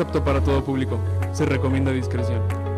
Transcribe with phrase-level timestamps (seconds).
[0.00, 0.98] Apto para todo público.
[1.32, 2.73] Se recomienda discreción.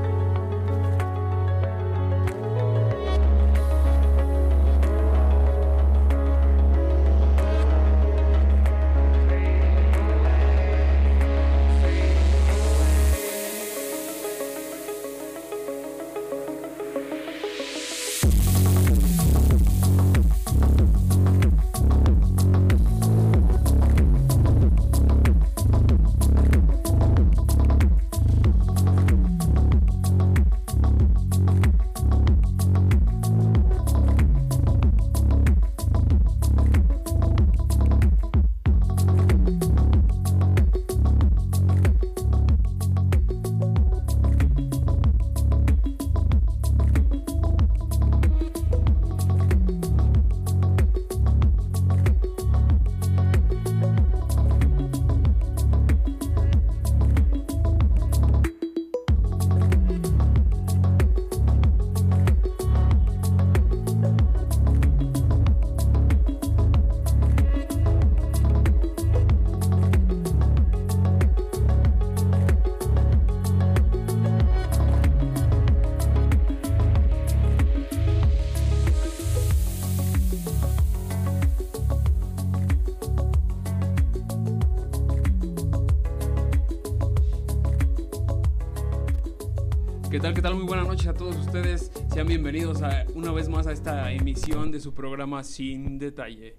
[90.16, 90.32] ¿Qué tal?
[90.32, 90.54] ¿Qué tal?
[90.54, 91.92] Muy buenas noches a todos ustedes.
[92.10, 96.56] Sean bienvenidos a, una vez más a esta emisión de su programa Sin Detalle.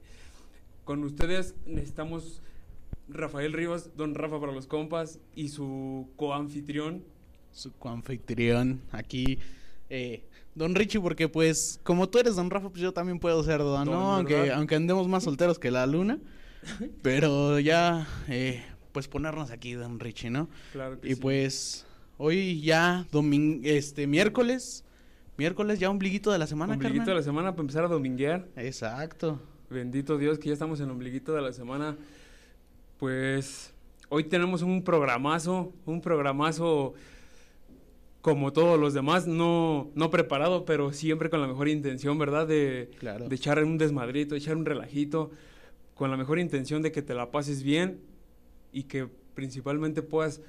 [0.83, 2.43] Con ustedes necesitamos
[3.09, 7.03] Rafael Rivas, don Rafa para los compas, y su coanfitrión.
[7.51, 9.39] su coanfitrión aquí,
[9.89, 10.23] eh,
[10.53, 13.85] Don Richie, porque pues como tú eres Don Rafa, pues yo también puedo ser Don,
[13.85, 14.15] Don, ¿no?
[14.17, 16.19] Aunque, aunque andemos más solteros que la luna,
[17.01, 20.47] pero ya, eh, pues ponernos aquí, Don Richie, ¿no?
[20.73, 21.19] Claro que Y sí.
[21.19, 21.86] pues
[22.17, 24.83] hoy ya, domin este, miércoles,
[25.37, 27.15] miércoles ya ombliguito de la semana, Ombliguito de carnal.
[27.17, 28.47] la semana para empezar a dominguear.
[28.55, 29.39] Exacto.
[29.69, 31.97] Bendito Dios que ya estamos en ombliguito de la semana.
[32.97, 33.73] Pues
[34.09, 36.93] hoy tenemos un programazo, un programazo
[38.21, 42.47] como todos los demás, no, no preparado, pero siempre con la mejor intención, ¿verdad?
[42.47, 43.29] De, Claro.
[43.29, 45.31] de echar un desmadrito, echar un relajito,
[45.95, 48.01] con la mejor intención de que te la pases bien
[48.73, 50.41] y que principalmente puedas,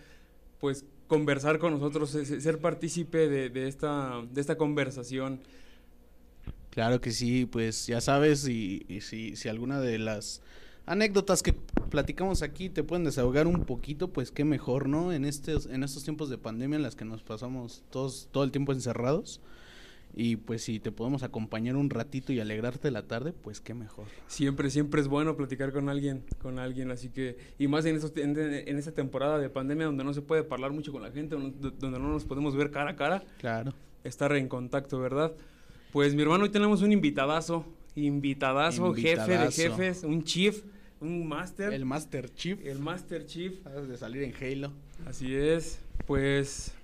[0.58, 5.40] pues, conversar con nosotros, se- ser partícipe de, de esta, de esta conversación.
[6.70, 10.42] Claro que sí, pues ya sabes, y, y si, si alguna de las
[10.86, 11.54] anécdotas que
[11.90, 15.12] platicamos aquí te pueden desahogar un poquito, pues qué mejor, ¿no?
[15.12, 18.52] En estos, en estos tiempos de pandemia en las que nos pasamos todos todo el
[18.52, 19.40] tiempo encerrados.
[20.20, 24.06] Y pues si te podemos acompañar un ratito y alegrarte la tarde, pues qué mejor.
[24.26, 28.12] Siempre, siempre es bueno platicar con alguien, con alguien, así que, y más en, estos,
[28.16, 31.36] en, en esta temporada de pandemia donde no se puede hablar mucho con la gente,
[31.36, 33.72] donde no nos podemos ver cara a cara, Claro.
[34.02, 35.32] estar en contacto, ¿verdad?
[35.92, 40.64] Pues mi hermano, hoy tenemos un invitadazo, invitadazo, jefe de jefes, un chief,
[41.00, 42.58] un master, El Master Chief.
[42.66, 44.72] el master chief, de salir en Halo.
[45.06, 46.74] así es, pues...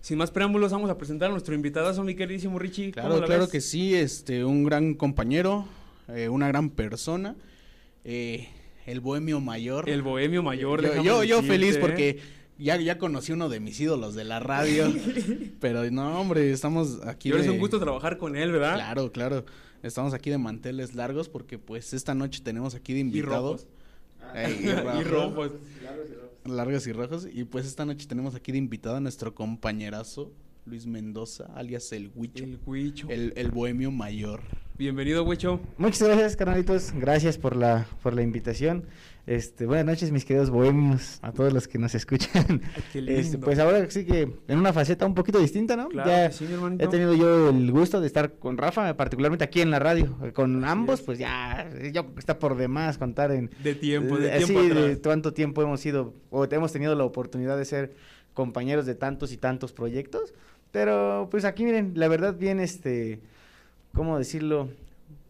[0.00, 2.92] Sin más preámbulos, vamos a presentar a nuestro invitadazo, mi queridísimo Richie.
[2.92, 3.50] ¿Cómo Claro, la claro ves?
[3.50, 5.66] que sí, este, un gran compañero,
[6.08, 7.36] eh, una gran persona,
[8.04, 8.48] eh,
[8.86, 9.88] el bohemio mayor.
[9.90, 10.82] El bohemio mayor.
[10.82, 11.78] yo, yo, yo decirte, feliz ¿eh?
[11.80, 12.18] porque
[12.58, 14.90] ya, ya conocí uno de mis ídolos de la radio,
[15.60, 18.76] pero no, hombre, estamos aquí ahora es un gusto trabajar con él, ¿verdad?
[18.76, 19.44] Claro, claro,
[19.82, 23.52] estamos aquí de manteles largos porque pues esta noche tenemos aquí de Y invitado.
[23.52, 23.66] rojos.
[24.34, 24.96] Ey, y rojos.
[25.00, 25.50] y rojos.
[27.32, 30.32] Y pues esta noche tenemos aquí de invitado a nuestro compañerazo
[30.66, 33.08] Luis Mendoza, alias el Huicho, El Huicho.
[33.10, 34.42] el, el bohemio mayor.
[34.78, 35.60] Bienvenido, Huicho.
[35.78, 36.92] Muchas gracias, carnalitos.
[36.94, 38.84] Gracias por la, por la invitación.
[39.26, 42.62] Este, buenas noches, mis queridos bohemios, a todos los que nos escuchan.
[42.94, 45.88] Este, pues ahora sí que en una faceta un poquito distinta, ¿no?
[45.88, 46.46] Claro ya sí,
[46.78, 50.16] he tenido yo el gusto de estar con Rafa, particularmente aquí en la radio.
[50.34, 51.06] Con Así ambos, es.
[51.06, 54.84] pues ya, yo está por demás contar en, De tiempo, de eh, tiempo sí, atrás.
[54.84, 57.92] de cuánto tiempo hemos sido o hemos tenido la oportunidad de ser
[58.34, 60.34] compañeros de tantos y tantos proyectos.
[60.72, 63.20] Pero pues aquí miren, la verdad bien este,
[63.94, 64.68] ¿cómo decirlo?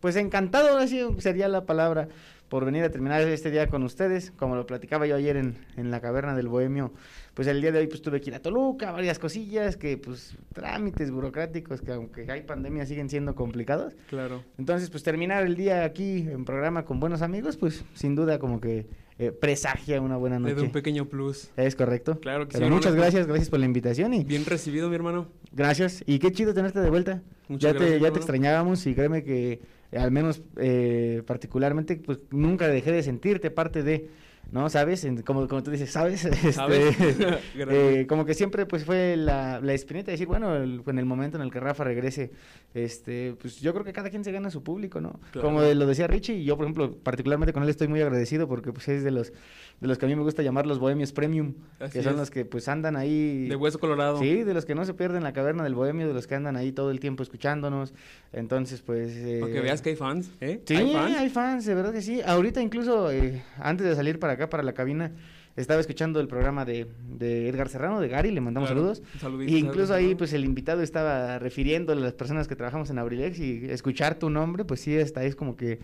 [0.00, 2.08] Pues encantado, así sería la palabra,
[2.50, 4.32] por venir a terminar este día con ustedes.
[4.32, 6.92] Como lo platicaba yo ayer en, en la caverna del Bohemio,
[7.32, 10.36] pues el día de hoy pues tuve que ir a Toluca, varias cosillas que pues
[10.52, 13.94] trámites burocráticos que aunque hay pandemia siguen siendo complicados.
[14.10, 14.42] Claro.
[14.58, 18.60] Entonces, pues terminar el día aquí en programa con buenos amigos, pues sin duda como
[18.60, 18.86] que
[19.18, 20.72] eh, presagia una buena Le da un noche.
[20.72, 21.50] pequeño plus.
[21.56, 22.18] Es correcto.
[22.20, 22.76] Claro que sí, Pero hermano.
[22.76, 25.28] muchas gracias, gracias por la invitación y Bien recibido, mi hermano.
[25.52, 26.02] gracias.
[26.06, 27.22] Y qué chido tenerte de vuelta.
[27.48, 28.12] Muchas ya te, gracias, ya hermano.
[28.14, 29.60] te extrañábamos y créeme que
[29.92, 34.08] al menos eh, particularmente, pues nunca dejé de sentirte parte de,
[34.52, 34.68] ¿no?
[34.70, 35.04] ¿Sabes?
[35.04, 36.24] En- como, como tú dices, ¿sabes?
[36.26, 36.96] Este, ¿Sabes?
[37.56, 41.04] Eh, como que siempre pues fue la, la espinita de decir, bueno, el- en el
[41.04, 42.30] momento en el que Rafa regrese,
[42.72, 45.18] este, pues yo creo que cada quien se gana su público, ¿no?
[45.32, 45.48] Claro.
[45.48, 48.72] Como lo decía Richie, y yo por ejemplo, particularmente con él estoy muy agradecido porque
[48.72, 49.32] pues es de los,
[49.80, 52.18] de los que a mí me gusta llamar los bohemios premium, Así que son es.
[52.20, 53.48] los que pues andan ahí...
[53.48, 54.18] De hueso colorado.
[54.18, 56.56] Sí, de los que no se pierden la caverna del bohemio, de los que andan
[56.56, 57.92] ahí todo el tiempo escuchándonos.
[58.32, 59.12] Entonces, pues...
[59.16, 60.60] eh, Para que veas que hay fans, ¿eh?
[60.64, 61.16] Sí, ¿Hay fans?
[61.16, 62.20] hay fans, de verdad que sí.
[62.24, 65.10] Ahorita incluso, eh, antes de salir para acá, para la cabina,
[65.56, 68.80] estaba escuchando el programa de, de Edgar Serrano, de Gary, le mandamos Claro.
[68.94, 69.02] saludos.
[69.20, 72.98] Saludito, Y incluso ahí, pues el invitado estaba refiriéndole a las personas que trabajamos en
[72.98, 75.80] Abrilex y escuchar tu nombre, pues sí, hasta es como que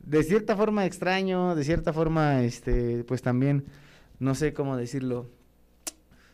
[0.00, 3.64] de cierta forma extraño, de cierta forma, este, pues también,
[4.18, 5.30] no sé cómo decirlo,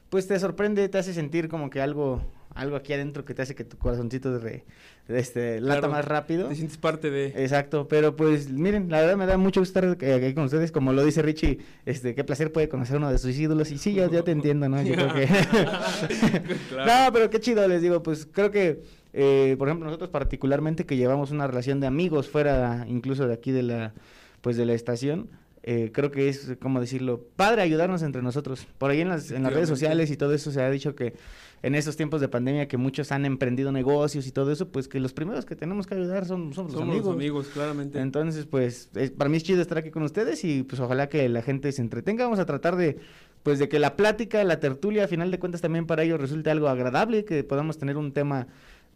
[0.09, 2.21] pues te sorprende, te hace sentir como que algo,
[2.55, 4.65] algo aquí adentro que te hace que tu corazoncito re-
[5.11, 5.93] este, lata Claro.
[5.95, 6.49] más rápido.
[6.49, 7.27] Te sientes parte de...
[7.37, 10.73] Exacto, pero pues miren, la verdad me da mucho gusto estar eh, aquí con ustedes,
[10.73, 13.95] como lo dice Richie, este, qué placer puede conocer uno de sus ídolos, y sí,
[13.95, 14.83] yo ya te entiendo, ¿no?
[14.83, 15.27] Yo creo que...
[16.71, 17.05] Claro.
[17.07, 20.97] No, pero qué chido, les digo, pues creo que, eh, por ejemplo, nosotros particularmente que
[20.97, 23.93] llevamos una relación de amigos fuera incluso de aquí de la,
[24.41, 25.29] pues de la estación,
[25.63, 28.67] eh, creo que es, como decirlo, padre ayudarnos entre nosotros.
[28.79, 31.13] Por ahí en las, en las redes sociales y todo eso se ha dicho que
[31.63, 34.99] en estos tiempos de pandemia que muchos han emprendido negocios y todo eso, pues que
[35.01, 37.07] los primeros que tenemos que ayudar son, somos, los Somos amigos.
[37.07, 38.01] los amigos, claramente.
[38.01, 41.29] Entonces, pues, es- para mí es chido estar aquí con ustedes y pues ojalá que
[41.29, 42.25] la gente se entretenga.
[42.25, 42.99] Vamos a tratar de,
[43.43, 46.51] pues, de que la plática, la tertulia, a final de cuentas también para ellos resulte
[46.51, 48.47] algo agradable, que podamos tener un tema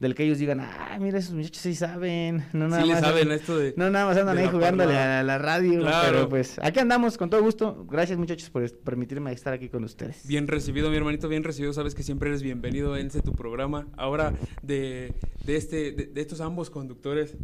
[0.01, 3.03] del que ellos digan, ah, mira, esos muchachos sí saben, no nada sí le más
[3.03, 3.75] saben andan- esto de...
[3.77, 6.09] no nada más andan ahí jugándole a la radio, Claro.
[6.11, 7.87] pero pues aquí andamos con todo gusto.
[7.89, 10.27] Gracias muchachos por permitirme estar aquí con ustedes.
[10.27, 11.73] Bien recibido, mi hermanito, bien recibido.
[11.73, 13.87] Sabes que siempre eres bienvenido en este tu programa.
[13.97, 15.15] Ahora, de,
[15.45, 17.37] de este, de, de estos ambos conductores.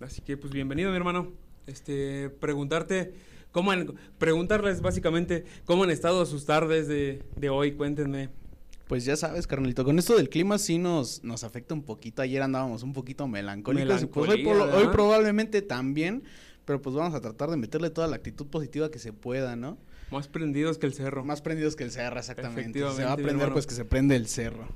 [0.00, 1.32] Así que, pues, bienvenido, mi hermano.
[1.66, 3.14] Este, preguntarte,
[3.52, 8.28] ¿cómo han, preguntarles básicamente cómo han estado sus tardes de, de hoy, cuéntenme.
[8.86, 12.20] Pues ya sabes, carnalito, con esto del clima sí nos, nos afecta un poquito.
[12.20, 16.22] Ayer andábamos un poquito melancólicos y pues hoy, por hoy probablemente también,
[16.64, 19.78] pero pues vamos a tratar de meterle toda la actitud positiva que se pueda, ¿no?
[20.10, 21.24] Más prendidos que el cerro.
[21.24, 22.78] Más prendidos que el cerro, exactamente.
[22.78, 23.52] Se va a prender hermano.
[23.54, 24.68] pues que se prende el cerro.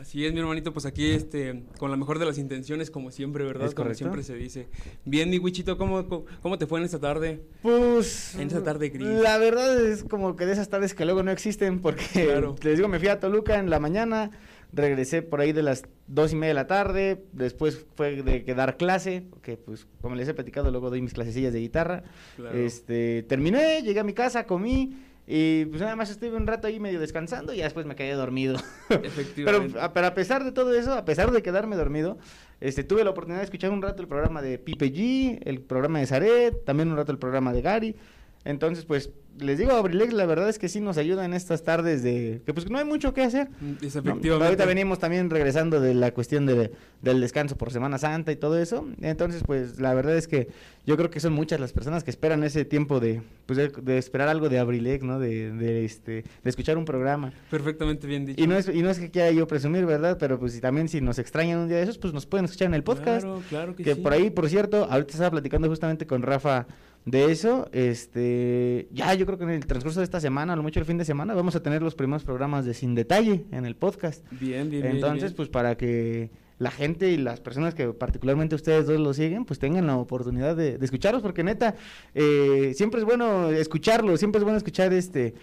[0.00, 3.44] Así es, mi hermanito, pues aquí este, con la mejor de las intenciones, como siempre,
[3.44, 3.68] ¿verdad?
[3.68, 4.66] Es como siempre se dice.
[5.04, 7.42] Bien, mi Wichito, ¿cómo, cómo, te fue en esta tarde?
[7.60, 8.34] Pues.
[8.36, 9.06] En esa tarde gris.
[9.06, 12.56] La verdad es como que de esas tardes que luego no existen, porque Claro.
[12.62, 14.30] les digo, me fui a Toluca en la mañana,
[14.72, 18.54] regresé por ahí de las dos y media de la tarde, después fue de que
[18.54, 22.04] dar clase, que pues como les he platicado, luego doy mis clasecillas de guitarra.
[22.36, 22.56] Claro.
[22.56, 24.96] Este, terminé, llegué a mi casa, comí.
[25.26, 28.12] Y pues nada más estuve un rato ahí medio descansando y ya después me quedé
[28.14, 28.58] dormido.
[28.88, 29.80] Pero, Efectivamente.
[29.80, 32.18] a, pero a pesar de todo eso, a pesar de quedarme dormido,
[32.60, 36.00] este, tuve la oportunidad de escuchar un rato el programa de Pipe G, el programa
[36.00, 37.96] de Zaret, también un rato el programa de Gary.
[38.44, 42.02] Entonces, pues, les digo, Abrilex, la verdad es que sí nos ayuda en estas tardes
[42.02, 42.42] de...
[42.44, 43.48] que pues no hay mucho que hacer.
[43.82, 44.00] Es ¿no?
[44.00, 44.30] efectivamente.
[44.46, 46.70] Ahorita venimos también regresando de la cuestión de-
[47.02, 48.86] del descanso por Semana Santa y todo eso.
[49.00, 50.48] Entonces, pues la verdad es que
[50.86, 53.98] yo creo que son muchas las personas que esperan ese tiempo de, pues, de, de
[53.98, 55.18] esperar algo de Abrilex, ¿no?
[55.18, 57.32] De, de, este, de escuchar un programa.
[57.50, 58.42] Perfectamente bien dicho.
[58.42, 60.16] Y no, es, y no es que quiera yo presumir, ¿verdad?
[60.18, 62.66] Pero pues si también si nos extrañan un día de esos, pues nos pueden escuchar
[62.68, 63.22] en el podcast.
[63.22, 64.00] Claro, claro que, que sí.
[64.00, 66.66] por ahí, por cierto, ahorita estaba platicando justamente con Rafa
[67.04, 67.68] de eso.
[67.72, 70.86] Este, ya yo creo que en el transcurso de esta semana, a lo mucho el
[70.86, 74.24] fin de semana, vamos a tener los primeros programas de Sin Detalle en el podcast.
[74.32, 75.36] Bien, bien, Entonces, bien.
[75.36, 79.58] pues para que la gente y las personas que particularmente ustedes dos lo siguen, pues
[79.58, 81.74] tengan la oportunidad de, de escucharlos, porque neta,
[82.14, 85.34] eh, siempre es bueno escucharlo, siempre es bueno escuchar este...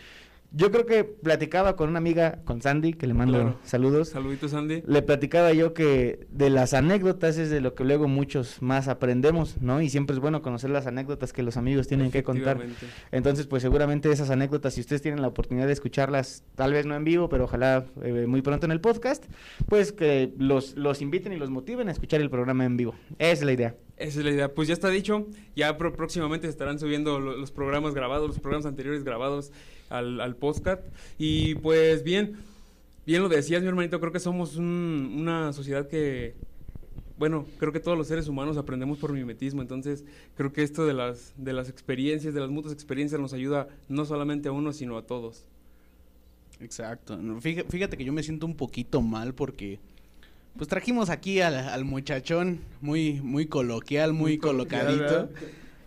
[0.51, 3.59] Yo creo que platicaba con una amiga, con Sandy, que le mando Claro.
[3.63, 4.09] saludos.
[4.09, 4.81] Saluditos, Andy.
[4.87, 9.61] Le platicaba yo que de las anécdotas es de lo que luego muchos más aprendemos,
[9.61, 9.81] ¿no?
[9.81, 12.59] Y siempre es bueno conocer las anécdotas que los amigos tienen que contar.
[13.11, 16.95] Entonces, pues seguramente esas anécdotas, si ustedes tienen la oportunidad de escucharlas, tal vez no
[16.95, 19.25] en vivo, pero ojalá eh, muy pronto en el podcast,
[19.67, 22.95] pues que los, los inviten y los motiven a escuchar el programa en vivo.
[23.19, 23.75] Esa es la idea.
[23.97, 24.53] Esa es la idea.
[24.53, 25.25] Pues ya está dicho.
[25.55, 29.51] Ya próximamente estarán subiendo lo- los programas grabados, los programas anteriores grabados
[29.89, 30.83] al, al podcast.
[31.17, 32.37] Y pues bien,
[33.05, 33.99] bien lo decías, mi hermanito.
[33.99, 36.35] Creo que somos un- una sociedad que,
[37.17, 39.63] bueno, creo que todos los seres humanos aprendemos por mimetismo.
[39.63, 43.67] Entonces, creo que esto de las, de las experiencias, de las mutuas experiencias, nos ayuda
[43.89, 45.45] no solamente a uno, sino a todos.
[46.59, 47.19] Exacto.
[47.41, 49.79] Fíjate que yo me siento un poquito mal porque
[50.57, 55.29] pues trajimos aquí al, al muchachón muy muy coloquial, muy, colocadito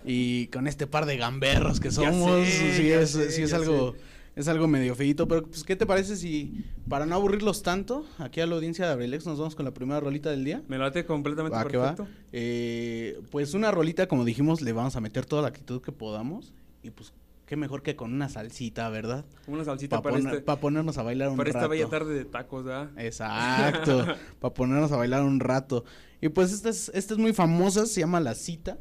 [0.05, 3.95] y con este par de gamberros que somos, sé, sí es, sé, sí es algo
[4.37, 8.41] es algo medio feito, pero pues ¿qué te parece si para no aburrirlos tanto, aquí
[8.41, 10.63] a la audiencia de Abrilex nos vamos con la primera rolita del día?
[10.69, 11.95] Me late completamente Va, que va.
[11.95, 12.21] perfecto.
[12.33, 16.53] Eh, pues una rolita, como dijimos, le vamos a meter toda la actitud que podamos
[16.83, 17.13] y pues
[17.51, 19.25] qué mejor que con una salsita, ¿verdad?
[19.49, 21.71] Una salsita Para para, este, ponernos a bailar un para esta rato.
[21.71, 22.91] bella tarde de tacos, ¿verdad?
[22.97, 24.07] Exacto,
[24.39, 25.85] para ponernos a bailar un rato.
[26.21, 28.79] Y pues esta es, esta es muy famosa, se llama La Cita,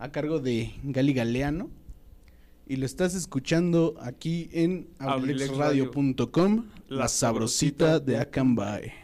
[0.00, 1.70] a cargo de Gali Galeano.
[2.66, 8.94] Y lo estás escuchando aquí en abrilexradio.com, La La Sabrosita de Acambay.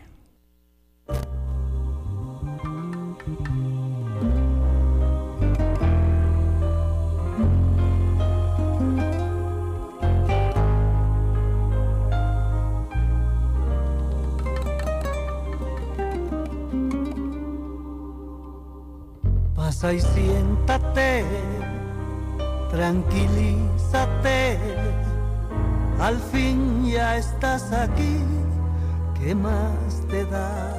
[19.74, 21.24] Pasa y siéntate,
[22.70, 24.56] tranquilízate.
[25.98, 28.20] Al fin ya estás aquí,
[29.18, 30.72] ¿qué más te da?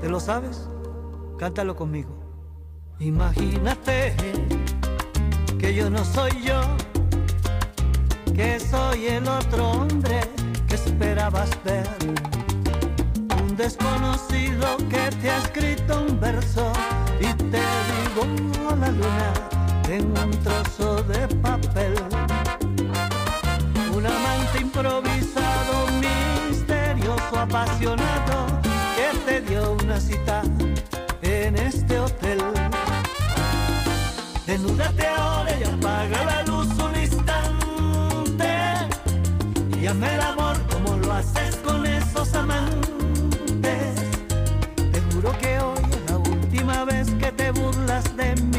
[0.00, 0.68] ¿Te lo sabes?
[1.38, 2.10] Cántalo conmigo.
[2.98, 4.16] Imagínate
[5.60, 6.60] que yo no soy yo,
[8.34, 10.22] que soy el otro hombre
[10.66, 11.86] que esperabas ver.
[13.56, 16.70] Un desconocido que te ha escrito un verso
[17.18, 18.26] y te digo
[18.78, 19.32] la luna
[19.88, 21.94] en un trozo de papel.
[23.94, 25.86] Un amante improvisado,
[26.50, 28.60] misterioso, apasionado,
[28.94, 30.42] que te dio una cita
[31.22, 32.42] en este hotel.
[34.46, 38.48] Desnúdate ahora y apaga la luz un instante
[39.80, 42.85] y hazme el amor como lo haces con esos amantes.
[48.02, 48.55] Te burlas de mí,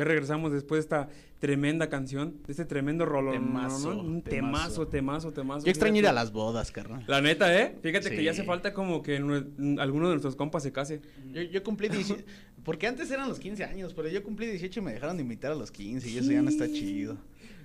[0.00, 1.08] ya regresamos después de esta
[1.40, 3.34] tremenda canción, de este tremendo rolón.
[3.34, 4.00] Temazo, ¿no?
[4.02, 4.88] Un temazo.
[4.88, 5.66] temazo, temazo.
[5.66, 7.04] Yo extraño ir a las bodas, carnal.
[7.06, 7.76] La neta, ¿eh?
[7.82, 11.02] Fíjate que ya hace falta como que alguno de nuestros compas se case.
[11.32, 12.24] Yo, yo cumplí 18.
[12.64, 15.52] Porque antes eran los 15 años, pero yo cumplí 18 y me dejaron de invitar
[15.52, 17.18] a los 15 y eso ya no está chido.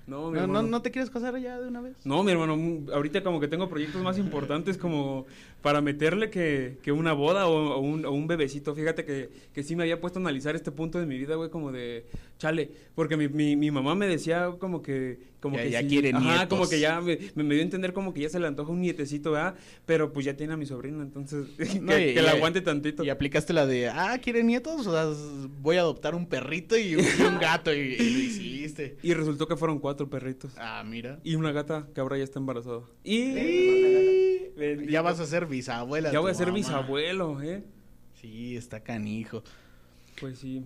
[0.06, 0.68] No, mi ¿No, no, hermano.
[0.68, 1.96] ¿No te quieres casar ya de una vez?
[2.04, 5.26] No, mi hermano, mm, ahorita como que tengo proyectos más importantes como
[5.62, 8.72] para meterle que, que una boda o, o un, o un bebecito.
[8.74, 11.50] Fíjate que, que sí me había puesto a analizar este punto de mi vida, güey,
[11.50, 12.06] como de,
[12.38, 15.34] chale, porque mi, mi, mi mamá me decía como que...
[15.40, 16.48] Como Ya- que ya sí, quiere Ajá, nietos.
[16.48, 18.80] como que ya me, me, dio a entender como que ya se le antoja un
[18.80, 19.54] nietecito, ¿verdad?
[19.84, 23.04] Pero pues ya tiene a mi sobrino, entonces que, No, y- que la aguante tantito.
[23.04, 24.86] Y aplicaste la de, ah, ¿quieren nietos?
[24.86, 25.06] O sea,
[25.60, 28.96] voy a adoptar un perrito y un, y un gato y, y lo hiciste.
[29.02, 30.52] Y resultó que fueron cuatro perritos.
[30.58, 31.18] Ah, mira.
[31.24, 32.82] Y una gata que ahora ya está embarazada.
[33.04, 33.34] Y...
[34.88, 36.10] Ya vas a ser bisabuela.
[36.12, 36.56] Ya voy a ser mamá.
[36.58, 37.62] bisabuelo, ¿eh?
[38.20, 39.42] Sí, está canijo.
[40.20, 40.64] Pues sí.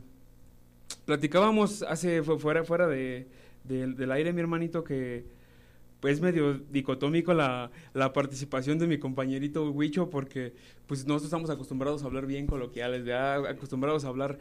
[1.05, 3.27] Platicábamos hace fu- fuera fuera de,
[3.64, 5.25] de- del aire, mi hermanito, que
[6.01, 10.55] pues medio dicotómico la, la participación de mi compañerito Huicho, porque
[10.87, 13.47] pues nosotros estamos acostumbrados a hablar bien coloquiales, ¿verdad?
[13.47, 14.38] acostumbrados a hablar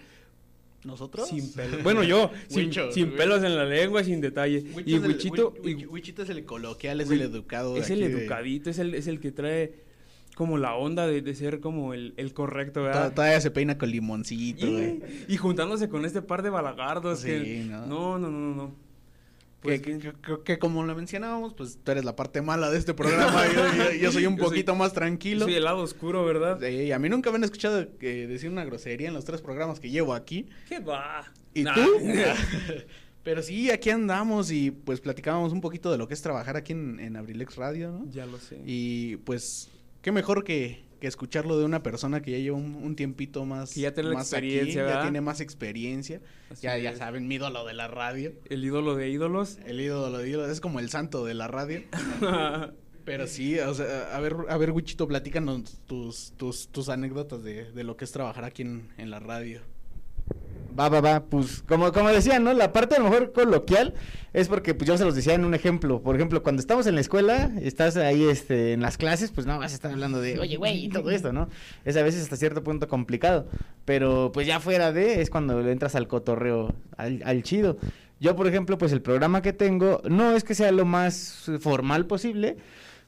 [0.86, 1.28] ¿Nosotros?
[1.28, 1.84] sin pelos.
[1.84, 2.72] Bueno, yo, sin,
[3.12, 4.64] pelos en la lengua, sin detalle.
[4.86, 7.76] Y es el- Huichito es el coloquial, es el educado.
[7.78, 9.90] es el de- educadito, es el, es el que trae
[10.36, 14.72] como la onda de, de ser como el, el correcto, Todavía se peina con limoncito,
[14.72, 15.02] güey.
[15.28, 17.66] Y, y juntándose con este par de balagardos Sí, que...
[17.70, 17.86] ¿no?
[17.88, 18.76] No, no, no, no,
[19.62, 22.78] Que, Pues que- que- que como lo mencionábamos, pues tú eres la parte mala de
[22.78, 23.46] este programa.
[23.48, 25.44] yo, yo- yo soy un soy- poquito más tranquilo.
[25.46, 26.60] soy el lado oscuro, ¿verdad?
[26.62, 29.80] Sí, a mí nunca me han escuchado eh, decir una grosería en los tres programas
[29.82, 30.48] que llevo aquí.
[30.70, 31.26] ¿Qué va?
[31.54, 31.74] ¿Y Nah.
[31.76, 31.82] tú?
[33.24, 36.72] Pero sí, aquí andamos y pues platicábamos un poquito de lo que es trabajar aquí
[36.72, 38.10] en, en Abrilex Radio, ¿no?
[38.10, 38.62] ya lo sé.
[38.66, 39.70] Y pues,
[40.02, 43.74] qué mejor que, que escucharlo de una persona que ya lleva un, un tiempito más.
[43.74, 45.02] Que ya tiene la más aquí, experiencia, ya ¿verdad?
[45.04, 46.22] tiene más experiencia.
[46.50, 48.34] Así Ya, ya saben, mi ídolo de la radio.
[48.50, 49.58] El ídolo de ídolos.
[49.66, 51.82] El ídolo de ídolos, es como el santo de la radio.
[53.06, 57.72] Pero sí, o sea, a ver, a ver, Wichito, platícanos tus, tus, tus anécdotas de,
[57.72, 59.62] de lo que es trabajar aquí en, en la radio.
[60.78, 62.54] Va, va, va, pues como, como decía, ¿no?
[62.54, 63.94] La parte a lo mejor coloquial
[64.34, 66.02] es porque pues yo se los decía en un ejemplo.
[66.02, 69.58] Por ejemplo, cuando estamos en la escuela, estás ahí este, en las clases, pues no
[69.58, 71.50] vas a estar hablando de, oye, güey, y todo esto, ¿no?
[71.86, 73.48] Es a veces hasta cierto punto complicado.
[73.86, 77.78] Pero pues ya fuera de, es cuando entras al cotorreo, al, al chido.
[78.20, 81.58] Yo, por ejemplo, pues el programa que tengo no es que sea lo más eh,
[81.58, 82.58] formal posible,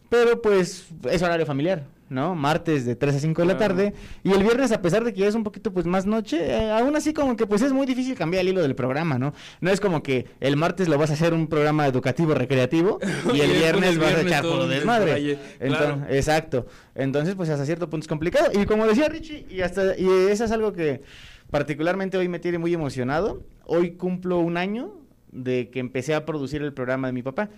[0.10, 1.84] pero pues es horario familiar.
[2.12, 2.36] ¿No?
[2.36, 3.94] Martes de 3 a 5 de la tarde.
[4.24, 6.72] Y el viernes, a pesar de que ya es un poquito pues más noche, eh,
[6.72, 9.34] aún así como que pues es muy difícil cambiar el hilo del programa, ¿no?
[9.62, 13.00] No es como que el martes lo vas a hacer un programa educativo recreativo
[13.34, 15.40] y el viernes vas a echar por un desmadre.
[15.60, 16.08] Entonces.
[16.10, 16.68] Exacto.
[16.94, 18.52] Entonces, pues hasta cierto punto es complicado.
[18.54, 21.02] Y como decía Richie, y hasta y eso es algo que
[21.50, 23.42] particularmente hoy me tiene muy emocionado.
[23.66, 24.94] Hoy cumplo un año
[25.32, 27.50] de que empecé a producir el programa de mi papá.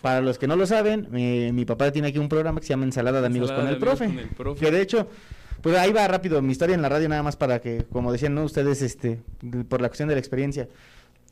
[0.00, 2.72] Para los que no lo saben, eh, mi papá tiene aquí un programa que se
[2.72, 4.64] llama Ensalada de Amigos, Ensalada con, el Amigos profe, con el Profe.
[4.64, 5.08] Que de hecho,
[5.62, 8.34] pues ahí va rápido mi historia en la radio, nada más para que, como decían
[8.34, 8.44] ¿no?
[8.44, 9.20] ustedes, este,
[9.68, 10.68] por la cuestión de la experiencia.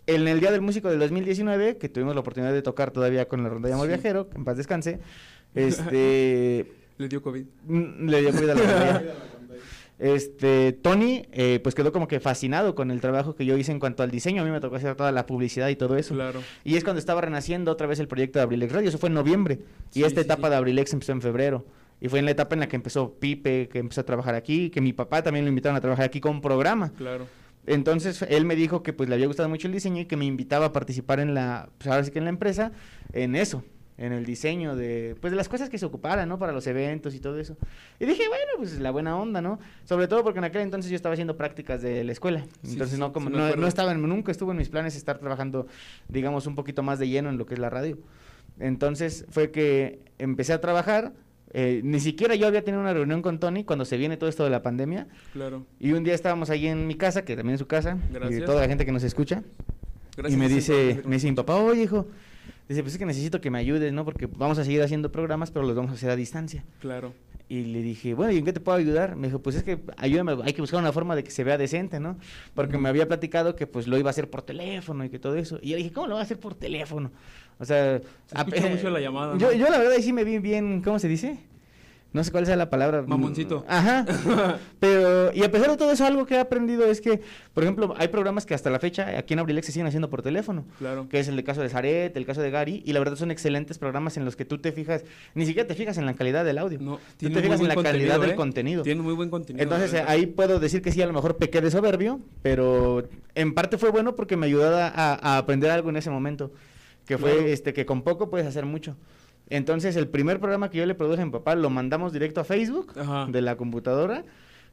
[0.06, 3.42] En el Día del Músico del 2019, que tuvimos la oportunidad de tocar todavía con
[3.42, 3.92] la Ronda de Amor Sí.
[3.92, 5.00] Viajero, que en paz descanse,
[5.54, 7.44] este, Le dio COVID.
[7.68, 9.02] Le dio cuidado a la.
[10.00, 13.78] Este, Tony, eh, pues quedó como que fascinado con el trabajo que yo hice en
[13.78, 14.40] cuanto al diseño.
[14.40, 16.14] A mí me tocó hacer toda la publicidad y todo eso.
[16.14, 16.42] Claro.
[16.64, 18.88] Y es cuando estaba renaciendo otra vez el proyecto de Abrilex Radio.
[18.88, 19.60] Eso fue en noviembre.
[19.90, 20.50] Sí, y esta sí, etapa sí.
[20.50, 21.66] de Abrilex empezó en febrero.
[22.00, 24.70] Y fue en la etapa en la que empezó Pipe, que empezó a trabajar aquí,
[24.70, 26.92] que mi papá también lo invitaron a trabajar aquí con programa.
[26.96, 27.26] Claro.
[27.66, 30.24] Entonces él me dijo que pues le había gustado mucho el diseño y que me
[30.24, 32.72] invitaba a participar en la, pues ahora sí que en la empresa,
[33.12, 33.62] en eso,
[34.00, 36.38] en el diseño de, pues de las cosas que se ocuparan, ¿no?
[36.38, 37.56] Para los eventos y todo eso.
[38.00, 39.60] Y dije, bueno, pues la buena onda, ¿no?
[39.84, 42.44] Sobre todo porque en aquel entonces yo estaba haciendo prácticas de la escuela.
[42.64, 45.18] Sí, Entonces no, como, sí no, no estaba, en- nunca estuvo en mis planes estar
[45.18, 45.66] trabajando,
[46.08, 47.98] digamos, un poquito más de lleno en lo que es la radio.
[48.58, 51.12] Entonces fue que empecé a trabajar.
[51.52, 54.44] eh, ni siquiera yo había tenido una reunión con Tony cuando se viene todo esto
[54.44, 55.08] de la pandemia.
[55.32, 55.66] Claro.
[55.80, 58.18] Y un día estábamos ahí en mi casa, que también es su casa, y de
[58.20, 58.44] Gracias.
[58.44, 59.42] toda la gente que nos escucha.
[60.16, 62.06] Gracias y me dice, me dice mi papá, oye hijo,
[62.74, 64.04] dice, pues es que necesito que me ayudes, ¿no?
[64.04, 66.64] Porque vamos a seguir haciendo programas, pero los vamos a hacer a distancia.
[66.80, 67.12] Claro.
[67.48, 69.16] Y le dije, bueno, ¿y en qué te puedo ayudar?
[69.16, 71.58] Me dijo, pues es que ayúdame, hay que buscar una forma de que se vea
[71.58, 72.16] decente, ¿no?
[72.54, 75.34] Porque me había platicado que pues lo iba a hacer por teléfono y que todo
[75.34, 75.58] eso.
[75.60, 77.10] Y yo dije, ¿cómo lo va a hacer por teléfono?
[77.58, 77.96] O sea...
[77.96, 79.52] escucha mucho la llamada, Yo, ¿no?
[79.54, 81.38] yo la verdad sí me vi bien, ¿cómo se dice?
[82.12, 83.02] No sé cuál sea la palabra.
[83.06, 83.64] Mamoncito.
[83.68, 84.04] Ajá.
[84.80, 87.20] Pero, y a pesar de todo eso, algo que he aprendido es que,
[87.54, 90.22] por ejemplo, hay programas que hasta la fecha aquí en Abrilex se siguen haciendo por
[90.22, 90.64] teléfono.
[90.78, 91.08] Claro.
[91.08, 93.30] Que es el de caso de Zaret, el caso de Gary, y la verdad son
[93.30, 96.44] excelentes programas en los que tú te fijas, ni siquiera te fijas en la calidad
[96.44, 96.80] del audio.
[96.80, 98.34] No, tú te fijas en la calidad del ¿eh?
[98.34, 98.82] contenido.
[98.82, 99.62] Tiene muy buen contenido.
[99.62, 103.54] Entonces eh, ahí puedo decir que sí, a lo mejor pequé de soberbio, pero en
[103.54, 106.50] parte fue bueno porque me ayudaba a, a aprender algo en ese momento,
[107.06, 107.46] que fue Claro.
[107.48, 108.96] este que con poco puedes hacer mucho.
[109.50, 112.44] Entonces el primer programa que yo le produje a mi papá lo mandamos directo a
[112.44, 113.26] Facebook Ajá.
[113.30, 114.24] de la computadora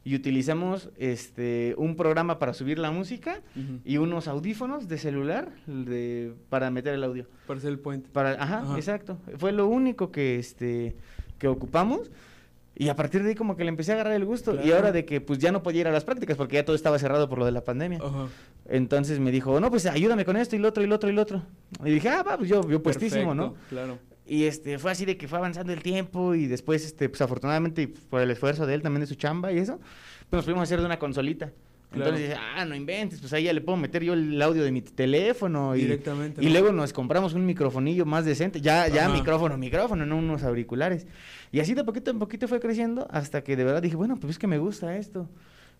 [0.03, 3.41] y utilizamos este un programa para subir la música
[3.83, 7.25] y unos audífonos de celular de, para meter el audio.
[7.45, 8.09] Para hacer el puente.
[8.13, 8.77] Para, ajá, Ajá.
[8.77, 9.17] exacto.
[9.37, 10.95] Fue lo único que este
[11.39, 12.09] que ocupamos.
[12.79, 14.63] Y a partir de ahí como que le empecé a agarrar el gusto.
[14.63, 16.75] Y ahora de que pues ya no podía ir a las prácticas porque ya todo
[16.75, 17.97] estaba cerrado por lo de la pandemia.
[18.01, 18.27] Ajá.
[18.69, 21.13] Entonces me dijo, no, pues ayúdame con esto y lo otro y lo otro y
[21.13, 21.41] lo otro.
[21.83, 23.55] Y dije, ah, va, pues yo, yo puestísimo, ¿no?
[23.69, 23.97] Claro.
[24.27, 27.87] Y este, fue así de que fue avanzando el tiempo y después, este, pues afortunadamente,
[27.87, 29.79] por el esfuerzo de él también de su chamba y eso,
[30.29, 31.51] pues nos pudimos hacer de una consolita.
[31.91, 32.17] Claro.
[32.17, 34.81] Entonces ah, no inventes, pues ahí ya le puedo meter yo el audio de mi
[34.81, 36.51] teléfono y, Directamente, y ¿no?
[36.51, 39.13] luego nos compramos un microfonillo más decente, ya, ya Ajá.
[39.13, 41.07] micrófono, micrófono, no unos auriculares.
[41.53, 44.31] Y así de poquito en poquito fue creciendo hasta que de verdad dije, bueno, pues
[44.31, 45.29] es que me gusta esto.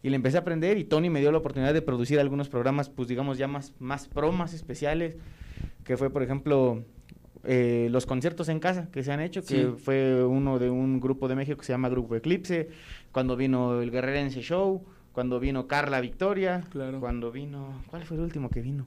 [0.02, 2.90] Y le empecé a aprender y Tony me dio la oportunidad de producir algunos programas,
[2.90, 5.16] pues digamos ya más, más pro, más especiales,
[5.84, 6.86] que fue por ejemplo
[7.44, 9.74] eh, los conciertos en casa que se han hecho, que Sí.
[9.78, 12.70] fue uno de un grupo de México que se llama Grupo Eclipse,
[13.12, 17.00] cuando vino el Guerrerense Show, cuando vino Carla Victoria, Claro.
[17.00, 18.86] cuando vino, ¿cuál fue el último que vino?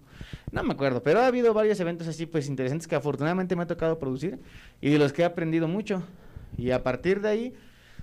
[0.53, 3.67] No me acuerdo, pero ha habido varios eventos así pues interesantes que afortunadamente me ha
[3.67, 4.39] tocado producir
[4.81, 6.03] y de los que he aprendido mucho.
[6.57, 7.55] Y a partir de ahí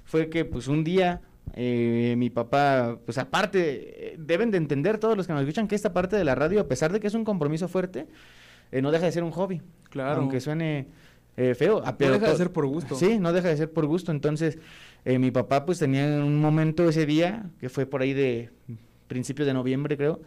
[0.03, 1.21] fue que pues un día
[1.53, 5.75] eh, mi papá, pues aparte, eh, deben de entender todos los que nos escuchan que
[5.75, 8.07] esta parte de la radio, a pesar de que es un compromiso fuerte,
[8.73, 9.61] eh, no deja de ser un hobby.
[10.03, 10.21] Claro.
[10.21, 10.87] Aunque suene
[11.35, 11.81] eh, feo.
[11.85, 12.95] ah, No pero deja de ser por gusto.
[12.95, 14.11] Sí, no deja de ser por gusto.
[14.11, 14.57] Entonces,
[15.05, 18.49] eh, mi papá pues tenía un momento ese día, que fue por ahí de
[19.07, 20.19] principios de noviembre creo,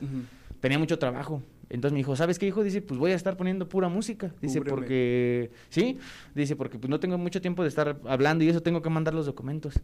[0.61, 1.43] tenía mucho trabajo.
[1.69, 2.65] Entonces me dijo, ¿sabes qué, hijo?
[2.65, 4.33] Dice, pues voy a estar poniendo pura música.
[4.43, 4.77] Dice, Cúbreme.
[4.77, 5.99] porque, ¿sí?
[6.35, 9.15] Dice, porque pues no tengo mucho tiempo de estar hablando y eso tengo que mandar
[9.15, 9.75] los documentos.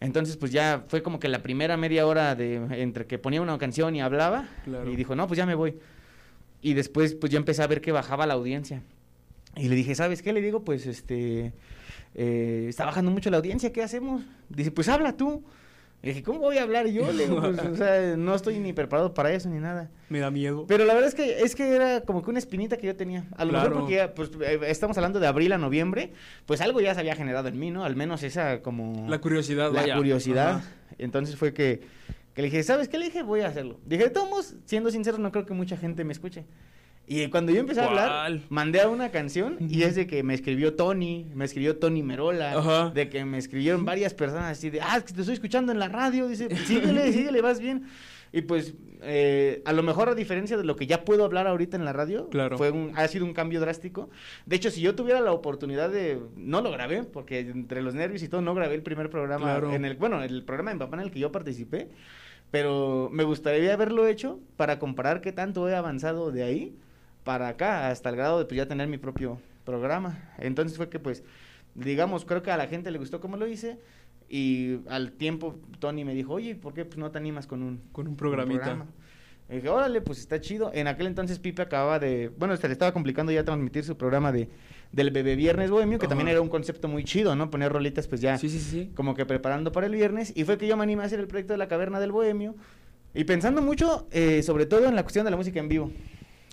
[0.00, 3.56] Entonces, pues ya fue como que la primera media hora de entre que ponía una
[3.58, 4.48] canción y hablaba.
[4.64, 4.90] Claro.
[4.90, 5.76] Y dijo, no, pues ya me voy.
[6.60, 8.82] Y después, pues yo empecé a ver que bajaba la audiencia.
[9.58, 10.32] Y le dije, ¿sabes qué?
[10.32, 11.52] Le digo, pues, este,
[12.14, 14.22] eh, está bajando mucho la audiencia, ¿qué hacemos?
[14.48, 15.42] Dice, pues habla tú.
[16.00, 17.10] Le dije, ¿cómo voy a hablar yo?
[17.12, 19.90] Le digo, pues, o sea, no estoy ni preparado para eso ni nada.
[20.08, 20.64] Me da miedo.
[20.68, 23.24] Pero la verdad es que es que era como que una espinita que yo tenía.
[23.36, 23.70] A lo Claro.
[23.70, 26.12] mejor porque ya, pues, eh, estamos hablando de abril a noviembre,
[26.46, 27.82] pues algo ya se había generado en mí, ¿no?
[27.84, 29.08] Al menos esa como...
[29.08, 29.96] La curiosidad, La vaya.
[29.96, 30.56] curiosidad.
[30.58, 30.70] Ajá.
[30.98, 31.80] Entonces fue que,
[32.32, 32.96] que le dije, ¿sabes qué?
[32.98, 33.80] Le dije, voy a hacerlo.
[33.84, 36.44] Dije, de todos modos, siendo sincero, no creo que mucha gente me escuche.
[37.10, 38.42] Y cuando yo empecé a hablar, ¿Cuál?
[38.50, 42.52] mandé a una canción y es de que me escribió Tony, me escribió Tony Merola,
[42.58, 42.90] Ajá.
[42.90, 45.78] de que me escribieron varias personas así de, ah, es que te estoy escuchando en
[45.78, 47.84] la radio, dice, síguele, síguele, vas bien.
[48.30, 51.78] Y pues, eh, a lo mejor a diferencia de lo que ya puedo hablar ahorita
[51.78, 52.58] en la radio, Claro.
[52.58, 54.10] fue un, ha sido un cambio drástico.
[54.44, 58.22] De hecho, si yo tuviera la oportunidad de, no lo grabé, porque entre los nervios
[58.22, 59.72] y todo, no grabé el primer programa, Claro.
[59.72, 61.88] en el, bueno, el programa de mi papá en el que yo participé,
[62.50, 66.76] pero me gustaría haberlo hecho para comparar qué tanto he avanzado de ahí
[67.28, 70.32] para acá, hasta el grado de pues, ya tener mi propio programa.
[70.38, 71.22] Entonces fue que pues,
[71.74, 73.78] digamos, creo que a la gente le gustó cómo lo hice
[74.30, 77.82] y al tiempo Tony me dijo, oye, ¿por qué pues, no te animas con un,
[77.92, 78.60] Con un programita.
[78.64, 78.86] programa?"
[79.50, 80.70] Y dije, órale, pues está chido.
[80.72, 84.32] En aquel entonces Pipe acababa de, bueno, se le estaba complicando ya transmitir su programa
[84.32, 84.48] de
[84.90, 86.10] del Bebé Viernes Bohemio, que Ajá.
[86.14, 87.50] también era un concepto muy chido, ¿no?
[87.50, 88.90] Poner rolitas pues ya Sí, sí, sí.
[88.94, 91.26] como que preparando para el viernes y fue que yo me animé a hacer el
[91.28, 92.54] proyecto de la caverna del bohemio
[93.12, 95.90] y pensando mucho eh, sobre todo en la cuestión de la música en vivo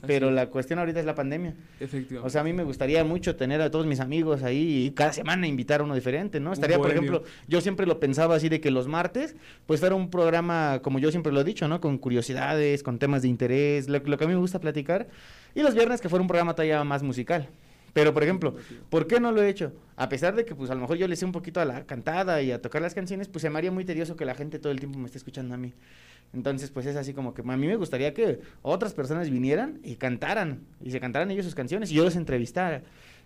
[0.05, 2.27] pero la cuestión ahorita es la pandemia Efectivamente.
[2.27, 5.13] o sea a mí me gustaría mucho tener a todos mis amigos ahí y cada
[5.13, 8.61] semana invitar a uno diferente no estaría por ejemplo yo siempre lo pensaba así de
[8.61, 11.97] que los martes pues fuera un programa como yo siempre lo he dicho no con
[11.97, 15.07] curiosidades con temas de interés lo, lo que a mí me gusta platicar
[15.53, 17.49] y los viernes que fuera un programa todavía más musical
[17.95, 18.53] pero, por ejemplo,
[18.89, 19.71] ¿por qué no lo he hecho?
[19.95, 21.85] A pesar de que, pues, a lo mejor yo le sé un poquito a la
[21.85, 24.59] cantada y a tocar las canciones, pues se me haría muy tedioso que la gente
[24.59, 25.71] todo el tiempo me esté escuchando a mí.
[26.35, 29.95] Entonces, pues es así como que a mí me gustaría que otras personas vinieran y
[29.95, 32.83] cantaran, y se cantaran ellos sus canciones y yo los entrevistara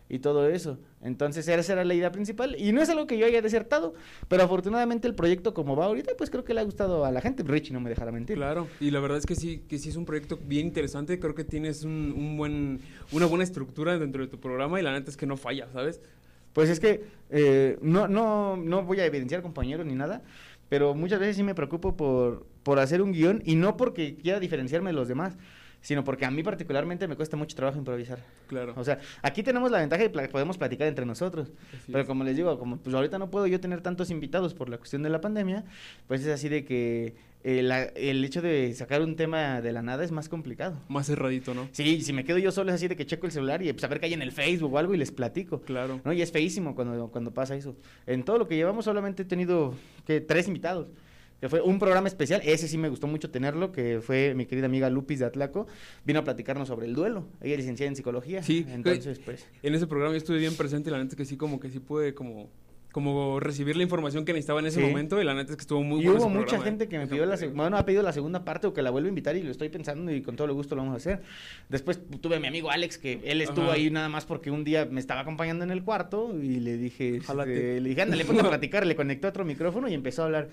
[0.09, 0.77] y todo eso.
[1.01, 2.55] Entonces, esa era la idea principal.
[2.57, 3.93] Y no es algo que yo haya desertado,
[4.27, 7.21] pero afortunadamente el proyecto como va ahorita, pues creo que le ha gustado a la
[7.21, 7.43] gente.
[7.43, 8.37] Richie no me dejará mentir.
[8.37, 11.19] Claro, y la verdad es que sí, que sí es un proyecto bien interesante.
[11.19, 12.79] Creo que tienes un, un buen,
[13.11, 16.01] una buena estructura dentro de tu programa y la neta es que no falla, ¿sabes?
[16.53, 20.23] Pues es que eh, no, no, no voy a evidenciar compañeros ni nada,
[20.69, 24.39] pero muchas veces sí me preocupo por, por hacer un guion y no porque quiera
[24.39, 25.37] diferenciarme de los demás,
[25.81, 28.19] sino porque a mí particularmente me cuesta mucho trabajo improvisar.
[28.47, 28.73] Claro.
[28.75, 31.49] O sea, aquí tenemos la ventaja de que podemos platicar entre nosotros.
[31.73, 32.07] Así Pero es.
[32.07, 35.03] como les digo, como pues ahorita no puedo yo tener tantos invitados por la cuestión
[35.03, 35.63] de la pandemia,
[36.07, 37.15] pues es así de que
[37.45, 40.77] eh, la- el hecho de sacar un tema de la nada es más complicado.
[40.89, 41.69] Más cerradito, ¿no?
[41.71, 43.83] Sí, si me quedo yo solo es así de que checo el celular y pues
[43.85, 45.61] a ver qué hay en el Facebook o algo y les platico.
[45.61, 46.01] Claro.
[46.03, 46.11] ¿no?
[46.11, 47.77] Y es feísimo cuando, cuando pasa eso.
[48.05, 49.73] En todo lo que llevamos solamente he tenido
[50.05, 50.87] que tres invitados.
[51.39, 54.65] Que fue un programa especial, ese sí me gustó mucho tenerlo, que fue mi querida
[54.65, 55.67] amiga Lupis de Atlaco,
[56.05, 57.27] vino a platicarnos sobre el duelo.
[57.41, 58.43] Ella es licenciada en psicología.
[58.43, 59.47] Sí, entonces pues...
[59.63, 61.69] En ese programa yo estuve bien presente y la neta es que sí, como que
[61.69, 62.49] sí pude como,
[62.91, 64.85] como recibir la información que necesitaba en ese Sí.
[64.85, 66.69] momento y la neta es que estuvo muy y bueno hubo ese mucha programa, ¿eh?
[66.71, 69.07] gente que me pidió la bueno, ha pedido la segunda parte o que la vuelva
[69.07, 71.21] a invitar y lo estoy pensando y con todo el gusto lo vamos a hacer.
[71.69, 73.75] Después tuve a mi amigo Alex que él estuvo Ajá.
[73.75, 77.15] ahí nada más porque un día me estaba acompañando en el cuarto y le dije,
[77.15, 80.49] este, le dije, ándale, ponte a platicar, le conectó otro micrófono y empezó a hablar.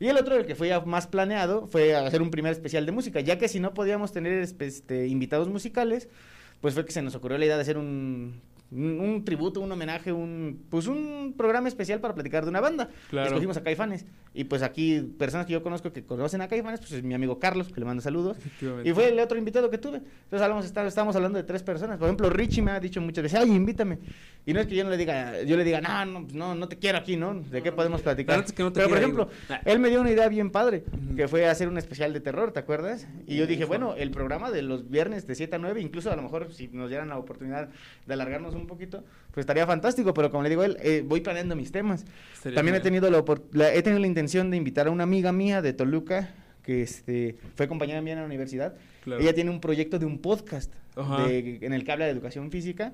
[0.00, 2.92] Y el otro, el que fue ya más planeado, fue hacer un primer especial de
[2.92, 6.08] música, ya que si no podíamos tener este, invitados musicales,
[6.60, 9.70] pues fue que se nos ocurrió la idea de hacer un, un, un tributo, un
[9.70, 12.88] homenaje, un pues un programa especial para platicar de una banda.
[13.10, 13.28] Claro.
[13.28, 14.04] Escogimos a Caifanes.
[14.32, 17.38] Y pues aquí, personas que yo conozco que conocen a Caifanes, pues es mi amigo
[17.38, 18.36] Carlos, que le mando saludos.
[18.82, 19.98] Y fue el otro invitado que tuve.
[19.98, 21.98] Entonces hablamos, está- estábamos hablando de tres personas.
[21.98, 23.98] Por ejemplo, Richie me ha dicho muchas veces, ay, invítame.
[24.46, 26.54] Y no es que yo no le diga, yo le diga, no, no, pues, no,
[26.54, 27.32] no te quiero aquí, ¿no?
[27.34, 28.44] ¿De qué podemos La platicar?
[28.44, 29.36] es que no te Pero por ejemplo, digo.
[29.48, 29.62] Ah.
[29.64, 31.16] él me dio una idea bien padre, Ujú.
[31.16, 33.08] que fue hacer un especial de terror, ¿te acuerdas?
[33.26, 36.16] Y yo dije, bueno, el programa de los viernes de 7 a 9, incluso a
[36.16, 37.70] lo mejor si nos dieran la oportunidad
[38.06, 39.02] de alargarnos un poquito,
[39.32, 42.04] pues estaría fantástico, pero como le digo a él, eh, voy planeando mis temas.
[42.54, 45.62] También he tenido la, la- he tenido la intención de invitar a una amiga mía
[45.62, 46.28] de Toluca
[46.62, 48.74] que este fue compañera mía en la universidad.
[49.04, 49.22] Claro.
[49.22, 50.72] Ella tiene un proyecto de un podcast
[51.26, 52.92] de- en el que habla de educación física.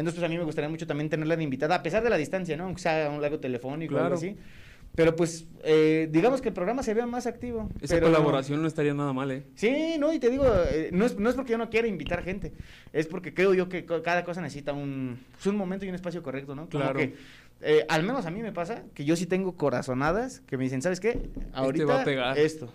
[0.00, 2.16] Entonces, pues a mí me gustaría mucho también tenerla de invitada, a pesar de la
[2.16, 2.64] distancia, ¿no?
[2.64, 4.06] Aunque sea un lago telefónico o Claro.
[4.14, 4.36] algo así.
[4.94, 7.68] Pero pues, eh, digamos que el programa se vea más activo.
[7.80, 9.44] Esa pero- colaboración no estaría nada mal, ¿eh?
[9.54, 12.24] Sí, no, y te digo, eh, no, es, no es porque yo no quiera invitar
[12.24, 12.52] gente,
[12.92, 16.22] es porque creo yo que cada cosa necesita un, pues, un momento y un espacio
[16.24, 16.62] correcto, ¿no?
[16.68, 16.98] Como Claro.
[16.98, 17.14] que,
[17.60, 20.82] eh, al menos a mí me pasa que yo sí tengo corazonadas que me dicen,
[20.82, 21.28] ¿sabes qué?
[21.52, 22.38] Ahorita va a pegar".
[22.38, 22.72] esto.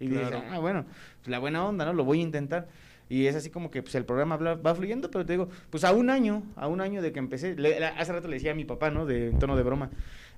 [0.00, 0.26] Y Claro.
[0.26, 0.86] dices, ah, bueno,
[1.18, 1.92] pues la buena onda, ¿no?
[1.92, 2.68] Lo voy a intentar.
[3.08, 5.92] Y es así como que pues el programa va, fluyendo, pero te digo, pues a
[5.92, 8.64] un año, a un año de que empecé, le- hace rato le decía a mi
[8.64, 9.06] papá, ¿no?
[9.06, 9.90] De en tono de broma.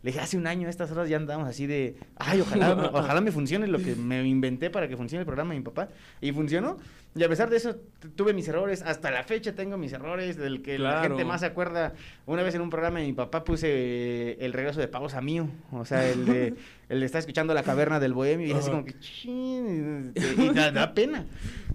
[0.02, 3.20] Le dije, hace un año a estas horas ya andamos así de, ay, ojalá, ojalá
[3.20, 5.88] me funcione lo que me inventé para que funcione el programa de mi papá.
[6.22, 6.78] Y funcionó.
[7.14, 7.76] Y a pesar de eso,
[8.14, 8.80] tuve mis errores.
[8.80, 11.92] Hasta la fecha tengo mis errores, del que la gente más se acuerda.
[12.24, 15.20] Una vez en un programa de mi papá puse eh, el regreso de pavos a
[15.20, 15.48] mío.
[15.72, 16.54] O sea, el de,
[16.88, 18.46] el de estar escuchando la caverna del bohemio.
[18.46, 21.26] Y así como que, chin, y da, da pena.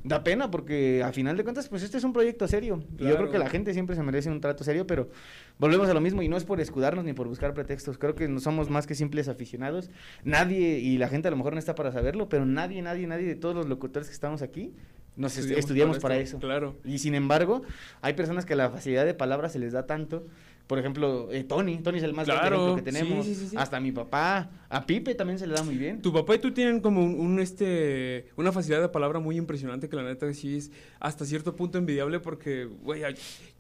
[0.08, 2.84] Da pena porque a final de cuentas, pues este es un proyecto serio.
[3.00, 5.10] Y yo creo que la gente siempre se merece un trato serio, pero
[5.58, 7.98] volvemos a lo mismo y no es por escudarnos ni por buscar pretextos.
[7.98, 9.90] Creo que no somos más que simples aficionados.
[10.24, 13.26] Nadie, y la gente a lo mejor no está para saberlo, pero nadie, nadie, nadie
[13.26, 14.74] de todos los locutores que estamos aquí
[15.16, 16.38] nos est- Estudiamos estudiamos para para eso.
[16.40, 16.76] claro.
[16.86, 17.64] Y sin embargo,
[18.02, 20.28] hay personas que la facilidad de palabra se les da tanto.
[20.68, 23.26] Por ejemplo, eh, Tony, Tony es el más Claro, que tenemos.
[23.26, 23.56] sí, sí, sí.
[23.58, 26.02] Hasta mi papá, a Pipe también se le da muy bien.
[26.02, 29.88] Tu papá y tú tienen como un, un, este una facilidad de palabra muy impresionante
[29.90, 33.04] que la neta sí es hasta cierto punto envidiable porque, güey,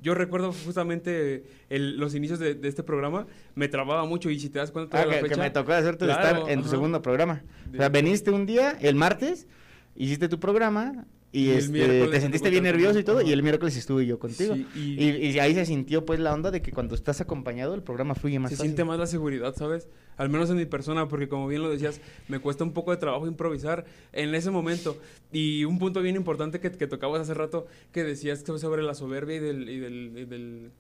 [0.01, 4.49] yo recuerdo justamente el- los inicios de, de este programa, me trababa mucho y si
[4.49, 6.63] te das cuenta Ah, la que, que fecha, me tocó hacerte de Claro, estar en
[6.63, 7.43] tu segundo programa.
[7.71, 9.47] O sea, veniste un día, el martes,
[9.95, 11.05] hiciste tu programa
[11.37, 14.55] y, Y este, te sentiste bien nervioso y todo, y el miércoles estuve yo contigo.
[14.55, 15.31] Sí, y- y...
[15.31, 18.39] y ahí se sintió pues la onda de que cuando estás acompañado el programa fluye
[18.39, 18.69] más se fácil.
[18.69, 19.89] siente más la seguridad, ¿sabes?
[20.17, 22.97] Al menos en mi persona, porque como bien lo decías, me cuesta un poco de
[22.97, 24.97] trabajo improvisar en ese momento.
[25.33, 28.93] Y un punto bien importante que, que tocabas hace rato, que decías que sobre la
[28.95, 29.65] soberbia y del...
[29.65, 30.71] del, y del-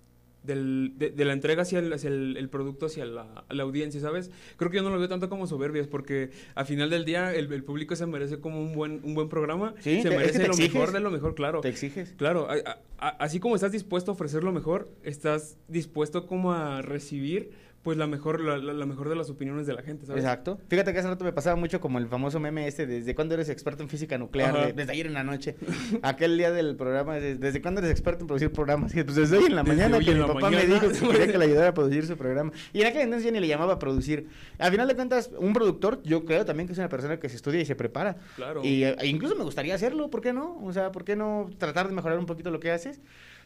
[0.45, 3.99] del- de, de la entrega hacia, el, hacia el, el producto, hacia la, la audiencia,
[4.01, 4.31] ¿sabes?
[4.57, 7.51] Creo que yo no lo veo tanto como soberbias, porque al final del día el,
[7.51, 10.09] el público se merece como un buen, un buen programa, Sí, se te- es que
[10.17, 10.73] merece lo exiges.
[10.73, 11.61] mejor de lo mejor, claro.
[11.61, 12.13] Te exiges.
[12.17, 16.53] Claro, a- a- a- así como estás dispuesto a ofrecer lo mejor, estás dispuesto como
[16.53, 17.51] a recibir
[17.85, 20.23] pues la mejor la, la- mejor de las opiniones de la gente, ¿sabes?
[20.23, 20.59] Exacto.
[20.69, 23.47] Fíjate que hace rato me pasaba mucho como el famoso meme este, ¿desde cuándo eres
[23.47, 24.53] experto en física nuclear?
[24.67, 25.55] De- desde ayer en la noche.
[26.01, 28.95] Aquel día del programa, ¿desde, desde cuándo eres experto en producir programas?
[28.95, 31.27] Y, pues desde hoy en la Desde mañana que mi papá me dijo que quería
[31.31, 32.51] que le ayudara a producir su programa.
[32.73, 34.29] Y en aquel entonces yo ni le llamaba a producir.
[34.57, 37.35] Al final de cuentas, un productor, yo creo también que es una persona que se
[37.35, 38.17] estudia y se prepara.
[38.35, 38.61] Claro.
[38.63, 40.57] Y eh, e incluso me gustaría hacerlo, ¿por qué no?
[40.63, 42.99] O sea, ¿por qué no tratar de mejorar un poquito lo que haces?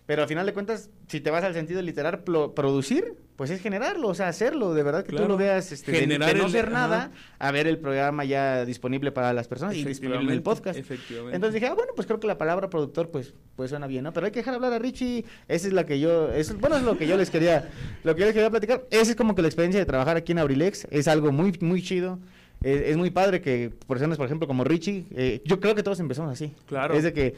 [0.09, 4.07] Pero al final de cuentas, si te vas al sentido literal, producir, pues es generarlo,
[4.07, 5.27] o sea, hacerlo, de verdad que tú Claro.
[5.33, 9.11] lo veas, este, de- de, Generar no ser nada, a ver el programa ya disponible
[9.11, 10.79] para las personas y disponible en el podcast.
[10.79, 11.35] Efectivamente.
[11.35, 14.11] Entonces dije, ah, bueno, pues creo que la palabra productor, pues, pues suena bien, ¿no?
[14.11, 16.81] Pero hay que dejar hablar a Richie, esa es la que yo, eso, bueno, es
[16.83, 17.69] lo que yo les quería,
[18.03, 18.87] lo que yo les quería platicar.
[18.89, 21.83] Esa es como que la experiencia de trabajar aquí en Abrilex, es algo muy, muy
[21.83, 22.17] chido.
[22.61, 25.99] Es, es muy padre que personas, por ejemplo, como Richie, eh, yo creo que todos
[25.99, 26.53] empezamos así.
[26.65, 26.93] Claro.
[26.93, 27.35] Es de que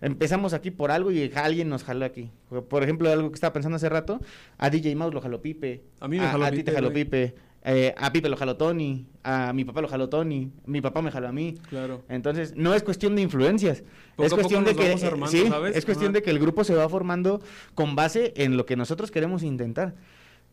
[0.00, 2.30] empezamos aquí por algo y alguien nos jaló aquí.
[2.68, 4.20] Por ejemplo, algo que estaba pensando hace rato,
[4.58, 5.82] a DJ Mouse lo jaló Pipe.
[6.00, 7.04] A mí me jaló a ti Pipe, te jaló güey.
[7.04, 7.34] Pipe.
[7.64, 9.06] eh, a Pipe lo jaló Tony.
[9.22, 10.50] A mi papá lo jaló Tony.
[10.66, 11.54] Mi papá me jaló a mí.
[11.68, 12.02] Claro.
[12.08, 13.84] Entonces, no es cuestión de influencias.
[14.16, 15.76] Poco es a cuestión de que eh, armando, sí, ¿sabes?
[15.76, 16.14] es cuestión Ajá.
[16.14, 17.40] de que el grupo se va formando
[17.74, 19.94] con base en lo que nosotros queremos intentar.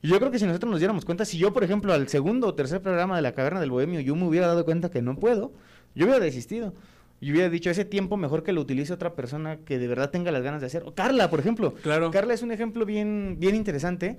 [0.02, 2.48] Y Yo creo que si nosotros nos diéramos cuenta, si yo, por ejemplo, al segundo
[2.48, 5.16] o tercer programa de la Caverna del Bohemio, yo me hubiera dado cuenta que no
[5.18, 5.52] puedo,
[5.96, 6.74] yo hubiera desistido.
[7.22, 10.32] Yo hubiera dicho, ese tiempo mejor que lo utilice otra persona que de verdad tenga
[10.32, 10.84] las ganas de hacer.
[10.86, 11.74] O Carla, por ejemplo.
[11.84, 12.12] Claro.
[12.12, 14.18] Carla es un ejemplo bien, bien interesante,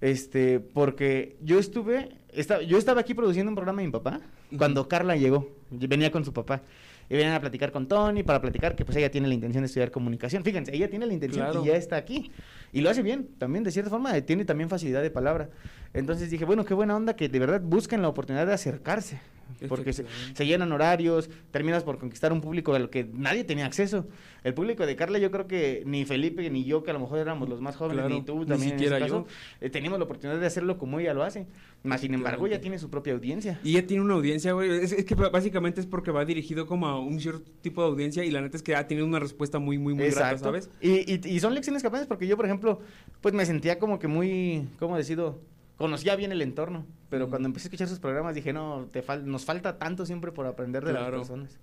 [0.00, 4.20] este, porque yo estuve, esta- yo estaba aquí produciendo un programa de mi papá
[4.58, 6.62] cuando Carla llegó, venía con su papá.
[7.10, 9.66] Y venían a platicar con Tony para platicar que pues ella tiene la intención de
[9.66, 10.44] estudiar comunicación.
[10.44, 11.62] Fíjense, ella tiene la intención Claro.
[11.64, 12.30] y ya está aquí.
[12.72, 15.50] Y lo hace bien, también de cierta forma, eh, tiene también facilidad de palabra.
[15.92, 19.20] Entonces dije, bueno, qué buena onda que de verdad busquen la oportunidad de acercarse.
[19.68, 24.06] Porque se, se llenan horarios, terminas por conquistar un público al que nadie tenía acceso.
[24.42, 27.18] El público de Carla, yo creo que ni Felipe ni yo, que a lo mejor
[27.18, 29.26] éramos los más jóvenes, Claro, ni tú ni también siquiera en ese yo.
[29.60, 31.46] eh, teníamos la oportunidad de hacerlo como ella lo hace.
[31.82, 33.60] Más sin embargo, ella tiene su propia audiencia.
[33.64, 34.70] Y ella tiene una audiencia, güey.
[34.82, 38.24] Es, es que básicamente es porque va dirigido como a un cierto tipo de audiencia
[38.24, 40.44] y la neta es que ha tenido una respuesta muy, muy, muy grata, Exacto.
[40.44, 40.70] ¿sabes?
[40.80, 42.80] Y, y, y son lecciones aprendes porque yo, por ejemplo,
[43.20, 45.38] pues me sentía como que muy, ¿cómo decirlo?
[45.80, 49.22] Conocía bien el entorno, pero cuando empecé a escuchar sus programas dije, no, te fal-
[49.24, 51.16] nos falta tanto siempre por aprender de Claro.
[51.16, 51.58] las personas.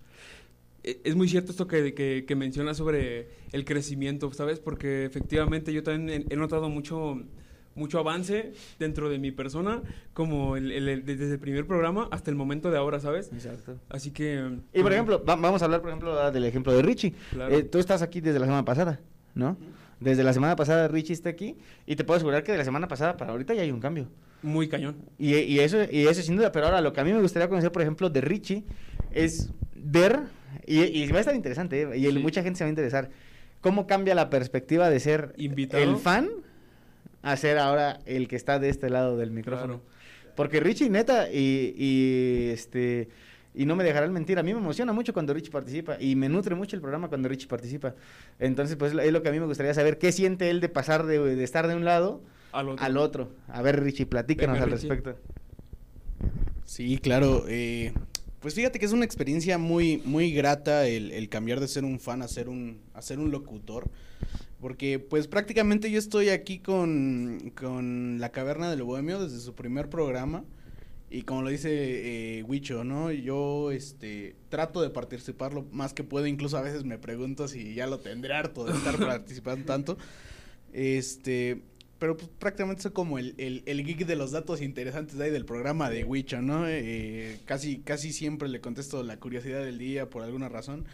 [0.83, 4.59] E- Es muy cierto esto que, que, que mencionas sobre el crecimiento, ¿sabes?
[4.59, 7.21] Porque efectivamente yo también he, he notado mucho,
[7.75, 9.83] mucho avance dentro de mi persona,
[10.15, 13.29] como el, el- el- desde el primer programa hasta el momento de ahora, ¿sabes?
[13.31, 13.77] Exacto.
[13.87, 14.49] Así que...
[14.73, 17.13] Y por mm, ejemplo, va- vamos a hablar, por ejemplo, del ejemplo de Richie.
[17.29, 17.55] Claro.
[17.55, 18.99] Eh, tú estás aquí desde la semana pasada,
[19.35, 19.57] ¿no?
[19.99, 22.87] Desde la semana pasada Richie está aquí y te puedo asegurar que de la semana
[22.87, 24.07] pasada para ahorita ya hay un cambio.
[24.43, 24.97] Muy cañón.
[25.17, 27.49] Y, y eso, y eso sin duda, pero ahora lo que a mí me gustaría
[27.49, 28.63] conocer, por ejemplo, de Richie,
[29.11, 30.19] es ver,
[30.67, 31.97] y, y va a estar interesante, ¿eh?
[31.97, 32.19] y el- Sí.
[32.19, 33.09] mucha gente se va a interesar,
[33.61, 35.81] cómo cambia la perspectiva de ser Invitado.
[35.83, 36.29] el fan
[37.23, 39.81] a ser ahora el que está de este lado del micrófono.
[40.35, 43.09] Porque Richie, neta, y, y, este...
[43.57, 46.29] Y no me dejarán mentir, a mí me emociona mucho cuando Richie participa y me
[46.29, 47.95] nutre mucho el programa cuando Richie participa.
[48.39, 51.05] Entonces, pues es lo que a mí me gustaría saber, ¿qué siente él de pasar
[51.07, 52.85] de, de estar de un lado Al otro.
[52.85, 53.31] al otro?
[53.47, 54.89] A ver, Richie, platícanos Venga, al Richie.
[54.89, 55.19] respecto.
[56.65, 57.45] Sí, claro.
[57.47, 57.93] eh,
[58.41, 61.99] pues fíjate que es una experiencia muy, muy grata el, el cambiar de ser un
[61.99, 63.89] fan a ser un, a ser un locutor.
[64.61, 69.89] Porque pues prácticamente yo estoy aquí con, con La Caverna del Bohemio desde su primer
[69.89, 70.43] programa.
[71.09, 73.11] Y como lo dice eh, Huicho, ¿no?
[73.11, 76.27] Yo este trato de participar lo más que puedo.
[76.27, 79.97] Incluso a veces me pregunto si ya lo tendré harto de estar participando tanto.
[80.73, 81.61] Este,
[81.97, 85.31] pero pues prácticamente soy como el, el, el geek de los datos interesantes de ahí
[85.31, 86.67] del programa de Wicho, ¿no?
[86.67, 90.85] Eh, casi, casi siempre le contesto la curiosidad del día por alguna razón.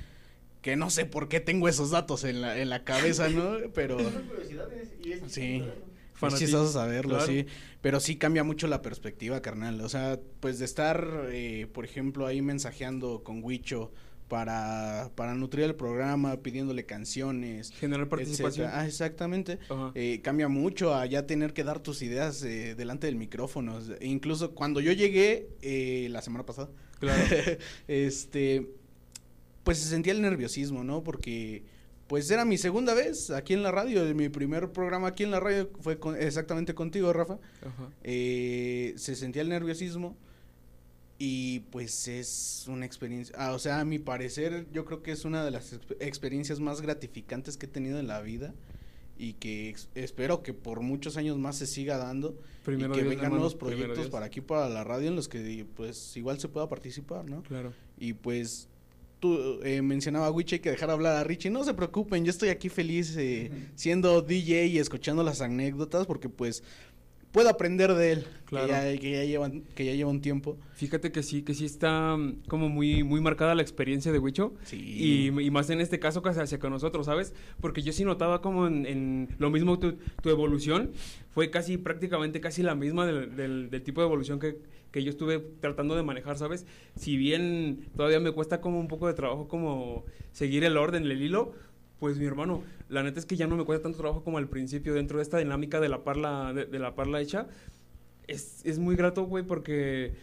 [0.61, 3.57] que no sé por qué tengo esos datos en la, en la cabeza, ¿no?
[3.73, 3.97] Pero
[5.27, 5.63] sí.
[6.27, 7.25] Es chistoso saberlo, claro.
[7.25, 7.45] sí.
[7.81, 9.81] Pero sí cambia mucho la perspectiva, carnal.
[9.81, 13.91] O sea, pues de estar, eh, por ejemplo, ahí mensajeando con Huicho
[14.33, 17.71] para, para nutrir el programa, pidiéndole canciones.
[17.71, 18.69] Generar participación.
[18.73, 19.59] Ah, exactamente.
[19.93, 23.79] Eh, cambia mucho a ya tener que dar tus ideas eh, delante del micrófono.
[23.99, 26.69] E incluso cuando yo llegué eh, la semana pasada,
[26.99, 27.21] Claro.
[27.87, 28.71] este,
[29.63, 31.03] pues se sentía el nerviosismo, ¿no?
[31.03, 31.63] Porque
[32.13, 34.05] pues era mi segunda vez aquí en la radio.
[34.13, 37.39] Mi primer programa aquí en la radio fue con- exactamente contigo, Rafa.
[37.65, 37.89] Ajá.
[38.03, 40.15] Eh, se sentía el nerviosismo
[41.17, 45.25] y pues es una experiencia, ah, o sea, a mi parecer yo creo que es
[45.25, 48.53] una de las exp- experiencias más gratificantes que he tenido en la vida
[49.17, 53.09] y que espero que por muchos años más se siga dando Primero y que Dios,
[53.09, 56.47] vengan hermano, nuevos proyectos para aquí para la radio en los que pues igual se
[56.47, 57.41] pueda participar, ¿no?
[57.41, 57.73] Claro.
[57.97, 58.67] Y pues
[59.23, 61.49] tú eh, mencionaba a que dejar hablar a Richie.
[61.49, 66.27] No se preocupen, yo estoy aquí feliz eh, siendo DJ y escuchando las anécdotas porque
[66.27, 66.61] pues
[67.31, 68.67] puedo aprender de él, Claro.
[68.67, 70.57] que, ya, que, ya llevan, que ya lleva un tiempo.
[70.75, 72.15] Fíjate que sí, que sí está
[72.49, 74.53] como muy, muy marcada la experiencia de Huicho.
[74.65, 74.75] Sí.
[74.77, 77.33] Y, y más en este caso casi hacia con nosotros, ¿sabes?
[77.61, 80.91] Porque yo sí notaba como en, en lo mismo tu, tu evolución
[81.33, 84.57] fue casi prácticamente casi la misma del, del- del tipo de evolución que,
[84.93, 86.65] que yo estuve tratando de manejar, ¿sabes?
[86.95, 91.21] Si bien todavía me cuesta como un poco de trabajo como seguir el orden, el
[91.21, 91.51] hilo,
[91.99, 94.47] pues mi hermano, la neta es que ya no me cuesta tanto trabajo como al
[94.47, 97.47] principio dentro de esta dinámica de la parla, de, de la parla hecha.
[98.27, 100.13] Es, es muy grato, güey, porque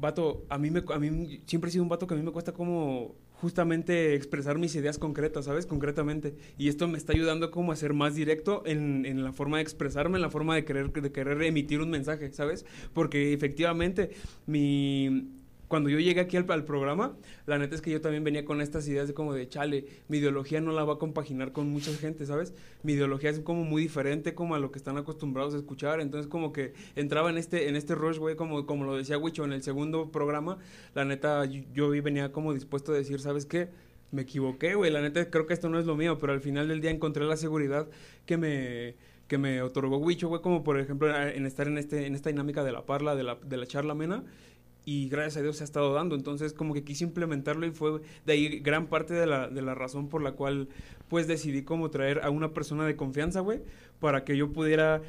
[0.00, 2.32] Vato, a mí, me, a mí siempre he sido un vato que a mí me
[2.32, 5.66] cuesta como justamente expresar mis ideas concretas, ¿sabes?
[5.66, 6.34] Concretamente.
[6.58, 9.62] Y esto me está ayudando como a ser más directo en, en la forma de
[9.62, 12.66] expresarme, en la forma de querer, de querer emitir un mensaje, ¿sabes?
[12.92, 14.10] Porque efectivamente,
[14.46, 15.39] mi...
[15.70, 17.16] Cuando yo llegué aquí al, al programa,
[17.46, 20.18] la neta es que yo también venía con estas ideas de como de, chale, mi
[20.18, 22.54] ideología no la va a compaginar con mucha gente, ¿sabes?
[22.82, 26.28] Mi ideología es como muy diferente como a lo que están acostumbrados a escuchar, entonces
[26.28, 29.52] como que entraba en este, en este rush, güey, como, como lo decía Wicho en
[29.52, 30.58] el segundo programa,
[30.96, 33.68] la neta yo, yo venía como dispuesto a decir, ¿sabes qué?
[34.10, 36.66] Me equivoqué, güey, la neta creo que esto no es lo mío, pero al final
[36.66, 37.88] del día encontré la seguridad
[38.26, 38.96] que me
[39.30, 42.64] que me otorgó Wicho, güey, como por ejemplo en estar en este en esta dinámica
[42.64, 44.24] de la parla, de la, de la charla amena,
[44.90, 46.16] y gracias a Dios se ha estado dando.
[46.16, 49.72] Entonces, como que quise implementarlo y fue de ahí gran parte de la, de la
[49.72, 50.68] razón por la cual,
[51.06, 53.62] pues, decidí como traer a una persona de confianza, güey,
[54.00, 55.00] para que yo pudiera,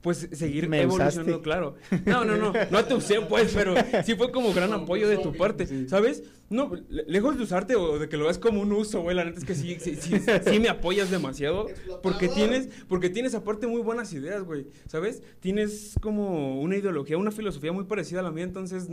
[0.00, 1.42] pues, seguir Me evolucionando, usaste.
[1.42, 1.74] claro.
[2.06, 3.74] No, no, no, no te usé, pues, pero
[4.04, 6.22] sí fue como gran apoyo de tu parte, ¿sabes?
[6.50, 9.24] No, le- lejos de usarte o de que lo veas como un uso, güey, la
[9.24, 11.66] neta es que sí, sí, sí, sí me apoyas demasiado,
[12.02, 15.22] porque tienes, porque tienes aparte muy buenas ideas, güey, ¿sabes?
[15.40, 18.88] Tienes como una ideología, una filosofía muy parecida a la mía, entonces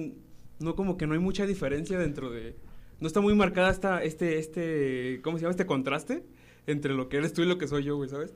[0.59, 2.55] no como que no hay mucha diferencia dentro de...
[2.99, 5.51] No está muy marcada esta, este, este, ¿cómo se llama?
[5.51, 6.23] Este contraste
[6.65, 8.33] entre lo que eres tú y lo que soy yo, güey, ¿sabes?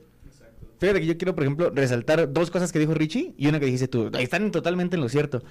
[0.80, 3.66] Fíjate que yo quiero, por ejemplo, resaltar dos cosas que dijo Richie y una que
[3.66, 4.10] dijiste tú.
[4.18, 5.42] Están totalmente en lo cierto.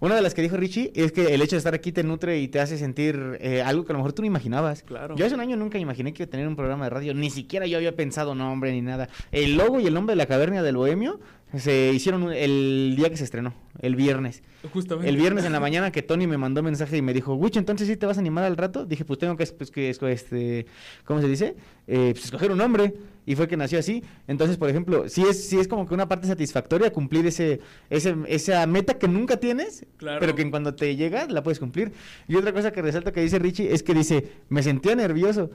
[0.00, 2.40] Una de las que dijo Richie es que el hecho de estar aquí te nutre
[2.40, 4.82] y te hace sentir eh, algo que a lo mejor tú no imaginabas.
[4.82, 5.14] Claro.
[5.14, 7.28] Yo hace un año nunca imaginé que iba a tener un programa de radio, ni
[7.28, 9.10] siquiera yo había pensado nombre ni nada.
[9.30, 11.20] El logo y el nombre de la caverna del Bohemio
[11.54, 13.52] se hicieron el día que se estrenó,
[13.82, 14.42] el viernes.
[14.72, 15.10] Justamente.
[15.10, 17.86] El viernes en la mañana que Tony me mandó mensaje y me dijo, Wicho, entonces
[17.86, 18.86] sí te vas a animar al rato.
[18.86, 20.64] Dije, pues tengo que, pues, que este,
[21.04, 21.56] ¿cómo se dice?
[21.86, 22.94] Eh, pues escoger un nombre.
[23.26, 24.02] Y fue que nació así.
[24.26, 27.60] Entonces, por ejemplo, sí es, sí es como que una parte satisfactoria cumplir ese,
[27.90, 30.20] ese, esa meta que nunca tienes, Claro.
[30.20, 31.92] pero que cuando te llega la puedes cumplir.
[32.28, 35.50] Y otra cosa que resalta que dice Richie es que dice, me sentía nervioso.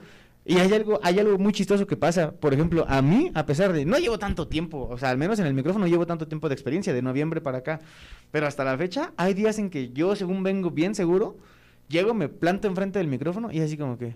[0.48, 2.30] Y hay algo, hay algo muy chistoso que pasa.
[2.30, 5.40] Por ejemplo, a mí, a pesar de, no llevo tanto tiempo, o sea, al menos
[5.40, 7.80] en el micrófono no llevo tanto tiempo de experiencia, de noviembre para acá.
[8.30, 11.36] Pero hasta la fecha, hay días en que yo, según vengo bien seguro,
[11.88, 14.14] llego, me planto enfrente del micrófono y así como que,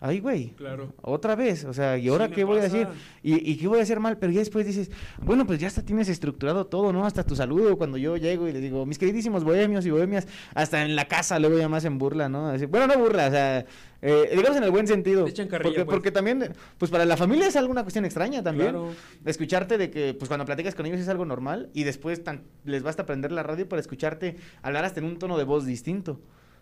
[0.00, 0.50] ay, güey.
[0.50, 0.92] Claro.
[1.02, 2.86] Otra vez, o sea, ¿y Sí ahora me qué voy a decir?
[3.22, 4.18] ¿Y, ¿Y qué voy a hacer mal?
[4.18, 4.90] Pero ya después dices,
[5.22, 7.06] bueno, pues ya hasta tienes estructurado todo, ¿no?
[7.06, 10.82] Hasta tu saludo cuando yo llego y les digo, mis queridísimos bohemios y bohemias, hasta
[10.82, 12.48] en la casa luego ya más en burla, ¿no?
[12.48, 13.64] Así, bueno, no burla, o sea,
[14.02, 15.24] eh, digamos en el buen sentido.
[15.24, 15.84] Carrilla, porque, pues.
[15.86, 18.70] porque también, pues para la familia es alguna cuestión extraña también.
[18.70, 18.90] Claro.
[19.24, 22.82] Escucharte de que, pues cuando platicas con ellos es algo normal y después tan- les
[22.82, 26.20] basta aprender la radio para escucharte hablar hasta en un tono de voz distinto,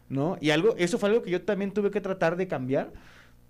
[0.08, 0.38] ¿no?
[0.40, 2.92] Y algo, eso fue algo que yo también tuve que tratar de cambiar.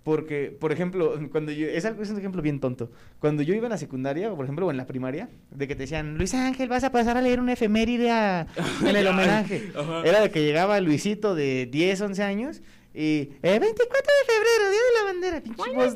[0.05, 2.91] Porque, por ejemplo, cuando yo, es, algo, es un ejemplo bien tonto.
[3.19, 5.75] Cuando yo iba en la secundaria, o por ejemplo, o en la primaria, de que
[5.75, 8.45] te decían, Luis Ángel, vas a pasar a leer un efeméride a-
[8.85, 9.71] en el homenaje.
[9.75, 10.03] Ajá.
[10.05, 12.61] Era de que llegaba Luisito de 10, 11 años
[12.93, 15.41] y, eh, 24 de febrero, Día de la Bandera.
[15.41, 15.93] pinche voz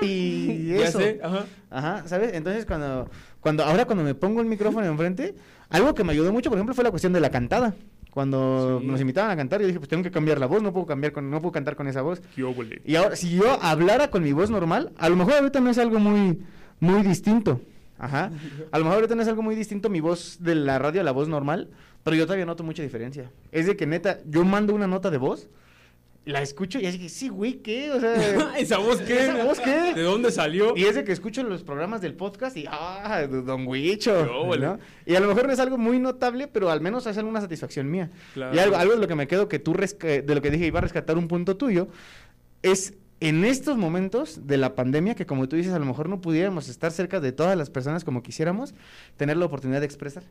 [0.00, 0.98] de Y Ya eso.
[1.00, 1.46] sé, ajá.
[1.68, 2.32] Ajá, ¿sabes?
[2.34, 5.34] Entonces, cuando, cuando, ahora cuando me pongo el micrófono enfrente,
[5.68, 7.74] algo que me ayudó mucho, por ejemplo, fue la cuestión de la cantada.
[8.12, 8.86] Cuando Sí.
[8.86, 11.12] nos invitaban a cantar, yo dije, pues tengo que cambiar la voz, no puedo cambiar
[11.14, 12.20] con, no puedo cantar con esa voz.
[12.84, 15.78] Y ahora, si yo hablara con mi voz normal, a lo mejor ahorita no es
[15.78, 16.38] algo muy,
[16.78, 17.60] muy distinto.
[17.98, 18.30] Ajá.
[18.70, 21.04] A lo mejor ahorita no es algo muy distinto mi voz de la radio a
[21.04, 21.70] la voz normal,
[22.02, 23.30] pero yo todavía noto mucha diferencia.
[23.50, 25.48] Es de que neta, yo mando una nota de voz,
[26.24, 27.90] la escucho y así que, sí, güey, ¿qué?
[27.90, 29.24] O sea, ¿Esa voz qué?
[29.24, 29.94] ¿Esa voz qué?
[29.94, 30.76] ¿De dónde salió?
[30.76, 34.46] y es de que escucho los programas del podcast y, ah, Don Huicho.
[35.04, 37.90] Y a lo mejor no es algo muy notable, pero al menos es alguna satisfacción
[37.90, 38.10] mía.
[38.34, 38.54] Claro.
[38.54, 40.78] Y algo, algo de lo que me quedo que tú, de lo que dije, iba
[40.78, 41.88] a rescatar un punto tuyo,
[42.62, 46.20] es en estos momentos de la pandemia, que como tú dices, a lo mejor no
[46.20, 48.74] pudiéramos estar cerca de todas las personas como quisiéramos,
[49.16, 50.24] tener la oportunidad de expresar.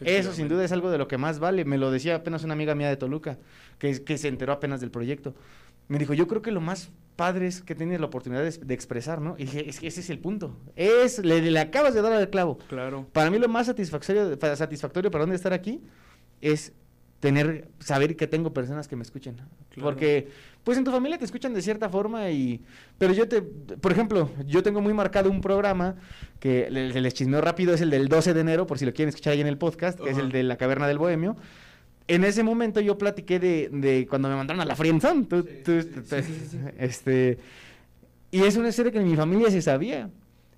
[0.00, 1.64] Eso sin duda es algo de lo que más vale.
[1.64, 3.38] Me lo decía apenas una amiga mía de Toluca,
[3.78, 5.34] que, que se enteró apenas del proyecto.
[5.88, 8.74] Me dijo, yo creo que lo más padre es que tienes la oportunidad de, de
[8.74, 9.34] expresar, ¿no?
[9.36, 10.56] Y dije, es que ese es el punto.
[10.76, 12.58] Es, le, le acabas de dar al clavo.
[12.68, 13.06] Claro.
[13.12, 15.82] Para mí lo más satisfactorio, para- satisfactorio de estar aquí
[16.40, 16.72] es
[17.22, 19.36] tener, saber que tengo personas que me escuchen.
[19.36, 19.54] Claro.
[19.80, 20.26] Porque,
[20.64, 22.60] pues en tu familia te escuchan de cierta forma y...
[22.98, 25.94] Pero yo te, por ejemplo, yo tengo muy marcado un programa
[26.40, 29.10] que le- les chismeo rápido, es el del 12 de enero, por si lo quieren
[29.10, 31.36] escuchar ahí en el podcast, que es el de La Caverna del Bohemio.
[32.08, 35.22] En ese momento yo platiqué de, de cuando me mandaron a la friendzone.
[35.26, 36.16] Tú- tú- tú-
[36.76, 37.38] Este,
[38.32, 40.10] y es una serie que en mi familia se sabía.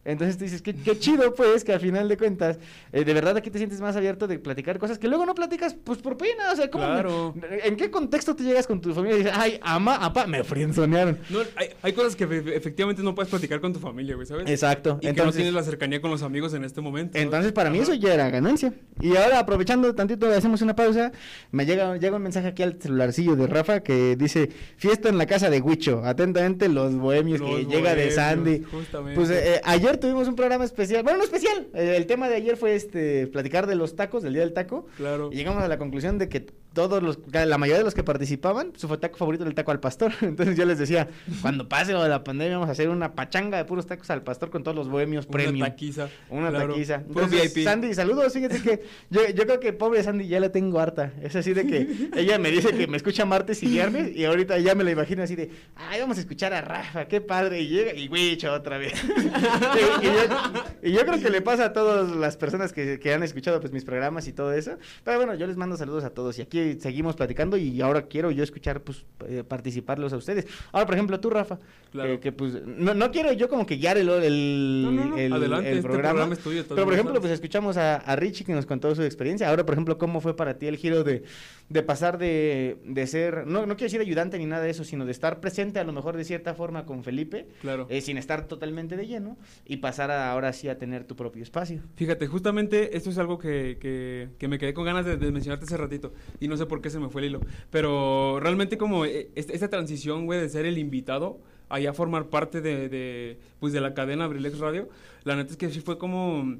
[0.04, 2.58] Entonces tú dices, qué, qué chido, pues, que al final de cuentas,
[2.92, 5.74] eh, de verdad aquí te sientes más abierto de platicar cosas que luego no platicas,
[5.82, 6.52] pues, por pena.
[6.52, 6.86] O sea, ¿cómo
[7.34, 7.66] me-.
[7.66, 11.18] ¿en qué contexto te llegas con tu familia y dices, ay, ama, apa, me friendzonearon?
[11.30, 14.48] No, hay, hay cosas que efe- efectivamente no puedes platicar con tu familia, güey, ¿sabes?
[14.50, 14.98] Exacto.
[14.98, 17.18] Y que no Entonces, tienes la cercanía con los amigos en este momento.
[17.18, 18.72] entonces para mí eso ya era ganancia.
[19.00, 21.12] Y ahora, aprovechando tantito, hacemos una pausa.
[21.50, 25.26] Me llega, llega un mensaje aquí al celularcillo de Rafa que dice, fiesta en la
[25.26, 26.02] casa de Huicho.
[26.04, 28.62] Atentamente, los bohemios Los que llega de Sandy.
[28.70, 29.14] justamente.
[29.18, 29.60] Pues eh, eh,
[29.94, 31.02] ayer tuvimos un programa especial.
[31.02, 31.68] Bueno, no especial.
[31.74, 34.86] eh, el tema de ayer fue este platicar de los tacos, del día del taco.
[34.96, 35.30] Claro.
[35.32, 38.72] Y llegamos a la conclusión de que todos los, la mayoría de los que participaban,
[38.76, 40.12] su taco favorito era el taco al pastor.
[40.20, 41.08] Entonces yo les decía,
[41.40, 44.22] cuando pase lo de la pandemia vamos a hacer una pachanga de puros tacos al
[44.22, 45.66] pastor con todos los bohemios Una premium.
[45.68, 46.08] taquiza.
[46.28, 46.74] Una claro.
[46.74, 46.96] taquiza.
[46.96, 47.64] Entonces, VIP.
[47.64, 48.32] Sandy, saludos.
[48.32, 51.12] Fíjate que yo, yo creo que pobre Sandy ya la tengo harta.
[51.22, 54.58] Es así de que ella me dice que me escucha martes y viernes y ahorita
[54.58, 57.60] ya me la imagino así de, ay, vamos a escuchar a Rafa, qué padre.
[57.60, 58.92] Y llega y Wicho otra vez.
[59.04, 63.14] y, y yo, y yo creo que le pasa a todas las personas que, que
[63.14, 64.76] han escuchado pues mis programas y todo eso.
[65.04, 68.30] Pero bueno, yo les mando saludos a todos y aquí seguimos platicando y ahora quiero
[68.30, 70.46] yo escuchar, pues, eh, participarlos a ustedes.
[70.72, 71.58] Ahora, por ejemplo, tú, Rafa,
[71.92, 72.10] Claro.
[72.14, 75.16] que, que, pues, no, no quiero yo como que guiar el, el, No, no, no,
[75.18, 76.10] el- adelante, el este programa.
[76.12, 78.66] programa es tuyo, de todas Pero, por ejemplo, pues escuchamos a, a Richie que nos
[78.66, 79.48] contó su experiencia.
[79.48, 81.22] Ahora, por ejemplo, ¿cómo fue para ti el giro de,
[81.70, 85.06] de pasar de, de ser, no, no quiero decir ayudante ni nada de eso, sino
[85.06, 87.86] de estar presente a lo mejor de cierta forma con Felipe, Claro.
[87.88, 91.42] eh, sin estar totalmente de lleno, y pasar a- ahora sí a tener tu propio
[91.42, 91.80] espacio?
[91.96, 95.64] Fíjate, justamente esto es algo que, que- que me quedé con ganas de, de mencionarte
[95.64, 97.40] hace ratito y no sé por qué se me fue el hilo,
[97.70, 101.40] pero realmente como eh, esta transición, güey, de ser el invitado
[101.70, 104.88] a ya formar parte de, de, pues de la cadena Abrilex Radio,
[105.24, 106.56] la neta es que sí fue como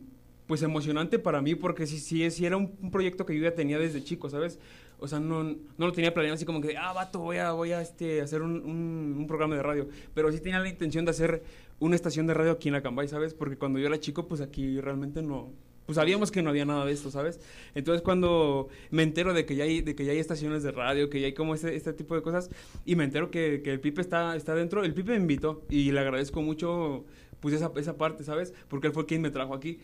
[0.47, 3.55] pues emocionante para mí porque sí, sí, sí era un, un proyecto que yo ya
[3.55, 4.59] tenía desde chico, ¿sabes?
[4.99, 7.73] O sea, no, no lo tenía planeado así como que, ah, vato, voy a, voy
[7.73, 9.89] a este, hacer un, un- programa de radio.
[10.15, 11.43] Pero sí tenía la intención de hacer
[11.81, 13.35] una estación de radio aquí en Acambay, ¿sabes?
[13.35, 15.51] Porque cuando yo era chico, pues aquí realmente no...
[15.87, 17.41] Pues sabíamos que no había nada de esto, ¿sabes?
[17.75, 21.11] Entonces cuando me entero de que ya hay, de que ya hay estaciones de radio,
[21.11, 22.49] que ya hay como este, este tipo de cosas,
[22.87, 25.93] y me entero que, que el Pipe está, está dentro, el Pipe me invitó y
[25.93, 27.05] le agradezco mucho
[27.41, 28.55] pues esa, esa parte, ¿sabes?
[28.69, 29.79] Porque él fue quien me trajo aquí.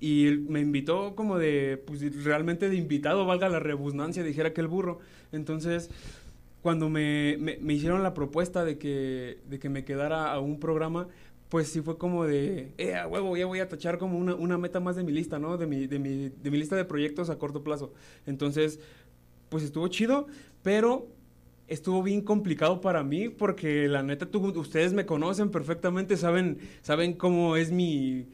[0.00, 4.68] Y me invitó como de, pues realmente de invitado, valga la redundancia, dijera que el
[4.68, 4.98] burro.
[5.32, 5.90] Entonces,
[6.62, 10.58] cuando me, me, me hicieron la propuesta de que, de que me quedara a un
[10.60, 11.08] programa,
[11.48, 14.58] pues sí fue como de, eh, a huevo, ya voy a tachar como una, una
[14.58, 15.56] meta más de mi lista, ¿no?
[15.56, 17.92] De mi, de, mi, de mi lista de proyectos a corto plazo.
[18.26, 18.80] Entonces,
[19.48, 20.26] pues estuvo chido,
[20.62, 21.08] pero
[21.68, 27.12] estuvo bien complicado para mí porque la neta, tú, ustedes me conocen perfectamente, saben, saben
[27.12, 28.26] cómo es mi,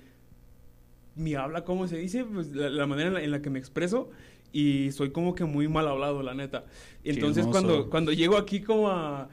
[1.16, 2.24] mi habla, ¿cómo se dice?
[2.24, 4.10] Pues la, la manera en la, en la que me expreso
[4.52, 6.66] y soy como que muy mal hablado, la neta.
[7.04, 9.28] Y entonces cuando, cuando llego aquí como a,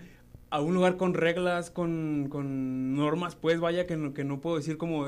[0.50, 4.58] a un lugar con reglas, con, con normas, pues vaya que no, que no puedo
[4.58, 5.08] decir como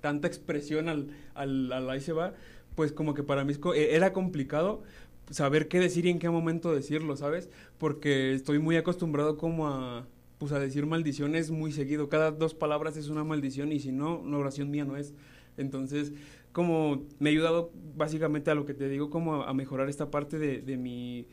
[0.00, 2.34] tanta expresión al, al, al ahí se va,
[2.74, 4.82] pues como que para mí e- era complicado
[5.30, 7.50] saber qué decir y en qué momento decirlo, ¿sabes?
[7.78, 10.06] Porque estoy muy acostumbrado como a
[10.38, 12.10] pues a decir maldiciones muy seguido.
[12.10, 15.14] Cada dos palabras es una maldición y si no, una oración mía no es.
[15.56, 16.12] Entonces,
[16.52, 20.10] como me ha ayudado básicamente a lo que te digo, como a, a mejorar esta
[20.10, 21.26] parte de, de mi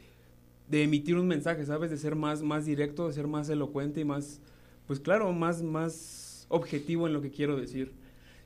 [0.69, 1.91] de emitir un mensaje, ¿sabes?
[1.91, 4.41] De ser más, más directo, de ser más elocuente y más,
[4.87, 7.93] pues claro, más, más objetivo en lo que quiero decir.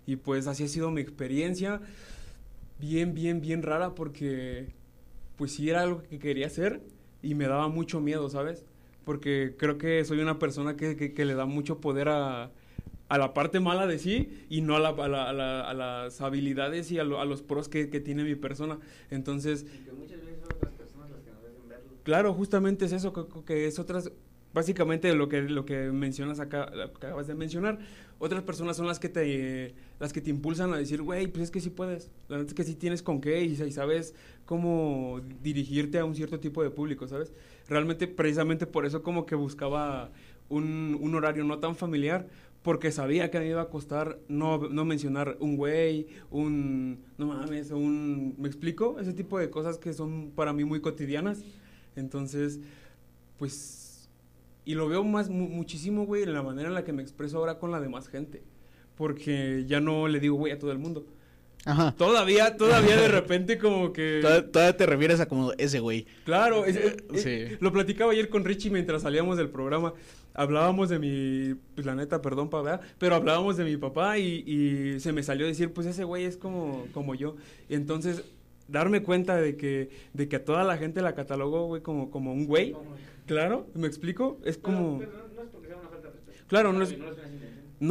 [0.05, 1.81] Y pues así ha sido mi experiencia,
[2.79, 4.73] bien, bien, bien rara porque
[5.37, 6.81] pues sí era algo que quería hacer
[7.21, 8.65] y me daba mucho miedo, ¿sabes?
[9.05, 12.51] Porque creo que soy una persona que, que- que le da mucho poder a,
[13.09, 15.73] a la parte mala de sí y no a, la- a la- a la- a
[15.73, 18.79] las habilidades y a, lo- a los pros que, que tiene mi persona.
[19.09, 19.65] Entonces,
[22.03, 24.11] Claro, justamente es eso, que, que es otras,
[24.53, 27.79] básicamente lo que, lo que mencionas acá, lo que acabas de mencionar,
[28.19, 31.51] otras personas son las que te, las que te impulsan a decir, güey, pues es
[31.51, 35.21] que sí puedes, la verdad es que sí tienes con qué y, y sabes cómo
[35.43, 37.31] dirigirte a un cierto tipo de público, ¿sabes?
[37.69, 40.09] Realmente, precisamente por eso como que buscaba
[40.49, 42.27] un, un horario no tan familiar,
[42.67, 47.71] porque sabía que me iba a costar no, no mencionar un güey, un, no mames,
[47.71, 48.99] un, ¿me explico?
[48.99, 51.45] Ese tipo de cosas que son para mí muy cotidianas.
[51.95, 52.59] Entonces,
[53.37, 54.09] pues,
[54.65, 57.37] y lo veo más, mu- muchísimo, güey, en la manera en la que me expreso
[57.37, 58.43] ahora con la demás gente.
[58.97, 61.05] Porque ya no le digo, güey, a todo el mundo.
[61.65, 61.93] Ajá.
[61.97, 64.19] Todavía, todavía de repente como que...
[64.21, 66.05] Todavía, todavía te refieres a como ese güey.
[66.23, 67.57] Claro, es- es- es- Sí.
[67.59, 69.93] lo platicaba ayer con Richie mientras salíamos del programa.
[70.33, 72.81] Hablábamos de mi, pues la neta, perdón, pa, ¿verdad?
[72.99, 76.37] pero hablábamos de mi papá y, y se me salió decir, pues ese güey es
[76.37, 77.35] como, como yo.
[77.67, 78.23] Y entonces,
[78.67, 82.31] darme cuenta de que, de que a toda la gente la catalogó, güey, como, como
[82.33, 82.75] un güey.
[83.25, 84.39] Claro, ¿me explico?
[84.45, 85.01] Es como...
[86.47, 86.97] Claro, no es...
[86.97, 87.07] No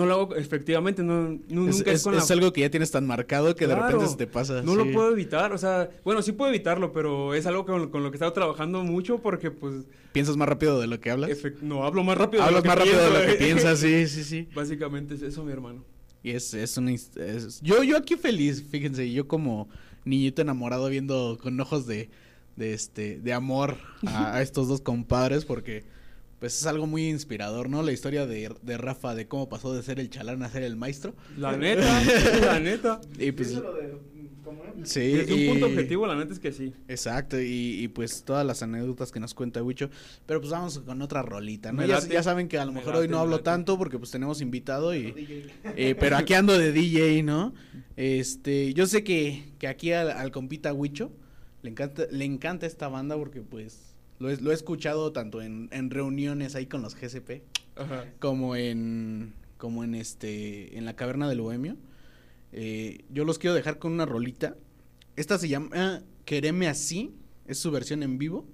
[0.06, 2.90] lo hago, efectivamente, no, Es, nunca es, es- con la- es algo que ya tienes
[2.90, 4.62] tan marcado que de repente se te pasa.
[4.62, 4.78] No sí.
[4.78, 8.10] lo puedo evitar, o sea, bueno, sí puedo evitarlo, pero es algo con, con lo
[8.10, 11.30] que he estado trabajando mucho porque, pues, ¿Piensas más rápido de lo que hablas?
[11.30, 13.78] efect- no, hablo más rápido de Hablas lo que más rápido de lo que piensas,
[13.78, 14.48] sí, sí, sí.
[14.54, 15.84] Básicamente es eso, mi hermano.
[16.22, 19.68] Y es, es es- yo, yo aquí feliz, fíjense, yo como
[20.04, 22.10] niñito enamorado viendo con ojos de,
[22.56, 23.76] de este, de amor
[24.06, 25.84] a, a estos dos compadres porque
[26.46, 27.82] pues es algo muy inspirador, ¿no?
[27.82, 30.76] La historia de, de Rafa, de cómo pasó de ser el chalán a ser el
[30.76, 31.14] maestro.
[31.36, 32.02] La neta,
[32.40, 33.00] la neta.
[33.18, 33.60] Y pues...
[34.84, 36.72] Sí, Desde un y- punto objetivo, la neta es que sí.
[36.86, 39.90] Exacto, y, y, pues todas las anécdotas que nos cuenta Wicho.
[40.26, 41.84] Pero pues vamos con otra rolita, ¿no?
[41.84, 43.44] Ya, saben que a lo Me mejor hoy no me hablo late.
[43.44, 45.48] tanto porque pues tenemos invitado y...
[45.76, 47.54] eh, pero aquí ando de DJ, ¿no?
[47.96, 51.10] Este, yo sé que, que aquí al, al compita Wicho
[51.62, 55.68] le encanta, le encanta esta banda porque pues lo he, lo he escuchado tanto en,
[55.72, 57.42] en reuniones ahí con los GCP
[57.76, 58.04] Ajá.
[58.18, 61.76] como en como en este en la caverna del bohemio
[62.52, 64.56] Eh, yo los quiero dejar con una rolita
[65.16, 67.12] esta se llama Quereme así
[67.46, 68.46] es su versión en vivo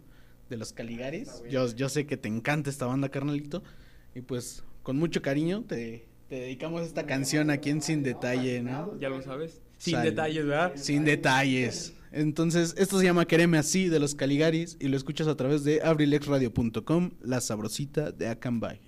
[0.51, 3.63] de los Caligaris yo, yo sé que te encanta esta banda carnalito
[4.15, 8.99] y pues con mucho cariño te, te dedicamos esta canción aquí en Sin Detalle ¿no?
[8.99, 9.61] Ya lo sabes.
[9.79, 10.11] Sin Sale.
[10.11, 10.73] detalles, ¿verdad?
[10.77, 11.93] Sin detalles.
[12.13, 15.81] Entonces, esto se llama Quereme así de los Caligaris y lo escuchas a través de
[15.83, 18.81] abrilexradio.com, la sabrosita de Acambay.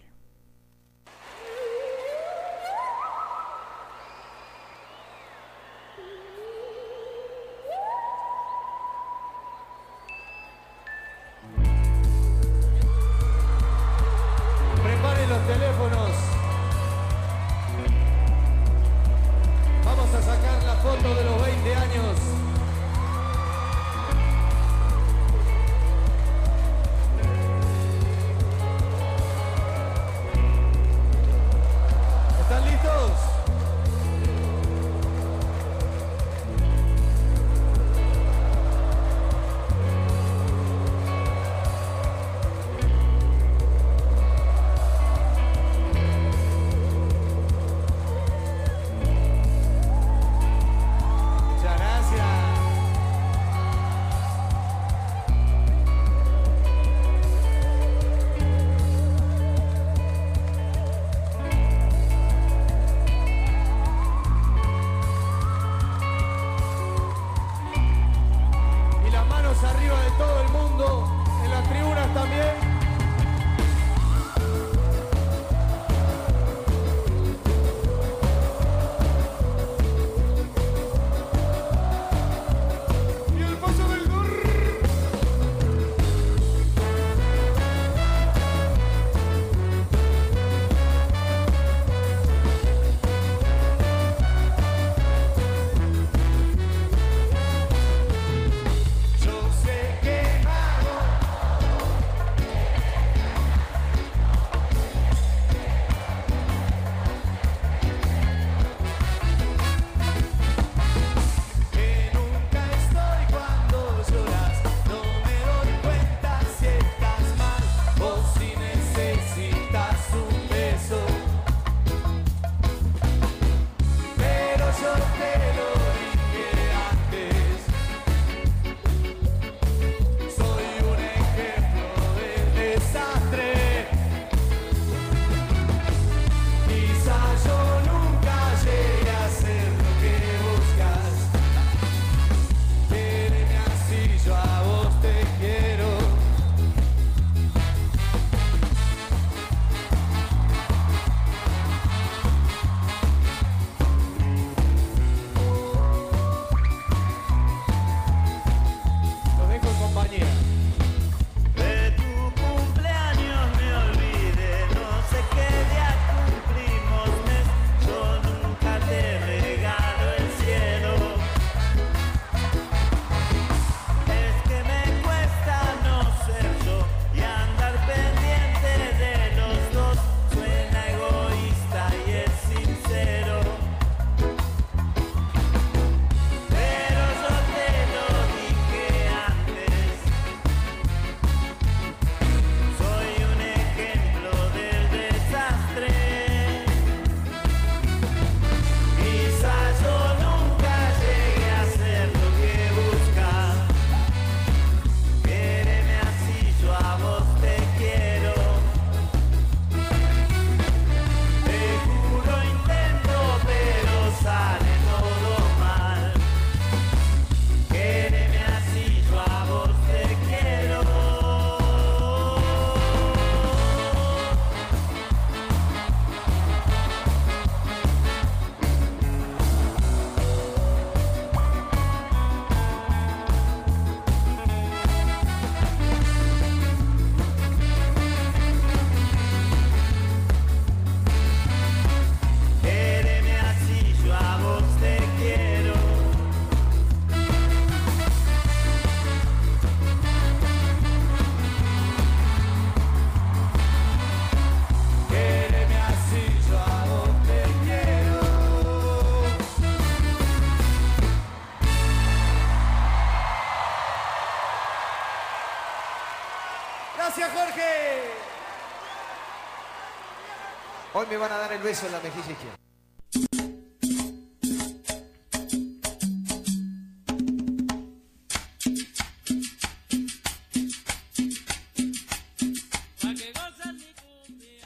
[271.11, 272.34] Me van a dar el beso en la mejilla.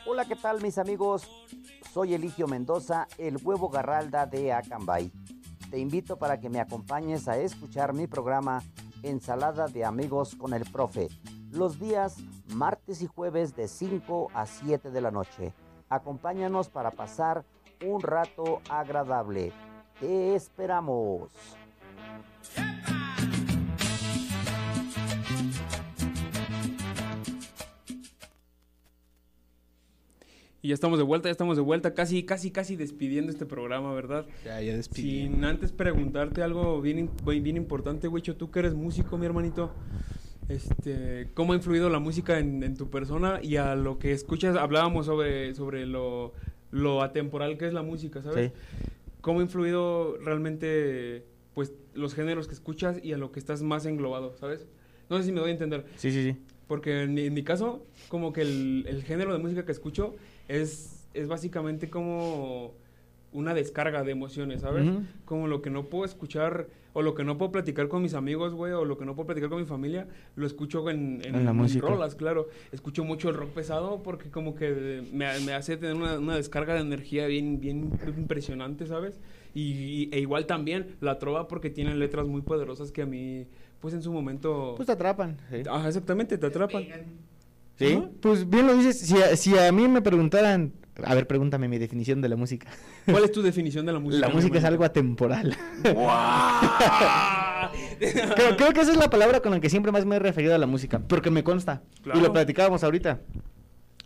[0.07, 1.29] Hola, ¿qué tal mis amigos?
[1.93, 5.11] Soy Eligio Mendoza, el huevo garralda de Acambay.
[5.71, 8.63] Te invito para que me acompañes a escuchar mi programa
[9.03, 11.09] Ensalada de Amigos con el Profe,
[11.51, 12.17] los días
[12.49, 15.53] martes y jueves de 5 a 7 de la noche.
[15.89, 17.45] Acompáñanos para pasar
[17.85, 19.53] un rato agradable.
[20.01, 21.31] Te esperamos.
[30.61, 33.95] Y ya estamos de vuelta, ya estamos de vuelta, casi, casi, casi despidiendo este programa,
[33.95, 34.27] ¿verdad?
[34.45, 35.23] Ya, ya despidí.
[35.23, 39.73] Sin antes preguntarte algo bien, bien importante, Wicho, tú que eres músico, mi hermanito,
[40.49, 44.57] este, ¿cómo ha influido la música en, en tu persona y a lo que escuchas?
[44.57, 46.33] Hablábamos sobre, sobre lo,
[46.71, 48.53] lo atemporal que es la música, ¿sabes?
[49.21, 51.25] ¿Cómo ha influido realmente,
[51.55, 54.67] pues, los géneros que escuchas y a lo que estás más englobado, ¿sabes?
[55.11, 55.85] No sé si me doy a entender.
[55.97, 56.39] Sí, sí, sí.
[56.67, 60.17] Porque en mi, en mi caso, como que el, el género de música que escucho
[60.49, 62.75] es, es básicamente como
[63.33, 64.87] una descarga de emociones, ¿sabes?
[64.87, 65.03] Ujú.
[65.25, 66.69] Como lo que no puedo escuchar
[66.99, 69.27] o lo que no puedo platicar con mis amigos, güey, o lo que no puedo
[69.27, 71.87] platicar con mi familia, lo escucho en, en, En la en música.
[71.87, 72.49] rolas, claro.
[72.73, 76.75] Escucho mucho el rock pesado porque como que me, me hace tener una, una descarga
[76.75, 79.21] de energía bien, bien impresionante, ¿sabes?
[79.55, 83.47] Y, e igual también la trova porque tiene letras muy poderosas que a mí,
[83.81, 84.75] pues en su momento...
[84.77, 85.37] Pues te atrapan.
[85.51, 85.63] sí.
[85.71, 86.85] Ajá, exactamente, te atrapan.
[87.79, 88.03] ¿Sí?
[88.21, 88.99] Pues bien lo dices.
[88.99, 90.73] Si a, si a mí me preguntaran.
[91.05, 92.69] A ver, pregúntame mi definición de la música.
[93.05, 94.27] ¿Cuál es tu definición de la música?
[94.27, 95.57] la música es algo atemporal.
[98.01, 100.55] Creo, creo que esa es la palabra con la que siempre más me he referido
[100.55, 101.01] a la música.
[101.01, 101.83] Porque me consta.
[102.03, 102.19] Claro.
[102.19, 103.21] Y lo platicábamos ahorita.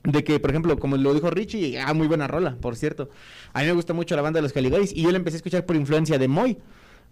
[0.05, 3.09] De que, por ejemplo, como lo dijo Richie, ah, muy buena rola, por cierto.
[3.53, 5.39] A mí me gusta mucho la banda de los Caligaris y yo la empecé a
[5.39, 6.59] escuchar por influencia de Moy.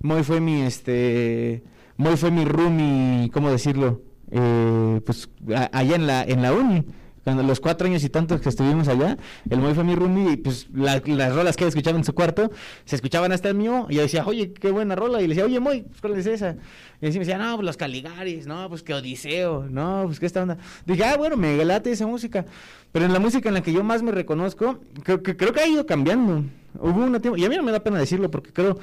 [0.00, 1.62] Moy fue mi, este,
[1.96, 4.02] Moy fue mi roomie, ¿cómo decirlo?
[4.32, 6.84] Eh, pues a- allá en la, en la uni.
[7.24, 9.18] Cuando los cuatro años y tantos que estuvimos allá,
[9.50, 12.14] el Moy fue mi roomie y pues la- las rolas que él escuchaba en su
[12.14, 12.50] cuarto
[12.86, 15.18] se escuchaban hasta el mío y yo decía, oye, qué buena rola.
[15.20, 16.56] Y le decía, oye, Moy, pues, ¿cuál es esa?
[17.02, 20.26] Y así me decía, no, pues los Caligaris, no, pues que Odiseo, no, pues que
[20.26, 20.56] esta onda.
[20.86, 22.46] Dije, ah, bueno, me late esa música.
[22.92, 25.60] Pero en la música en la que yo más me reconozco, creo que, creo que
[25.60, 26.44] ha ido cambiando.
[26.78, 28.78] Hubo un tiempo, y a mí no me da pena decirlo porque creo,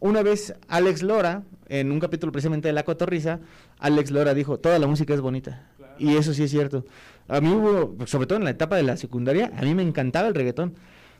[0.00, 3.38] una vez Alex Lora, en un capítulo precisamente de La Cotorrisa,
[3.78, 5.68] Alex Lora dijo, toda la música es bonita.
[5.98, 6.84] Y eso sí es cierto.
[7.28, 10.28] A mí hubo, sobre todo en la etapa de la secundaria, a mí me encantaba
[10.28, 10.74] el reggaetón.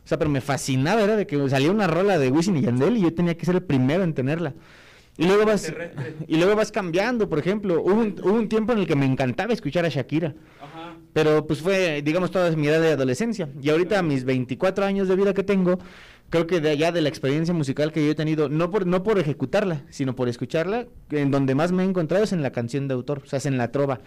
[0.04, 2.96] O sea, pero me fascinaba, era de que salía una rola de Wisin y Yandel
[2.96, 4.54] y yo tenía que ser el primero en tenerla.
[5.18, 5.72] Y luego vas,
[6.28, 9.06] y luego vas cambiando, por ejemplo, hubo un, hubo un tiempo en el que me
[9.06, 10.34] encantaba escuchar a Shakira.
[10.60, 10.96] Ajá.
[11.12, 13.48] Pero pues fue, digamos, toda mi edad de adolescencia.
[13.60, 15.78] Y ahorita, a mis 24 años de vida que tengo,
[16.30, 19.02] creo que de allá de la experiencia musical que yo he tenido, no por, no
[19.02, 22.88] por ejecutarla, sino por escucharla, en donde más me he encontrado es en la canción
[22.88, 24.00] de autor, o sea, es en la trova.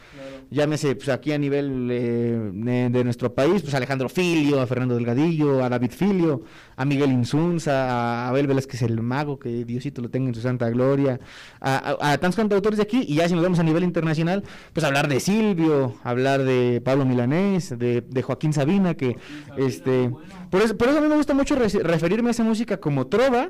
[0.52, 5.64] Llámese, pues aquí a nivel eh, de, nuestro país, pues Alejandro Filio, a Fernando Delgadillo,
[5.64, 6.44] a David Filio,
[6.76, 10.70] a Miguel Insunza, a Abel Velázquez el Mago, que Diosito lo tenga en su santa
[10.70, 11.20] gloria,
[11.62, 14.44] a, a- a tantos cantautores de aquí, y ya si nos vamos a nivel internacional,
[14.74, 19.16] pues hablar de Silvio, hablar de Pablo Milanés, de, de Joaquín Sabina, que
[19.58, 20.10] este
[20.50, 23.08] por eso, por eso a mí me gusta mucho re- referirme a esa música como
[23.08, 23.50] trova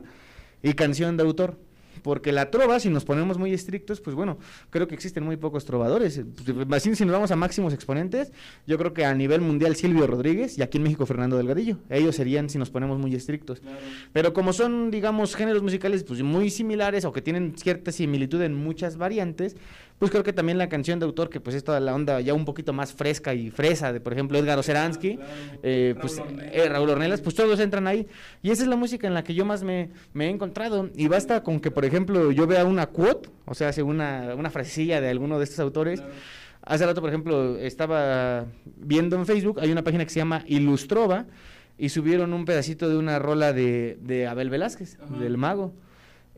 [0.61, 1.57] y canción de autor.
[2.01, 4.37] Porque la trova, si nos ponemos muy estrictos, pues bueno,
[4.69, 6.21] creo que existen muy pocos trovadores.
[6.45, 8.31] Pues, Así, si nos vamos a máximos exponentes,
[8.65, 11.79] yo creo que a nivel mundial Silvio Rodríguez y aquí en México Fernando Delgadillo.
[11.89, 13.61] Ellos serían si nos ponemos muy estrictos.
[14.13, 18.53] Pero como son, digamos, géneros musicales pues muy similares o que tienen cierta similitud en
[18.55, 19.57] muchas variantes,
[19.99, 22.33] pues creo que también la canción de autor, que pues es toda la onda ya
[22.33, 25.19] un poquito más fresca y fresa, de por ejemplo Edgar Oceransky,
[25.61, 26.55] eh, pues Ornelas.
[26.55, 28.07] eh, Raúl Ornelas, pues todos entran ahí.
[28.41, 30.89] Y esa es la música en la que yo más me, me he encontrado.
[30.95, 34.49] Y basta con que, por ejemplo, yo vea una quote, o sea, hace una, una
[34.49, 36.01] frasecilla de alguno de estos autores.
[36.61, 38.45] Hace rato, por ejemplo, estaba
[38.77, 41.25] viendo en Facebook, hay una página que se llama Ilustrova,
[41.77, 45.17] y subieron un pedacito de una rola de, de Abel Velázquez, Ajá.
[45.17, 45.73] del mago.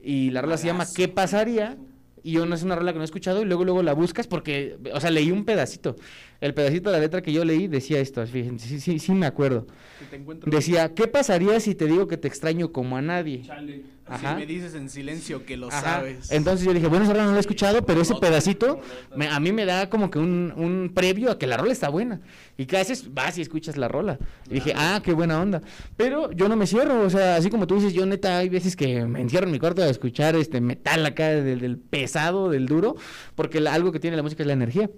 [0.03, 1.77] Y la rola se llama ¿Qué pasaría?
[2.23, 4.27] Y yo no es una rola que no he escuchado y luego luego la buscas
[4.27, 5.95] porque, o sea, leí un pedacito.
[6.39, 9.25] El pedacito de la letra que yo leí decía esto, fíjense, sí, sí, sí me
[9.25, 9.67] acuerdo.
[10.09, 13.43] Te Decía, ¿qué pasaría si te digo que te extraño como a nadie?
[13.43, 13.83] Chale.
[14.11, 14.33] Ajá.
[14.33, 15.81] Si me dices en silencio que lo Ajá.
[15.81, 16.31] sabes.
[16.31, 18.79] Entonces yo dije, bueno, esa rola no la he escuchado, pero ese pedacito
[19.15, 21.89] me- a mí me da como que un, un previo a que la rola está
[21.89, 22.21] buena.
[22.57, 24.19] Y que haces, vas y escuchas la rola.
[24.49, 25.61] Y dije, ah, qué buena onda.
[25.97, 28.75] Pero yo no me cierro, o sea, así como tú dices, yo neta, hay veces
[28.75, 32.67] que me encierro en mi cuarto a escuchar este metal acá del, del pesado, del
[32.67, 32.95] duro,
[33.35, 34.89] porque la- algo que tiene la música es la energía.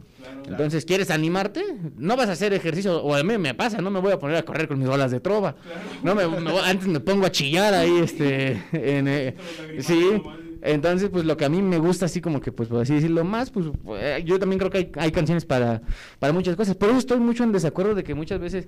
[0.47, 1.63] Entonces, ¿quieres animarte?
[1.97, 4.37] No vas a hacer ejercicio, o a mí me pasa, no me voy a poner
[4.37, 5.55] a correr con mis bolas de trova.
[6.03, 9.35] No me, me antes me pongo a chillar ahí, este, en, eh,
[9.79, 10.21] sí.
[10.61, 13.23] Entonces, pues lo que a mí me gusta así como que, pues por así decirlo
[13.25, 13.65] más, pues
[13.97, 15.81] eh, yo también creo que hay, hay canciones para,
[16.19, 16.75] para muchas cosas.
[16.75, 18.67] Por eso estoy mucho en desacuerdo de que muchas veces,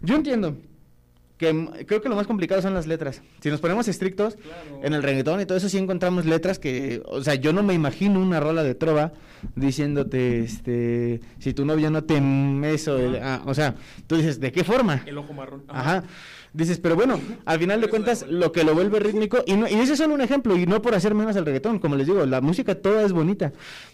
[0.00, 0.56] yo entiendo
[1.38, 3.22] que creo que lo más complicado son las letras.
[3.40, 4.36] Si nos ponemos estrictos
[4.84, 7.74] en el reggaetón y todo eso, sí encontramos letras que, o sea, yo no me
[7.74, 9.12] imagino una rola de trova
[9.56, 12.22] diciéndote, este, si tu novio no te
[12.72, 13.74] eso, el- ah, o sea,
[14.06, 15.02] tú dices, ¿de qué forma?
[15.06, 15.64] El ojo marrón.
[15.66, 16.04] Ajá.
[16.54, 19.74] Dices, pero bueno, al final de cuentas, lo que lo vuelve rítmico, y, no, y
[19.74, 22.26] ese es solo un ejemplo, y no por hacer menos al reggaetón, como les digo,
[22.26, 23.52] la música toda es bonita.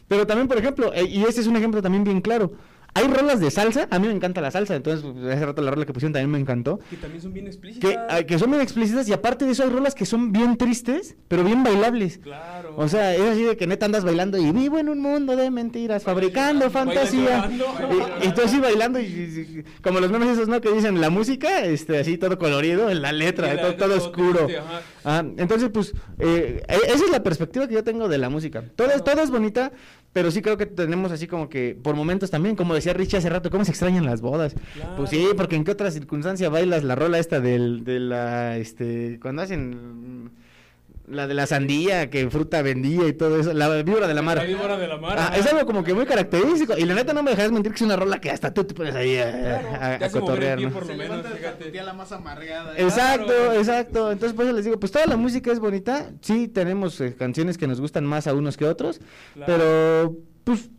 [0.08, 2.52] Pero también, por ejemplo, eh, y este es un ejemplo también bien claro,
[2.94, 5.70] hay rolas de salsa, a mí me encanta la salsa, entonces pues, hace rato la
[5.70, 6.80] rola que pusieron también me encantó.
[6.90, 7.90] Que también son bien explícitas.
[7.90, 10.56] Que, ah, que son bien explícitas y aparte de eso hay rolas que son bien
[10.56, 12.18] tristes, pero bien bailables.
[12.18, 12.74] Claro.
[12.76, 15.50] O sea, es así de que neta andas bailando y vivo en un mundo de
[15.50, 17.48] mentiras, fabricando llorando, fantasía.
[17.48, 18.18] llorando.
[18.24, 20.60] Y, y tú así bailando y, y- como los memes esos, ¿no?
[20.60, 23.96] Que dicen la música, este, así todo colorido, en la letra, la todo, letra todo
[23.96, 24.46] todo oscuro.
[24.46, 24.62] triste.
[25.04, 28.64] Ah, entonces, pues, eh, e- esa es la perspectiva que yo tengo de la música.
[28.74, 29.70] Todo, es, todo es bonita,
[30.12, 33.28] pero sí creo que tenemos así como que, por momentos también, como decía Richie hace
[33.28, 34.54] rato, ¿cómo se extrañan las bodas?
[34.96, 39.18] Pues sí, porque en qué otra circunstancia bailas la rola esta del, de la, este,
[39.20, 40.30] cuando hacen
[41.10, 44.38] la de la sandía, que fruta vendía y todo eso, la víbora de la mar.
[44.38, 45.16] La víbora de la mar.
[45.18, 46.76] Ah, es algo como que muy característico.
[46.76, 48.74] Y la neta no me dejas mentir que es una rola que hasta tú te
[48.74, 51.72] pones ahí a, a- Te a por lo Se menos, fíjate.
[51.82, 52.74] la más amargada.
[52.78, 53.52] Exacto, Claro.
[53.54, 54.12] exacto.
[54.12, 56.10] Entonces, por eso les digo, pues toda la música es bonita.
[56.20, 59.00] Sí, tenemos eh, canciones que nos gustan más a unos que otros.
[59.34, 59.46] Claro.
[59.46, 60.70] Pero, pues,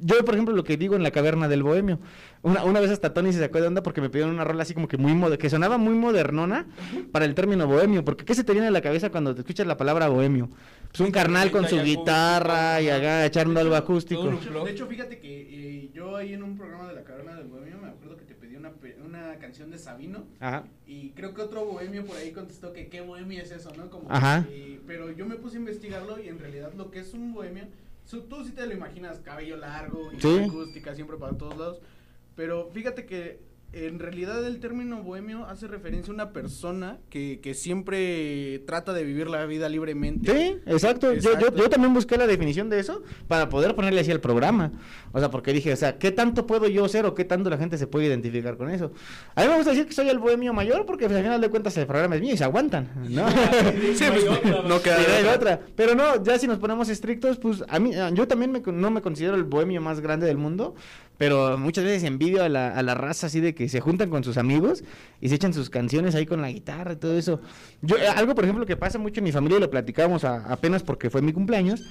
[0.00, 1.98] yo, por ejemplo, lo que digo en la caverna del bohemio.
[2.42, 4.74] Una, una vez hasta Tony se sacó de onda porque me pidieron una rola así
[4.74, 6.66] como que muy moder- que sonaba muy modernona
[7.10, 8.04] para el término bohemio.
[8.04, 10.50] Porque, ¿qué se te viene a la cabeza cuando te escuchas la palabra bohemio?
[10.88, 14.24] Pues un carnal con su guitarra y acá echando algo acústico.
[14.64, 15.40] De hecho, fíjate que
[15.84, 18.34] eh, yo ahí en un programa de la caverna del bohemio me acuerdo que te
[18.34, 20.64] pedí una, pe- una canción de Sabino Ajá.
[20.86, 23.88] y creo que otro bohemio por ahí contestó que qué bohemio es eso, ¿no?
[23.90, 24.44] Como Ajá.
[24.48, 27.32] que, eh, pero yo me puse a investigarlo y en realidad lo que es un
[27.34, 27.64] bohemio,
[28.22, 30.44] tú sí te lo imaginas, cabello largo, y Sí.
[30.48, 31.80] acústica siempre para todos lados,
[32.36, 33.40] pero fíjate que
[33.74, 39.04] en realidad el término bohemio hace referencia a una persona que, que siempre trata de
[39.04, 40.32] vivir la vida libremente.
[40.32, 41.12] Sí, exacto.
[41.14, 44.72] Yo, yo, yo también busqué la definición de eso para poder ponerle así al programa.
[45.12, 47.58] O sea, porque dije, o sea, ¿qué tanto puedo yo ser o qué tanto la
[47.58, 48.92] gente se puede identificar con eso?
[49.34, 51.50] A mí me gusta decir que soy el bohemio mayor porque pues, al final de
[51.50, 53.28] cuentas el programa es mío y se aguantan, ¿no?
[53.94, 54.24] Sí, pues,
[54.66, 55.34] no queda de otra.
[55.34, 55.60] otra.
[55.76, 58.90] Pero no, ya si nos ponemos estrictos, pues a mí, yo también me con- no
[58.90, 60.74] me considero el bohemio más grande del mundo,
[61.18, 64.24] pero muchas veces envidio a la, a la raza así de que se juntan con
[64.24, 64.82] sus amigos
[65.20, 67.40] y se echan sus canciones ahí con la guitarra y todo eso.
[67.82, 70.44] Yo, eh, algo, por ejemplo, que pasa mucho en mi familia y lo platicamos a-
[70.52, 71.82] apenas porque fue mi cumpleaños,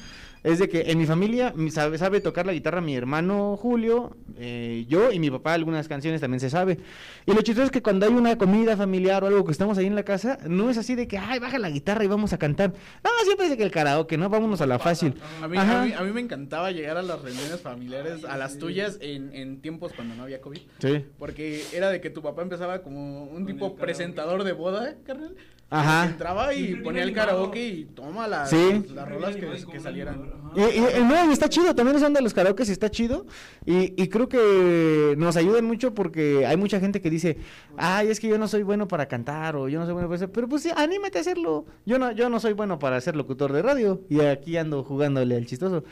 [0.43, 4.15] es de que en mi familia mi- sabe, sabe tocar la guitarra mi hermano Julio,
[4.37, 6.79] eh, yo y mi papá algunas canciones también se sabe.
[7.25, 9.85] Y lo chistoso es que cuando hay una comida familiar o algo que estamos ahí
[9.85, 12.37] en la casa, no es así de que, ay, baja la guitarra y vamos a
[12.37, 12.71] cantar.
[13.03, 14.29] No, siempre es de que el karaoke, ¿no?
[14.29, 15.13] Vámonos a la fácil.
[15.41, 15.81] A mí, Ajá.
[15.81, 19.33] a, mí, a mí me encantaba llegar a las reuniones familiares, a las tuyas, en,
[19.33, 20.59] en tiempos cuando no había COVID.
[20.79, 21.05] Sí.
[21.17, 25.35] Porque era de que tu papá empezaba como un tipo presentador de boda, ¿eh, carnal.
[25.73, 26.05] Ajá.
[26.05, 28.83] Entraba y ponía el karaoke y toma las, Sí.
[28.93, 30.31] las rolas que, que salieran.
[30.55, 33.25] Y, y- y no, y está chido, también eso de los karaoke está chido.
[33.65, 37.37] Y, y creo que nos ayudan mucho porque hay mucha gente que dice,
[37.77, 40.17] ay, es que yo no soy bueno para cantar o yo no soy bueno para
[40.17, 40.31] eso.
[40.31, 41.65] Pero pues sí, anímate a hacerlo.
[41.85, 45.35] Yo no, yo no soy bueno para ser locutor de radio y aquí ando jugándole
[45.35, 45.83] al chistoso.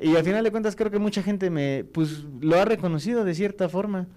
[0.00, 3.34] Y al final de cuentas creo que mucha gente me, pues lo ha reconocido de
[3.34, 4.08] cierta forma.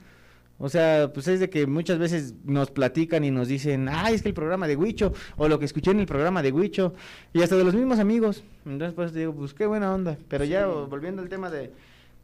[0.58, 4.22] O sea, pues es de que muchas veces nos platican y nos dicen, ay, es
[4.22, 6.94] que el programa de Huicho, o lo que escuché en el programa de Huicho,
[7.34, 8.44] y hasta de los mismos amigos.
[8.66, 10.18] Entonces, pues digo, pues qué buena onda.
[10.30, 11.72] Pero ya volviendo al tema de,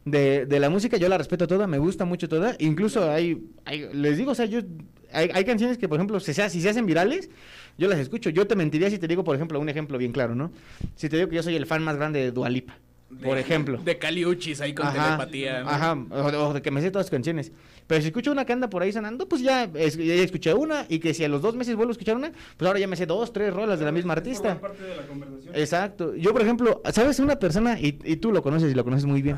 [0.06, 2.56] de, de la música, yo la respeto toda, me gusta mucho toda.
[2.58, 4.60] Incluso hay, hay- les digo, o sea, yo,
[5.12, 7.28] hay, hay canciones que, por ejemplo, se- si se hacen virales,
[7.78, 8.30] yo las escucho.
[8.30, 10.50] Yo te mentiría si te digo, por ejemplo, un ejemplo bien claro, ¿no?
[10.96, 12.78] Si te digo que yo soy el fan más grande de Dualipa,
[13.22, 13.78] por ejemplo.
[13.84, 15.62] De Caliuchis ahí con Ajá, telepatía.
[15.62, 15.68] ¿no?
[15.70, 17.52] Ajá, o, o de que me sé todas las canciones.
[17.86, 20.86] Pero si escucho una que anda por ahí sonando, pues ya, es- ya escuché una.
[20.88, 22.96] Y que si a los dos meses vuelvo a escuchar una, pues ahora ya me
[22.96, 24.60] sé dos, tres rolas de la misma artista.
[24.60, 25.54] parte de la conversación.
[25.54, 26.14] Exacto.
[26.14, 27.18] Yo, por ejemplo, ¿sabes?
[27.18, 29.36] Una persona, y, y tú lo conoces y lo conoces muy bien.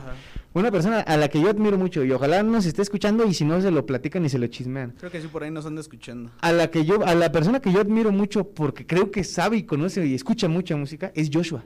[0.53, 3.45] Una persona a la que yo admiro mucho y ojalá nos esté escuchando y si
[3.45, 4.93] no se lo platican y se lo chismean.
[4.99, 6.31] Creo que sí por ahí nos anda escuchando.
[6.41, 9.57] A la que yo, a la persona que yo admiro mucho porque creo que sabe
[9.57, 11.65] y conoce y escucha mucha música es Joshua.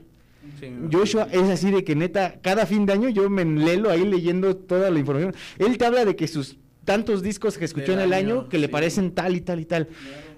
[0.59, 4.05] Sí, Joshua es así de que neta, cada fin de año yo me enlelo ahí
[4.05, 5.33] leyendo toda la información.
[5.57, 8.57] Él te habla de que sus tantos discos que escuchó en el año, año que
[8.57, 9.87] le parecen tal y tal y tal.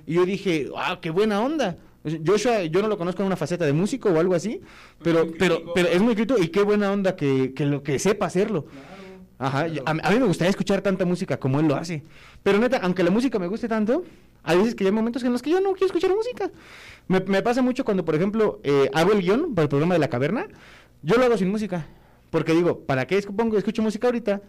[0.06, 1.78] Y yo dije, ah, qué buena onda.
[2.26, 4.60] Joshua, yo no lo conozco en una faceta de músico o algo así,
[5.04, 5.74] pero, muy pero, crítico.
[5.76, 8.66] pero es muy crítico y qué buena onda que, que lo que sepa hacerlo.
[9.38, 12.04] Ajá, a, a mí me gustaría escuchar tanta música como él lo hace.
[12.44, 14.04] Pero neta, aunque la música me guste tanto,
[14.44, 16.50] hay veces que hay momentos en los que yo no quiero escuchar música.
[17.08, 20.00] Me, me pasa mucho cuando, por ejemplo, eh, hago el guion para el programa de
[20.00, 20.48] la caverna,
[21.04, 21.86] yo lo hago sin música.
[22.30, 24.42] Porque digo, ¿para qué pongo, escucho música ahorita?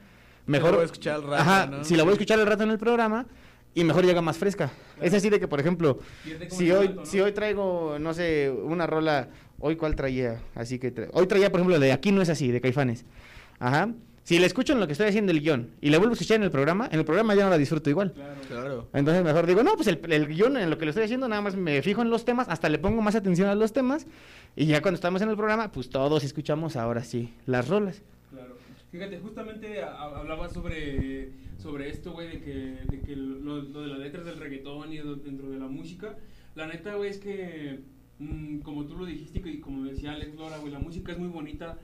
[0.47, 0.73] Mejor.
[0.73, 1.85] voy a escuchar al rato, Ajá, ¿no?
[1.85, 3.27] si la voy a escuchar al rato en el programa.
[3.75, 4.71] Y mejor llega más fresca.
[5.01, 5.99] Es así de que, por ejemplo,
[6.51, 7.07] si hoy, encanto, ¿no?
[7.07, 11.51] si hoy traigo, no sé, una rola, hoy cuál traía, así que tra- hoy traía,
[11.51, 13.07] por ejemplo, la de Aquí no es así, de Caifanes.
[13.59, 13.89] Ajá.
[14.25, 16.37] Si la escucho en lo que estoy haciendo el guion y la vuelvo a escuchar
[16.37, 18.13] en el programa, en el programa ya no la disfruto igual.
[18.49, 18.89] Claro.
[18.93, 21.43] Entonces mejor digo, no, pues el, el guion en lo que lo estoy haciendo, nada
[21.43, 24.07] más me fijo en los temas, hasta le pongo más atención a los temas,
[24.55, 28.03] y ya cuando estamos en el programa, pues todos escuchamos ahora sí las rolas.
[28.31, 28.55] Claro.
[28.93, 32.55] Fíjate, justamente ha- hablaba sobre, sobre esto, güey, de que,
[32.91, 36.17] de que lo, lo de las letras del reggaetón y de- dentro de la música.
[36.55, 37.81] La neta, güey, es que,
[38.21, 41.29] mm, como tú lo dijiste y como decía Alex Lora, güey, la música es muy
[41.29, 41.79] bonita.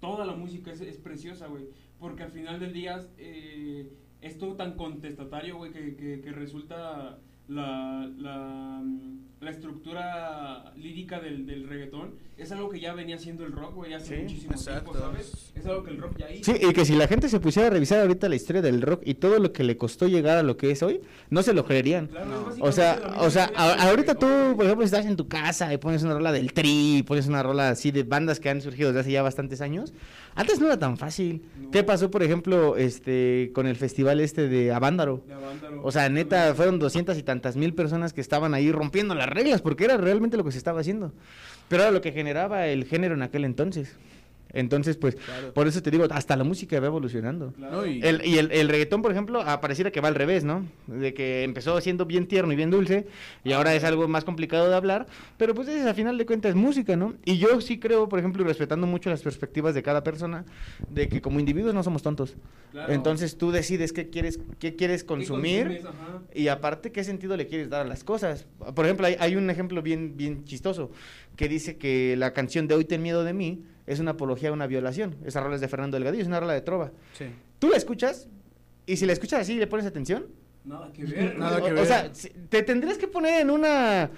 [0.00, 1.68] Toda la música es, es preciosa, güey.
[1.98, 3.90] Porque al final del día eh,
[4.20, 7.18] es todo tan contestatario, güey, que, que, que resulta
[7.48, 12.14] la, la, mm, la estructura lírica del, del reggaetón.
[12.36, 14.90] Es algo que ya venía siendo el rock, güey, hace Sí, muchísimo exacto.
[14.90, 15.52] tiempo, ¿sabes?
[15.54, 16.52] Es algo que el rock ya hizo.
[16.52, 19.02] Sí, y que si la gente se pusiera a revisar ahorita la historia del rock
[19.06, 21.64] y todo lo que le costó llegar a lo que es hoy, no se lo
[21.64, 22.08] creerían.
[22.08, 25.78] Claro, O sea, o sea, a- ahorita tú, por ejemplo, estás en tu casa y
[25.78, 29.00] pones una rola del Tri, pones una rola así de bandas que han surgido desde
[29.00, 29.94] hace ya bastantes años,
[30.36, 31.42] antes no era tan fácil.
[31.58, 31.70] No.
[31.70, 35.22] ¿Qué pasó, por ejemplo, este con el festival este de Avándaro?
[35.26, 35.80] de Avándaro.
[35.82, 39.62] O sea, neta, fueron doscientas y tantas mil personas que estaban ahí rompiendo las reglas,
[39.62, 41.12] porque era realmente lo que se estaba haciendo.
[41.68, 43.96] Pero era lo que generaba el género en aquel entonces.
[44.52, 45.52] Entonces, pues, Claro.
[45.52, 47.52] por eso te digo, hasta la música va evolucionando.
[47.52, 47.76] Claro.
[47.78, 50.44] No, y- El, y el, el reggaetón, por ejemplo, ah, pareciera que va al revés,
[50.44, 50.64] ¿no?
[50.86, 53.06] De que empezó siendo bien tierno y bien dulce
[53.44, 56.50] y ahora es algo más complicado de hablar, pero pues es, a final de cuentas
[56.50, 57.14] es música, ¿no?
[57.24, 60.44] Y yo sí creo, por ejemplo, y respetando mucho las perspectivas de cada persona,
[60.88, 62.36] de que como individuos no somos tontos.
[62.72, 62.92] Claro.
[62.92, 65.82] Entonces tú decides qué quieres, qué quieres ¿Qué consumir.
[66.34, 68.46] Y aparte, ¿qué sentido le quieres dar a las cosas?
[68.74, 70.90] Por ejemplo, hay, hay un ejemplo bien, bien chistoso
[71.36, 74.52] que dice que la canción de Hoy ten miedo de mí es una apología a
[74.52, 75.16] una violación.
[75.24, 76.92] Esa rola es de Fernando Delgadillo, es una rola de trova.
[77.16, 77.26] Sí.
[77.58, 78.28] Tú la escuchas
[78.86, 80.26] y si la escuchas así y le pones atención,
[80.64, 81.38] Nada que ver.
[81.38, 81.78] Nada que o, ver.
[81.78, 82.10] o sea,
[82.48, 84.10] te tendrías que poner en una...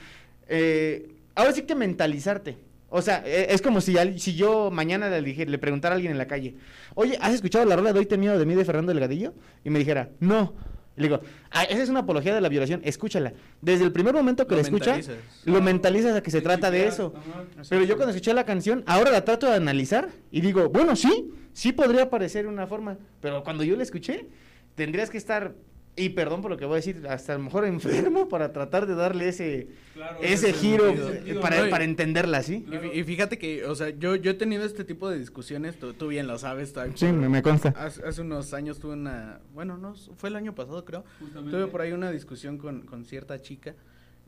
[0.49, 2.57] eh, ahora sí que mentalizarte.
[2.91, 5.97] O sea, eh, es como si, al- si yo mañana le, dije- le preguntara a
[5.97, 6.55] alguien en la calle,
[6.95, 9.35] oye, ¿has escuchado la rola de Hoy te miedo de mí de Fernando Delgadillo?
[9.63, 10.55] Y me dijera, no.
[10.99, 11.21] Y le digo,
[11.53, 13.33] ah, esa es una apología de la violación, escúchala.
[13.63, 15.09] Desde el primer momento que Lo la escuchas,
[15.45, 17.15] lo mentalizas a que se trata de eso.
[17.17, 17.45] ajá.
[17.69, 21.33] Pero yo cuando escuché la canción, ahora la trato de analizar y digo, bueno, sí,
[21.53, 24.27] sí podría parecer una forma, pero cuando yo la escuché,
[24.75, 25.55] tendrías que estar,
[25.99, 28.87] y perdón por lo que voy a decir, hasta a lo mejor enfermo para tratar
[28.87, 31.71] de darle ese, Claro, ese ese giro sentido, eh, para, ¿no?
[31.71, 32.65] para entenderla, ¿sí?
[32.67, 35.79] Y fí- Y, fíjate que, o sea, yo, yo he tenido este tipo de discusiones,
[35.79, 36.73] tú, tú bien lo sabes.
[36.73, 37.71] tal- Sí, me, me consta.
[37.77, 41.57] Hace, hace unos años tuve una, bueno, no, fue el año pasado creo, Justamente.
[41.57, 43.75] tuve por ahí una discusión con, con cierta chica,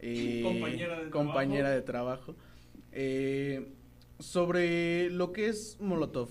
[0.01, 2.33] eh, Compañera de compañera trabajo.
[2.33, 2.37] de trabajo,
[2.93, 3.73] eh,
[4.19, 6.29] sobre lo que es Molotov,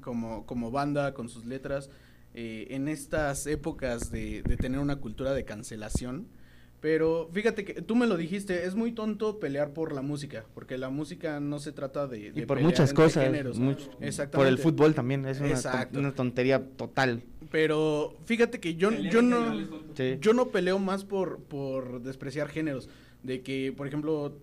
[0.00, 1.90] como, como banda, con sus letras,
[2.34, 6.26] eh, en estas épocas de, de tener una cultura de cancelación.
[6.80, 10.76] Pero fíjate que tú me lo dijiste, es muy tonto pelear por la música, porque
[10.78, 12.32] la música no se trata de...
[12.34, 13.56] Y por muchas cosas, géneros.
[13.60, 14.36] mucho- Exactamente.
[14.36, 15.98] por el fútbol también, es una, ton- Exacto.
[16.00, 17.22] una tontería total.
[17.52, 19.60] Pero fíjate que yo, yo no...
[19.94, 20.16] Sí.
[20.20, 22.88] Yo no peleo más por, por despreciar géneros.
[23.22, 24.36] De que, por ejemplo,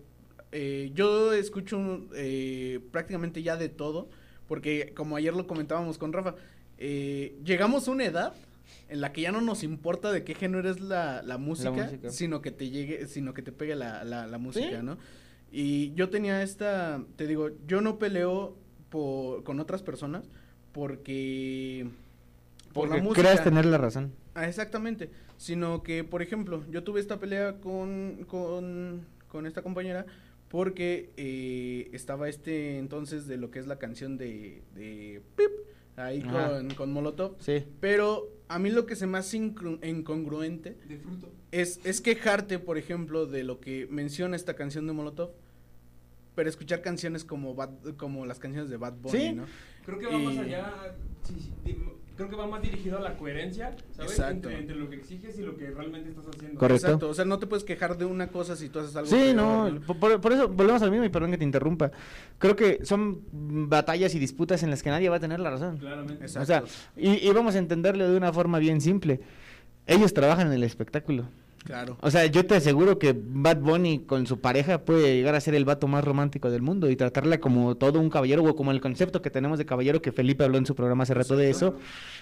[0.53, 4.07] eh, yo escucho eh, prácticamente ya de todo.
[4.47, 6.35] Porque, como ayer lo comentábamos con Rafa,
[6.79, 8.33] eh, llegamos a una edad
[8.87, 12.09] en la que ya no nos importa de qué género es la, la música, música.
[12.09, 14.83] sino que te llegue, sino que te pegue la, la, música, Sí.
[14.85, 14.97] ¿no?
[15.51, 18.55] Y yo tenía esta, te digo, yo no peleo
[18.89, 20.29] por, con otras personas
[20.71, 21.87] porque...
[22.73, 23.21] por la música.
[23.21, 24.13] creas tener la razón.
[24.33, 25.09] Ah, exactamente.
[25.37, 30.05] Sino que, por ejemplo, yo tuve esta pelea con, con, con esta compañera
[30.49, 35.51] porque eh, estaba este entonces de lo que es la canción de, de Pip,
[35.99, 37.35] ahí con, con Molotov.
[37.39, 37.63] Sí.
[37.79, 41.29] Pero a mí lo que se me hace incru- incongruente De fruto.
[41.51, 45.31] es, es quejarte, por ejemplo, de lo que menciona esta canción de Molotov,
[46.35, 49.31] pero escuchar canciones como, Bad- como las canciones de Bad Bunny, Sí.
[49.33, 49.45] ¿no?
[49.85, 50.95] Creo que va más Y- allá.
[51.23, 51.35] sí,
[51.65, 51.75] sí,
[52.19, 54.11] creo que va más dirigido a la coherencia, ¿sabes?
[54.11, 54.49] Exacto.
[54.49, 56.59] Entre, entre lo que exiges y lo que realmente estás haciendo.
[56.59, 56.85] Correcto.
[56.87, 59.33] Exacto, o sea, no te puedes quejar de una cosa si tú haces algo Sí,
[59.33, 61.91] no, por- por, por eso volvemos al mismo y perdón que te interrumpa.
[62.37, 63.21] Creo que son
[63.69, 65.77] batallas y disputas en las que nadie va a tener la razón.
[65.77, 66.25] Claramente.
[66.25, 66.41] Exacto.
[66.43, 66.63] O sea,
[66.97, 69.21] y, y vamos a entenderlo de una forma bien simple.
[69.87, 71.29] Ellos trabajan en el espectáculo.
[71.63, 71.97] Claro.
[72.01, 75.55] O sea, yo te aseguro que Bad Bunny con su pareja puede llegar a ser
[75.55, 78.81] el vato más romántico del mundo y tratarla como todo un caballero o como el
[78.81, 81.75] concepto que tenemos de caballero que Felipe habló en su programa hace rato de eso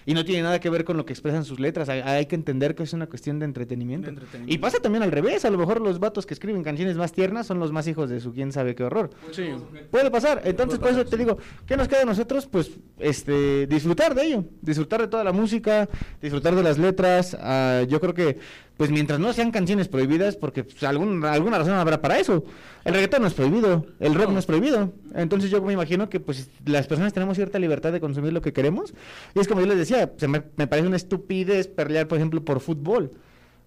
[0.05, 1.89] y no tiene nada que ver con lo que expresan sus letras.
[1.89, 4.05] Hay, hay que entender que es una cuestión de entretenimiento.
[4.05, 4.53] De entretenimiento.
[4.53, 5.45] Y pasa también al revés.
[5.45, 8.19] A lo mejor los vatos que escriben canciones más tiernas son los más hijos de
[8.19, 9.09] su quién sabe qué horror.
[9.31, 9.49] Sí.
[9.91, 10.41] Puede pasar.
[10.45, 12.47] Entonces, por eso te digo, ¿qué nos queda a nosotros?
[12.47, 14.45] Pues, este, disfrutar de ello.
[14.61, 15.89] Disfrutar de toda la música,
[16.21, 17.37] disfrutar de las letras.
[17.39, 18.39] ah, yo creo que,
[18.77, 22.43] pues, mientras no sean canciones prohibidas, porque pues, algún- alguna razón habrá para eso.
[22.85, 24.93] El reggaetón no es prohibido, el rock no es prohibido.
[25.15, 28.53] Entonces, yo me imagino que, pues, las personas tenemos cierta libertad de consumir lo que
[28.53, 28.93] queremos.
[29.35, 32.43] Y es como yo les decía, se me, me parece una estupidez perlear, por ejemplo,
[32.45, 33.11] por fútbol.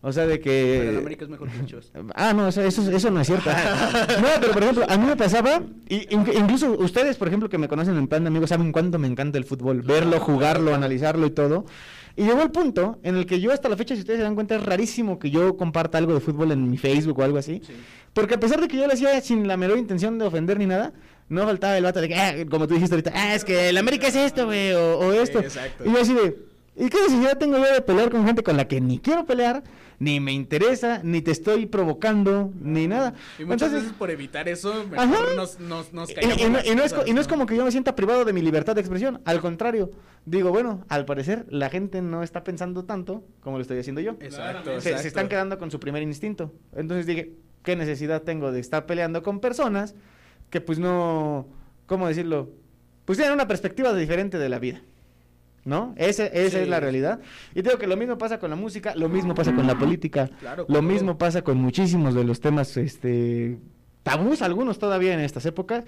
[0.03, 0.77] O sea, de que...
[0.81, 1.93] Pero en América es mejor que Chivas.
[2.15, 3.51] Ah, no, eso, eso, eso no es cierto.
[4.23, 5.61] no, pero por ejemplo, a mí me pasaba,
[5.91, 8.99] y, in- incluso ustedes, por ejemplo, que me conocen en plan de amigos, saben cuánto
[8.99, 11.67] me encanta el fútbol, verlo, jugarlo, analizarlo y todo.
[12.17, 14.35] Y llegó el punto en el que yo hasta la fecha, si ustedes se dan
[14.35, 17.63] cuenta, es rarísimo que yo comparta algo de fútbol en mi Facebook o algo así.
[18.13, 20.67] Porque a pesar de que yo lo hacía sin la menor intención de ofender ni
[20.67, 20.93] nada,
[21.29, 23.79] no faltaba el vato de que, ah, como tú dijiste ahorita, ah, es que el
[23.79, 25.39] América es esto, güey, o, o esto.
[25.39, 25.85] exacto.
[25.87, 26.37] Y yo así de,
[26.77, 29.63] ¿y qué necesidad tengo yo de pelear con gente con la que ni quiero pelear,
[30.01, 33.15] ni me interesa, ni te estoy provocando, ni nada?
[33.39, 36.75] Y muchas Entonces, veces por evitar eso, mejor nos, nos, nos y, no, las y
[36.75, 38.81] no es, y no es como que yo me sienta privado de mi libertad de
[38.81, 39.91] expresión, al contrario,
[40.25, 44.13] digo, bueno, al parecer la gente no está pensando tanto como lo estoy haciendo yo.
[44.21, 45.09] Exacto, Se, se exacto.
[45.09, 46.51] están quedando con su primer instinto.
[46.75, 49.95] Entonces dije, ¿qué necesidad tengo de estar peleando con personas
[50.49, 51.47] que pues no,
[51.85, 52.49] ¿cómo decirlo?
[53.05, 54.81] Pues tienen una perspectiva diferente de la vida.
[55.65, 55.95] ¿No?
[55.97, 56.63] Ese- esa Sí.
[56.65, 57.21] es la realidad.
[57.55, 60.31] Y digo que lo mismo pasa con la música, lo mismo pasa con la política,
[60.41, 63.59] Claro, lo mismo pasa con muchísimos de los temas, este,
[64.03, 65.85] tabús, algunos todavía en estas épocas.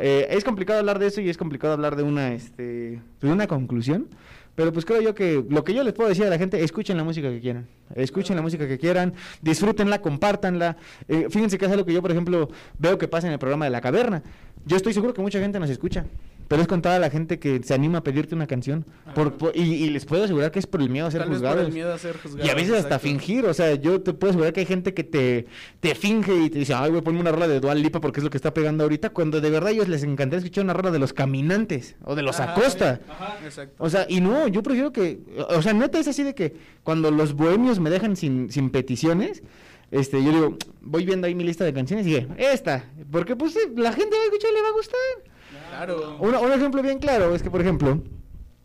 [0.00, 3.46] Eh, es complicado hablar de eso y es complicado hablar de una, este, de una
[3.46, 4.08] conclusión.
[4.54, 6.96] Pero pues creo yo que lo que yo les puedo decir a la gente, escuchen
[6.96, 7.66] la música que quieran.
[7.94, 9.12] Escuchen la música que quieran,
[9.42, 10.76] disfrútenla, compártanla.
[11.08, 12.48] Eh, fíjense que es algo que yo, por ejemplo,
[12.78, 14.22] veo que pasa en el programa de La Caverna.
[14.64, 16.06] Yo estoy seguro que mucha gente nos escucha.
[16.48, 18.84] Pero es con toda la gente que se anima a pedirte una canción.
[19.14, 21.30] Por- por- y, y les puedo asegurar que es por el miedo a ser Tal
[21.30, 21.68] vez por juzgados.
[21.68, 22.46] el miedo a ser juzgados.
[22.46, 25.02] Y a veces hasta fingir, o sea, yo te puedo asegurar que hay gente que
[25.04, 25.46] te,
[25.80, 28.24] te finge y te dice, ay, güey, ponme una rola de Dual Lipa porque es
[28.24, 30.90] lo que está pegando ahorita, cuando de verdad a ellos les encantaría escuchar una rola
[30.92, 33.00] de los caminantes o de los Ajá, Acosta.
[33.44, 33.74] Exacto.
[33.78, 35.18] O sea, y no, yo prefiero que,
[35.48, 36.54] o sea, neta es así de que
[36.84, 39.42] cuando los bohemios me dejan sin, sin peticiones,
[39.90, 43.56] este, yo digo, voy viendo ahí mi lista de canciones y dije, esta, porque pues
[43.76, 45.35] la gente va a escuchar y le va a gustar.
[45.70, 46.16] Claro.
[46.20, 48.02] Un, un ejemplo bien claro es que, por ejemplo,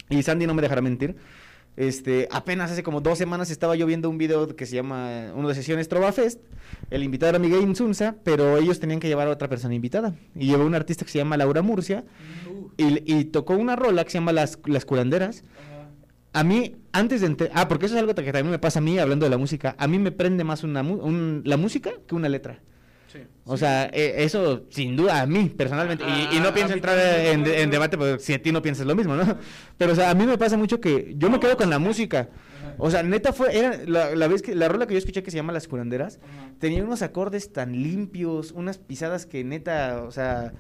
[0.09, 1.15] y Sandy no me dejará mentir,
[1.77, 5.47] este, apenas hace como dos semanas estaba yo viendo un video que se llama, uno
[5.47, 6.39] de sesiones Trova Fest,
[6.89, 10.47] el invitado era Miguel Insunza, pero ellos tenían que llevar a otra persona invitada, y
[10.47, 12.03] llevó un artista que se llama Laura Murcia,
[12.77, 15.43] y, y tocó una rola que se llama Las, Las Curanderas,
[16.33, 17.51] a mí, antes de...
[17.53, 19.75] Ah, porque eso es algo que también me pasa a mí hablando de la música.
[19.77, 22.61] A mí me prende más una mu- un- la música que una letra.
[23.11, 23.19] Sí.
[23.45, 26.03] O sea, eh, eso sin duda a mí personalmente.
[26.05, 28.85] Y, y Ah, no a pienso entrar en debate porque si a ti no piensas
[28.87, 29.37] lo mismo, ¿no?
[29.77, 32.29] Pero o sea, a mí me pasa mucho que yo me quedo con la música.
[32.77, 35.29] O sea, neta fue era la, la vez que la rola que yo escuché que
[35.31, 36.19] se llama Las curanderas
[36.59, 40.53] tenía unos acordes tan limpios, unas pisadas que neta, o sea,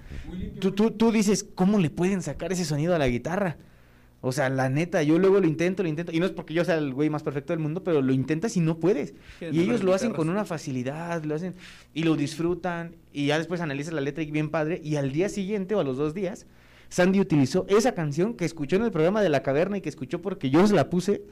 [0.59, 3.57] tú, tú, tú dices, ¿cómo le pueden sacar ese sonido a la guitarra?
[4.23, 6.63] O sea, la neta, yo luego lo intento, lo intento, y no es porque yo
[6.63, 9.15] sea el güey más perfecto del mundo, pero lo intentas y no puedes.
[9.41, 11.55] Y ellos lo hacen con una facilidad, lo hacen
[11.95, 15.27] y lo disfrutan, y ya después analizas la letra y bien padre, y al día
[15.27, 16.45] siguiente o a los dos días,
[16.89, 20.21] Sandy utilizó esa canción que escuchó en el programa de La Caverna y que escuchó
[20.21, 21.23] porque yo se la puse,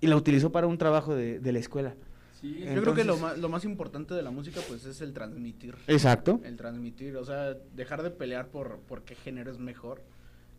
[0.00, 1.94] y la utilizó para un trabajo de, de la escuela.
[2.40, 5.00] Sí, Yo creo que lo Entonces- más, lo más importante de la música pues es
[5.00, 5.74] el transmitir.
[5.88, 6.38] Exacto.
[6.44, 10.02] El transmitir, o sea, dejar de pelear por, por qué género es mejor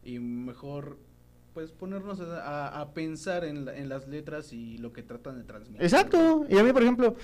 [0.03, 0.97] y mejor
[1.57, 5.43] pues ponernos a, a- pensar en, la- en las letras y lo que tratan de
[5.43, 5.81] transmitir.
[5.83, 6.45] Exacto.
[6.47, 7.15] Y a mí, por ejemplo,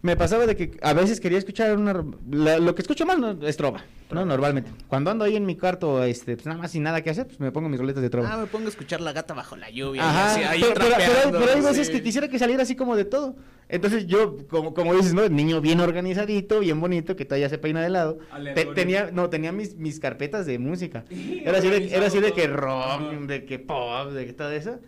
[0.00, 2.02] me pasaba de que a veces quería escuchar una...
[2.30, 4.24] la- lo que escucho más no, es trova, ¿no?
[4.24, 4.70] Normalmente.
[4.88, 7.38] Cuando ando ahí en mi cuarto, este, pues nada más sin nada que hacer, pues
[7.38, 8.32] me pongo mis roletas de trova.
[8.32, 10.08] Ah, me pongo a escuchar la gata bajo la lluvia.
[10.08, 11.92] Ajá, y así, ahí pero, pero- pero hay- trapeando, pero hay veces sí.
[11.92, 13.36] que quisiera que saliera así como de todo.
[13.68, 15.26] Entonces yo, como, como dices, ¿no?
[15.28, 18.18] Niño bien organizadito, bien bonito, que todavía se peina de lado.
[18.54, 21.04] Te- tenía, no, tenía mis, mis carpetas de música.
[21.10, 23.10] Era así de, era así de que rock, Ajá.
[23.26, 24.78] de que pop, de que todo eso.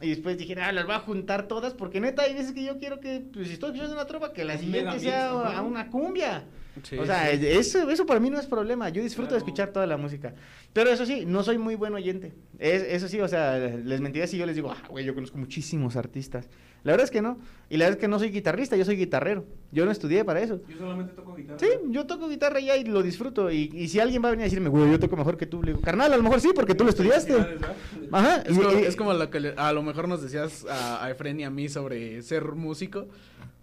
[0.00, 2.78] Y después dije, ah, las voy a juntar todas, porque neta, hay veces que yo
[2.78, 6.44] quiero que, pues si estoy escuchando una tropa, que la siguiente sea a una cumbia.
[6.82, 7.46] Sí, o sea, sí.
[7.46, 8.88] eso, eso para mí no es problema.
[8.88, 9.46] Yo disfruto de Claro.
[9.46, 10.34] escuchar toda la música.
[10.72, 12.32] Pero eso sí, no soy muy buen oyente.
[12.58, 15.38] Es, eso sí, o sea, les mentiría si yo les digo, ah, güey, yo conozco
[15.38, 16.48] muchísimos artistas.
[16.84, 17.38] La verdad es que no.
[17.70, 19.44] Y la verdad es que no soy guitarrista, yo soy guitarrero.
[19.72, 20.60] Yo no estudié para eso.
[20.68, 21.58] Yo solamente toco guitarra.
[21.58, 23.50] Sí, yo toco guitarra ya y lo disfruto.
[23.50, 25.62] Y, y si alguien va a venir a decirme, güey, yo toco mejor que tú,
[25.62, 27.34] le digo, carnal, a lo mejor sí, porque tú lo estudiaste.
[28.12, 28.42] Ajá.
[28.42, 31.04] Es y- como, y- es como lo que le- a lo mejor nos decías a,
[31.04, 33.06] a Efren y a mí sobre ser músico.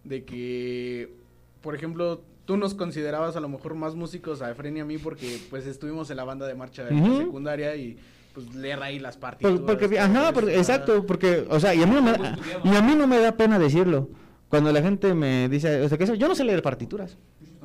[0.03, 1.13] de que,
[1.61, 4.97] por ejemplo, tú nos considerabas a lo mejor más músicos a Efren y a mí
[4.97, 7.97] porque pues estuvimos en la banda de marcha de la secundaria y
[8.33, 9.59] pues leer ahí las partituras.
[9.59, 10.59] Por- porque, todo ajá, eso, porque- ajá.
[10.59, 13.19] exacto, porque, o sea, y a mí no me da, y a mí no me
[13.19, 14.09] da pena decirlo.
[14.49, 17.17] Cuando la gente me dice, o sea, que eso, yo no sé leer partituras.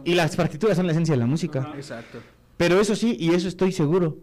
[0.05, 1.61] Y las partituras son la esencia de la música.
[1.61, 1.73] Ajá.
[1.77, 2.19] Exacto.
[2.57, 4.19] Pero eso sí, y eso estoy seguro.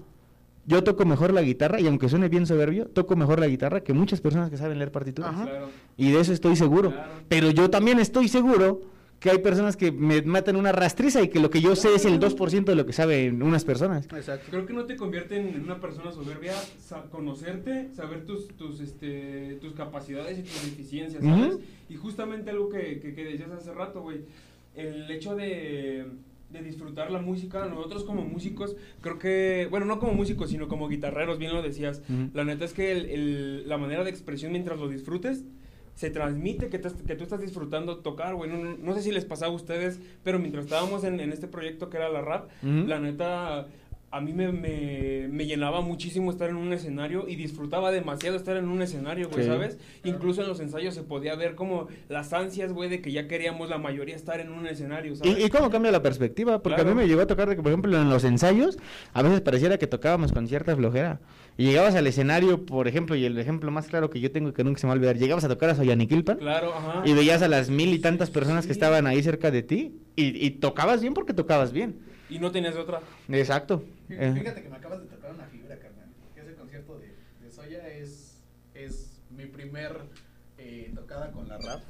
[0.65, 3.91] Yo toco mejor la guitarra, y aunque suene bien soberbio, toco mejor la guitarra que
[3.93, 5.31] muchas personas que saben leer partituras.
[5.33, 5.43] Ajá.
[5.43, 5.69] Claro.
[5.97, 6.91] Y de eso estoy seguro.
[6.91, 7.11] Claro.
[7.27, 8.81] Pero yo también estoy seguro
[9.23, 12.03] que hay personas que me matan una rastriza y que lo que yo sé es
[12.03, 14.05] el 2% de lo que saben unas personas.
[14.13, 14.47] Exacto.
[14.49, 19.59] Creo que no te convierte en una persona soberbia sa- conocerte, saber tus, tus, este,
[19.61, 21.53] tus capacidades y tus deficiencias, ¿sabes?
[21.55, 21.61] Ujú.
[21.89, 24.25] Y justamente algo que, que, que decías hace rato, güey,
[24.75, 26.05] el hecho de,
[26.49, 30.89] de disfrutar la música, nosotros como músicos, creo que, bueno, no como músicos, sino como
[30.89, 32.29] guitarreros, bien lo decías, Ujú.
[32.33, 35.45] la neta es que el- el- la manera de expresión mientras lo disfrutes,
[35.95, 38.49] se transmite que, te- que tú estás disfrutando tocar, güey.
[38.49, 41.47] No, no- no sé si les pasaba a ustedes, pero mientras estábamos en, en este
[41.47, 43.67] proyecto que era la rap, la neta,
[44.11, 48.55] a mí me, me, me llenaba muchísimo estar en un escenario y disfrutaba demasiado estar
[48.57, 49.49] en un escenario, güey, Sí.
[49.49, 49.79] ¿sabes?
[50.03, 53.69] Incluso en los ensayos se podía ver como las ansias, güey, de que ya queríamos
[53.69, 55.37] la mayoría estar en un escenario, ¿sabes?
[55.39, 56.61] ¿Y, y cómo cambia la perspectiva?
[56.61, 58.77] Porque a mí me llegó a tocar de que, por ejemplo, en los ensayos,
[59.13, 61.19] a veces pareciera que tocábamos con cierta flojera.
[61.57, 64.53] Y llegabas al escenario, por ejemplo, y el ejemplo más claro que yo tengo y
[64.53, 67.03] que nunca se me va a olvidar, llegabas a tocar a Soyaniquilpan Claro, ajá.
[67.05, 70.45] y veías a las mil y tantas personas que estaban ahí cerca de ti y,
[70.45, 71.99] y tocabas bien porque tocabas bien.
[72.29, 73.01] Y no tenías otra.
[73.29, 73.83] Exacto.
[74.09, 76.07] Eh, Fíjate que me acabas de tocar una fibra, carnal.
[76.33, 77.13] Que ese concierto de,
[77.45, 78.41] de Soya es,
[78.73, 79.97] es mi primer
[80.57, 81.81] eh, tocada con la rap.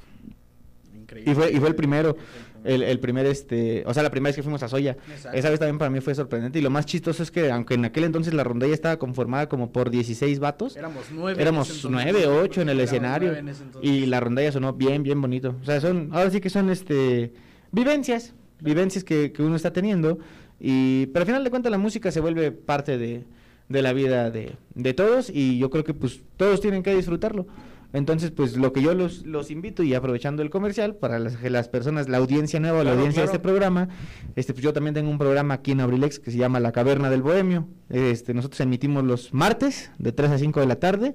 [0.94, 1.32] Increíble.
[1.32, 2.16] Y fue, y fue el primero,
[2.64, 4.96] el, el primer, este, o sea, la primera vez que fuimos a Soya.
[5.08, 5.38] Exacto.
[5.38, 6.58] Esa vez también para mí fue sorprendente.
[6.58, 9.70] Y lo más chistoso es que, aunque en aquel entonces la rondalla estaba conformada como
[9.70, 11.32] por 16 vatos, Éramos nueve.
[11.32, 11.90] en ese éramos entonces.
[11.90, 13.34] nueve, ocho en el escenario.
[13.36, 13.52] en.
[13.82, 15.54] Y la rondalla sonó bien, bien bonito.
[15.62, 17.32] O sea, son, ahora sí que son, este,
[17.70, 20.18] vivencias, vivencias que, que uno está teniendo.
[20.58, 23.24] Y, pero al final de cuentas la música se vuelve parte de,
[23.68, 27.46] de la vida de, de todos y yo creo que pues todos tienen que disfrutarlo.
[27.94, 31.48] Entonces, pues lo que yo los, los invito y aprovechando el comercial para las, que
[31.48, 33.88] las personas, la audiencia nueva, la Claro, audiencia de este programa,
[34.34, 37.08] este pues yo también tengo un programa aquí en Abrilex que se llama La Caverna
[37.08, 37.68] del Bohemio.
[37.90, 41.14] Este, nosotros emitimos los martes de 3 a 5 de la tarde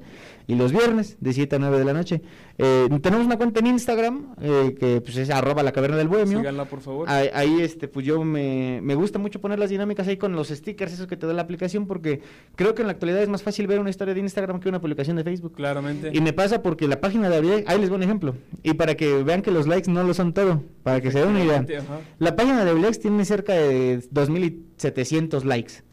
[0.50, 2.24] y los viernes de 7 a 9 de la noche.
[2.58, 6.40] Eh, tenemos una cuenta en Instagram eh, que pues es arroba la caverna del bohemio.
[6.40, 7.08] Síganla, por favor.
[7.08, 10.48] Ahí, ahí, este, pues yo me, me gusta mucho poner las dinámicas ahí con los
[10.48, 12.22] stickers, esos que te da la aplicación, porque
[12.56, 14.82] creo que en la actualidad es más fácil ver una historia de Instagram que una
[14.82, 15.54] publicación de Facebook.
[15.54, 16.10] Claramente.
[16.12, 18.96] Y me pasa porque la página de Abrilex, ahí les voy un ejemplo, y para
[18.96, 21.60] que vean que los likes no lo son todo, para que se den una idea.
[21.60, 22.00] Ajá.
[22.18, 25.89] La página de Abrilex tiene cerca de 2.700 likes.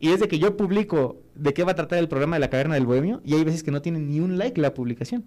[0.00, 2.74] Y desde que yo publico de qué va a tratar el programa de la caverna
[2.74, 5.24] del bohemio, y hay veces que no tiene ni un like la publicación.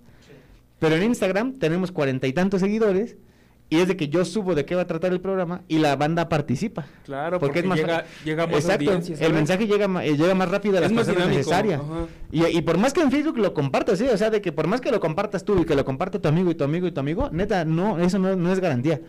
[0.80, 3.16] Pero en Instagram tenemos cuarenta y tantos seguidores,
[3.70, 6.28] y desde que yo subo de qué va a tratar el programa, y la banda
[6.28, 6.86] participa.
[7.06, 9.32] Claro, Porque porque, es más llega, llega más Exacto, el ¿sabes?
[9.32, 11.80] mensaje llega, eh, llega más rápido a las Es personas necesarias.
[12.32, 14.06] Y, y por más que en Facebook lo compartas, ¿sí?
[14.06, 16.28] o sea, de que por más que lo compartas tú y que lo comparte tu
[16.28, 19.02] amigo y tu amigo y tu amigo, neta, no, eso no, no es garantía.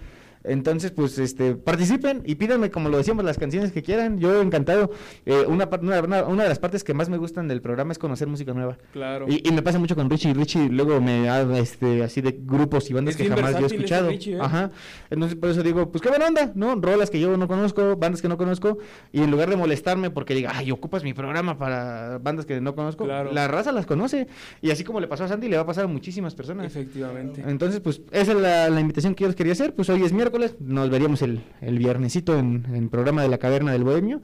[0.44, 4.18] Entonces, pues, este, participen y pídanme, como lo decíamos, las canciones que quieran.
[4.18, 4.90] Yo encantado.
[5.26, 7.98] Eh, una, una, una- una de las partes que más me gustan del programa es
[7.98, 8.76] conocer música nueva.
[8.92, 9.26] Claro.
[9.28, 10.34] Y, y me pasa mucho con Richie.
[10.34, 13.66] Richie luego me habla este, así de grupos y bandas Es que jamás yo he
[13.66, 14.08] escuchado.
[14.10, 14.38] Richie, ¿eh?
[14.40, 14.70] Ajá.
[15.10, 16.74] Entonces por eso digo, pues qué buena onda, ¿no?
[16.76, 18.78] Rolas que yo no conozco, bandas que no conozco.
[19.12, 22.74] Y en lugar de molestarme porque diga, ay, ocupas mi programa para bandas que no
[22.74, 23.32] conozco, Claro.
[23.32, 24.26] la raza las conoce.
[24.60, 26.66] Y así como le pasó a Sandy, le va a pasar a muchísimas personas.
[26.66, 27.42] Efectivamente.
[27.46, 29.74] Entonces, pues esa es la, la invitación que yo les quería hacer.
[29.74, 33.38] Pues hoy es miércoles, nos veríamos el, el viernesito en en el programa de la
[33.38, 34.20] Caverna del Bohemio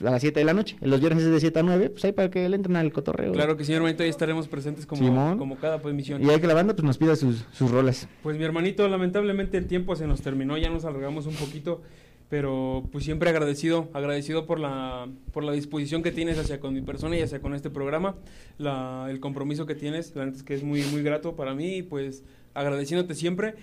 [0.00, 0.76] a las 7 de la noche.
[0.80, 3.32] Los viernes es de 7 a 9, pues ahí para que le entren al cotorreo.
[3.32, 5.38] Claro que sí, hermanito, ahí estaremos presentes como, Simón.
[5.38, 6.22] como cada pues, emisión.
[6.22, 8.08] Y hay que la banda pues nos pida sus, sus rolas.
[8.22, 11.82] Pues mi hermanito, lamentablemente el tiempo se nos terminó, ya nos alargamos un poquito,
[12.28, 16.82] pero pues siempre agradecido, agradecido por la, por la disposición que tienes hacia con mi
[16.82, 18.16] persona y hacia con este programa,
[18.58, 21.76] la, el compromiso que tienes, la neta es que es muy, muy grato para mí
[21.76, 22.24] y pues
[22.54, 23.54] agradeciéndote siempre.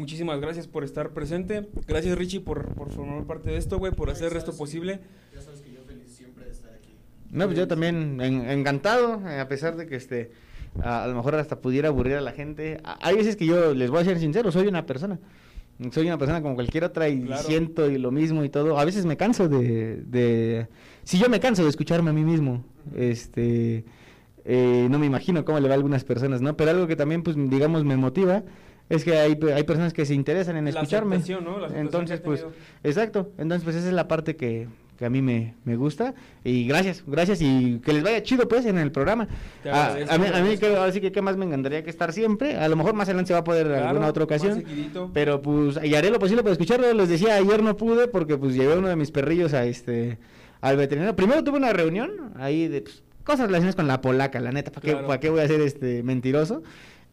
[0.00, 1.68] Muchísimas gracias por estar presente.
[1.86, 5.00] Gracias Richie por, por formar parte de esto, güey, por hacer esto posible.
[5.34, 6.94] Ya sabes que yo feliz siempre de estar aquí.
[7.30, 10.30] No, pues yo también en- encantado, a pesar de que este
[10.82, 12.78] a, a lo mejor hasta pudiera aburrir a la gente.
[12.82, 15.18] A- hay veces que yo les voy a ser sincero, soy una persona.
[15.92, 17.42] Soy una persona como cualquier otra y Claro.
[17.42, 18.78] siento y lo mismo y todo.
[18.78, 20.66] A veces me canso de, de
[21.04, 22.64] si yo me canso de escucharme a mí mismo,
[22.96, 23.84] este
[24.46, 26.56] eh, no me imagino cómo le va a algunas personas, ¿no?
[26.56, 28.42] Pero algo que también pues digamos me motiva
[28.90, 31.16] es que hay, hay personas que se interesan en La escucharme.
[31.16, 31.58] aceptación, ¿no?
[31.58, 32.44] La Entonces, pues,
[32.84, 33.30] exacto.
[33.38, 34.68] Entonces, pues esa es la parte que,
[34.98, 36.12] que a mí me, me gusta.
[36.44, 39.28] Y gracias, gracias y que les vaya chido pues en el programa.
[39.62, 42.12] Te A, mí, a mí que, ahora sí que qué más me encantaría que estar
[42.12, 42.56] siempre.
[42.56, 44.62] A lo mejor más adelante se va a poder Claro, alguna otra ocasión.
[45.14, 46.92] Pero pues, y haré lo posible para escucharlo.
[46.92, 50.18] Les decía, ayer no pude porque pues llevé a uno de mis perrillos a este,
[50.60, 51.16] al veterinario.
[51.16, 54.72] Primero tuve una reunión ahí de pues, cosas relacionadas con la polaca, la neta.
[54.72, 56.62] ¿Para qué, para qué voy a ser este mentiroso?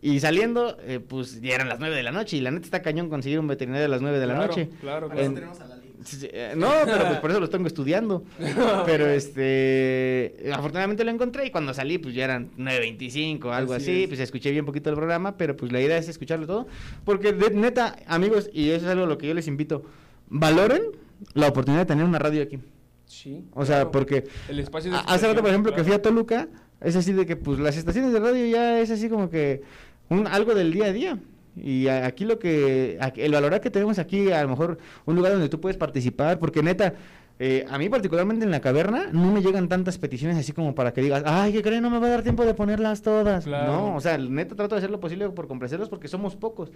[0.01, 2.37] Y saliendo, eh, pues ya eran las 9 de la noche.
[2.37, 4.69] Y la neta está cañón conseguir un veterinario a las 9 de la Claro, noche.
[4.79, 5.33] Claro, Por eso claro.
[5.33, 5.77] tenemos a la
[6.31, 8.23] eh, No, pero pues por eso lo tengo estudiando.
[8.85, 14.03] Pero este, afortunadamente lo encontré y cuando salí pues ya eran 9.25 algo Así así,
[14.03, 14.07] es.
[14.07, 16.67] pues escuché bien poquito el programa, pero pues la idea es escucharlo todo.
[17.03, 19.83] Porque de- neta, amigos, y eso es algo a lo que yo les invito,
[20.29, 20.83] valoren
[21.33, 22.59] la oportunidad de tener una radio aquí.
[23.05, 23.43] Sí.
[23.53, 23.91] O sea, claro.
[23.91, 26.01] porque El espacio hace rato, por ejemplo, que fui a.
[26.01, 26.47] Toluca,
[26.81, 29.61] es así de que pues las estaciones de radio ya es así como que
[30.09, 31.19] un, algo del día a día.
[31.55, 35.49] Y aquí lo que, el valorar que tenemos aquí, a lo mejor un lugar donde
[35.49, 36.93] tú puedes participar, porque neta,
[37.39, 40.93] eh, a mí particularmente en la caverna no me llegan tantas peticiones así como para
[40.93, 41.81] que digas, ay, ¿qué creen?
[41.81, 43.45] No me va a dar tiempo de ponerlas todas.
[43.45, 43.71] Claro.
[43.71, 46.71] No, o sea, neta trato de hacer lo posible por complacerlos porque somos pocos.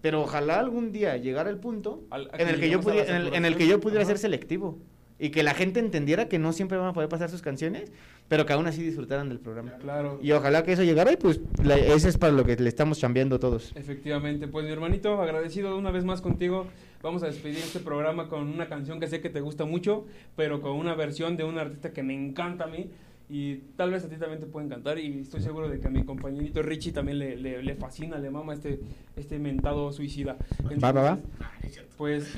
[0.00, 3.08] Pero ojalá algún día llegara el punto Al- a en el que que yo pudiera,
[3.16, 4.08] en el, en el que yo pudiera Ajá.
[4.08, 4.78] ser selectivo
[5.24, 7.90] y que la gente entendiera que no siempre van a poder pasar sus canciones,
[8.28, 9.72] pero que aún así disfrutaran del programa.
[9.78, 10.18] Claro.
[10.22, 12.98] Y ojalá que eso llegara y pues la- ese es para lo que le estamos
[12.98, 13.72] chambeando todos.
[13.74, 16.66] Efectivamente, pues mi hermanito, agradecido una vez más contigo.
[17.02, 20.04] Vamos a despedir este programa con una canción que sé que te gusta mucho,
[20.36, 22.90] pero con una versión de un artista que me encanta a mí.
[23.30, 24.98] Y tal vez a ti también te puede encantar.
[24.98, 28.28] Y estoy seguro de que a mi compañerito Richie también le, le- le fascina, le
[28.28, 28.78] mama este,
[29.16, 30.36] este mentado suicida.
[30.82, 31.18] Va, va, va.
[31.62, 32.30] Entonces, Pues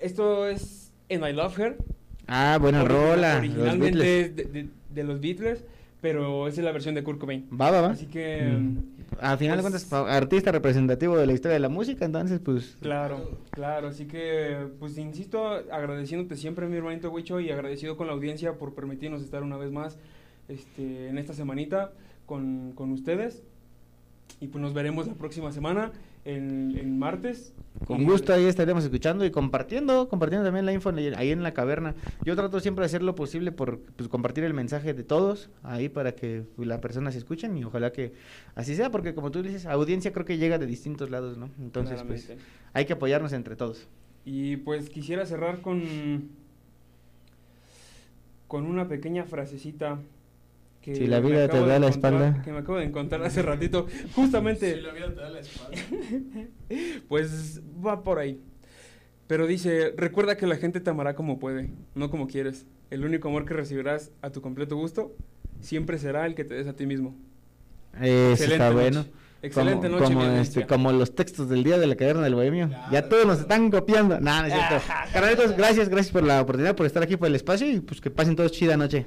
[0.00, 1.76] esto es And I Love Her.
[2.26, 3.36] Ah, buena Original- rola.
[3.38, 5.64] Originalmente es de, de- de los Beatles,
[6.00, 7.46] pero esa es la versión de Kurt Cobain.
[7.50, 7.90] Va, va, va.
[7.90, 8.42] Así que...
[8.58, 8.78] Mm.
[9.20, 12.40] Al final de pues- cuentas, fa- artista representativo de la historia de la música, entonces
[12.44, 12.76] pues...
[12.80, 18.12] Claro, claro, así que, pues insisto, agradeciéndote siempre, mi hermanito Huicho, y agradecido con la
[18.12, 19.98] audiencia por permitirnos estar una vez más
[20.48, 21.92] este, en esta semanita
[22.26, 23.42] con, con ustedes.
[24.40, 25.92] Y pues nos veremos la próxima semana,
[26.24, 27.52] en, en martes.
[27.86, 31.94] Con gusto ahí estaremos escuchando y compartiendo, compartiendo también la info ahí en la caverna.
[32.24, 35.88] Yo trato siempre de hacer lo posible por pues, compartir el mensaje de todos ahí
[35.88, 38.12] para que pues, las personas se escuchen y ojalá que
[38.54, 41.50] así sea, porque como tú dices, audiencia creo que llega de distintos lados, ¿no?
[41.58, 42.32] Entonces, pues
[42.72, 43.88] hay que apoyarnos entre todos.
[44.24, 46.30] Y pues quisiera cerrar con,
[48.46, 49.98] con una pequeña frasecita.
[50.84, 52.42] Que Si la vida te da la espalda.
[52.44, 53.86] Que me acabo de encontrar hace ratito.
[54.14, 54.74] Justamente.
[54.74, 55.78] Si la vida te da la espalda.
[57.08, 58.38] Pues va por ahí.
[59.26, 62.66] Pero dice, recuerda que la gente te amará como puede, no como quieres.
[62.90, 65.16] El único amor que recibirás a tu completo gusto
[65.60, 67.16] siempre será el que te des a ti mismo.
[67.94, 68.80] Eso Excelente está noche.
[68.80, 69.06] bueno.
[69.40, 72.34] Excelente como, noche, como, mi este, como los textos del día de la caverna del
[72.34, 72.70] bohemio.
[72.92, 74.20] ya todos nos están copiando.
[74.20, 74.86] No, no es cierto.
[75.14, 78.10] Carnalitos, gracias, gracias por la oportunidad, por estar aquí por el espacio y pues que
[78.10, 79.06] pasen todos chida noche.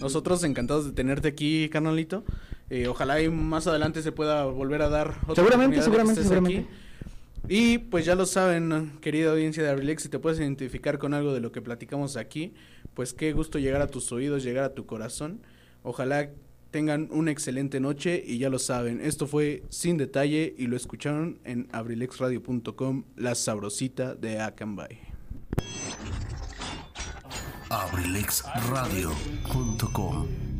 [0.00, 2.24] Nosotros encantados de tenerte aquí, carnalito.
[2.70, 6.66] Eh, ojalá y más adelante se pueda volver a dar otra Seguramente, seguramente, aquí.
[7.48, 11.34] Y pues ya lo saben, querida audiencia de Abrilex, si te puedes identificar con algo
[11.34, 12.54] de lo que platicamos aquí,
[12.94, 15.42] pues qué gusto llegar a tus oídos, llegar a tu corazón.
[15.82, 16.30] Ojalá
[16.70, 21.38] tengan una excelente noche y ya lo saben, esto fue Sin Detalle y lo escucharon
[21.44, 25.13] en abrilexradio.com, la sabrosita de Akanbay.
[27.74, 30.53] abrilexradio.com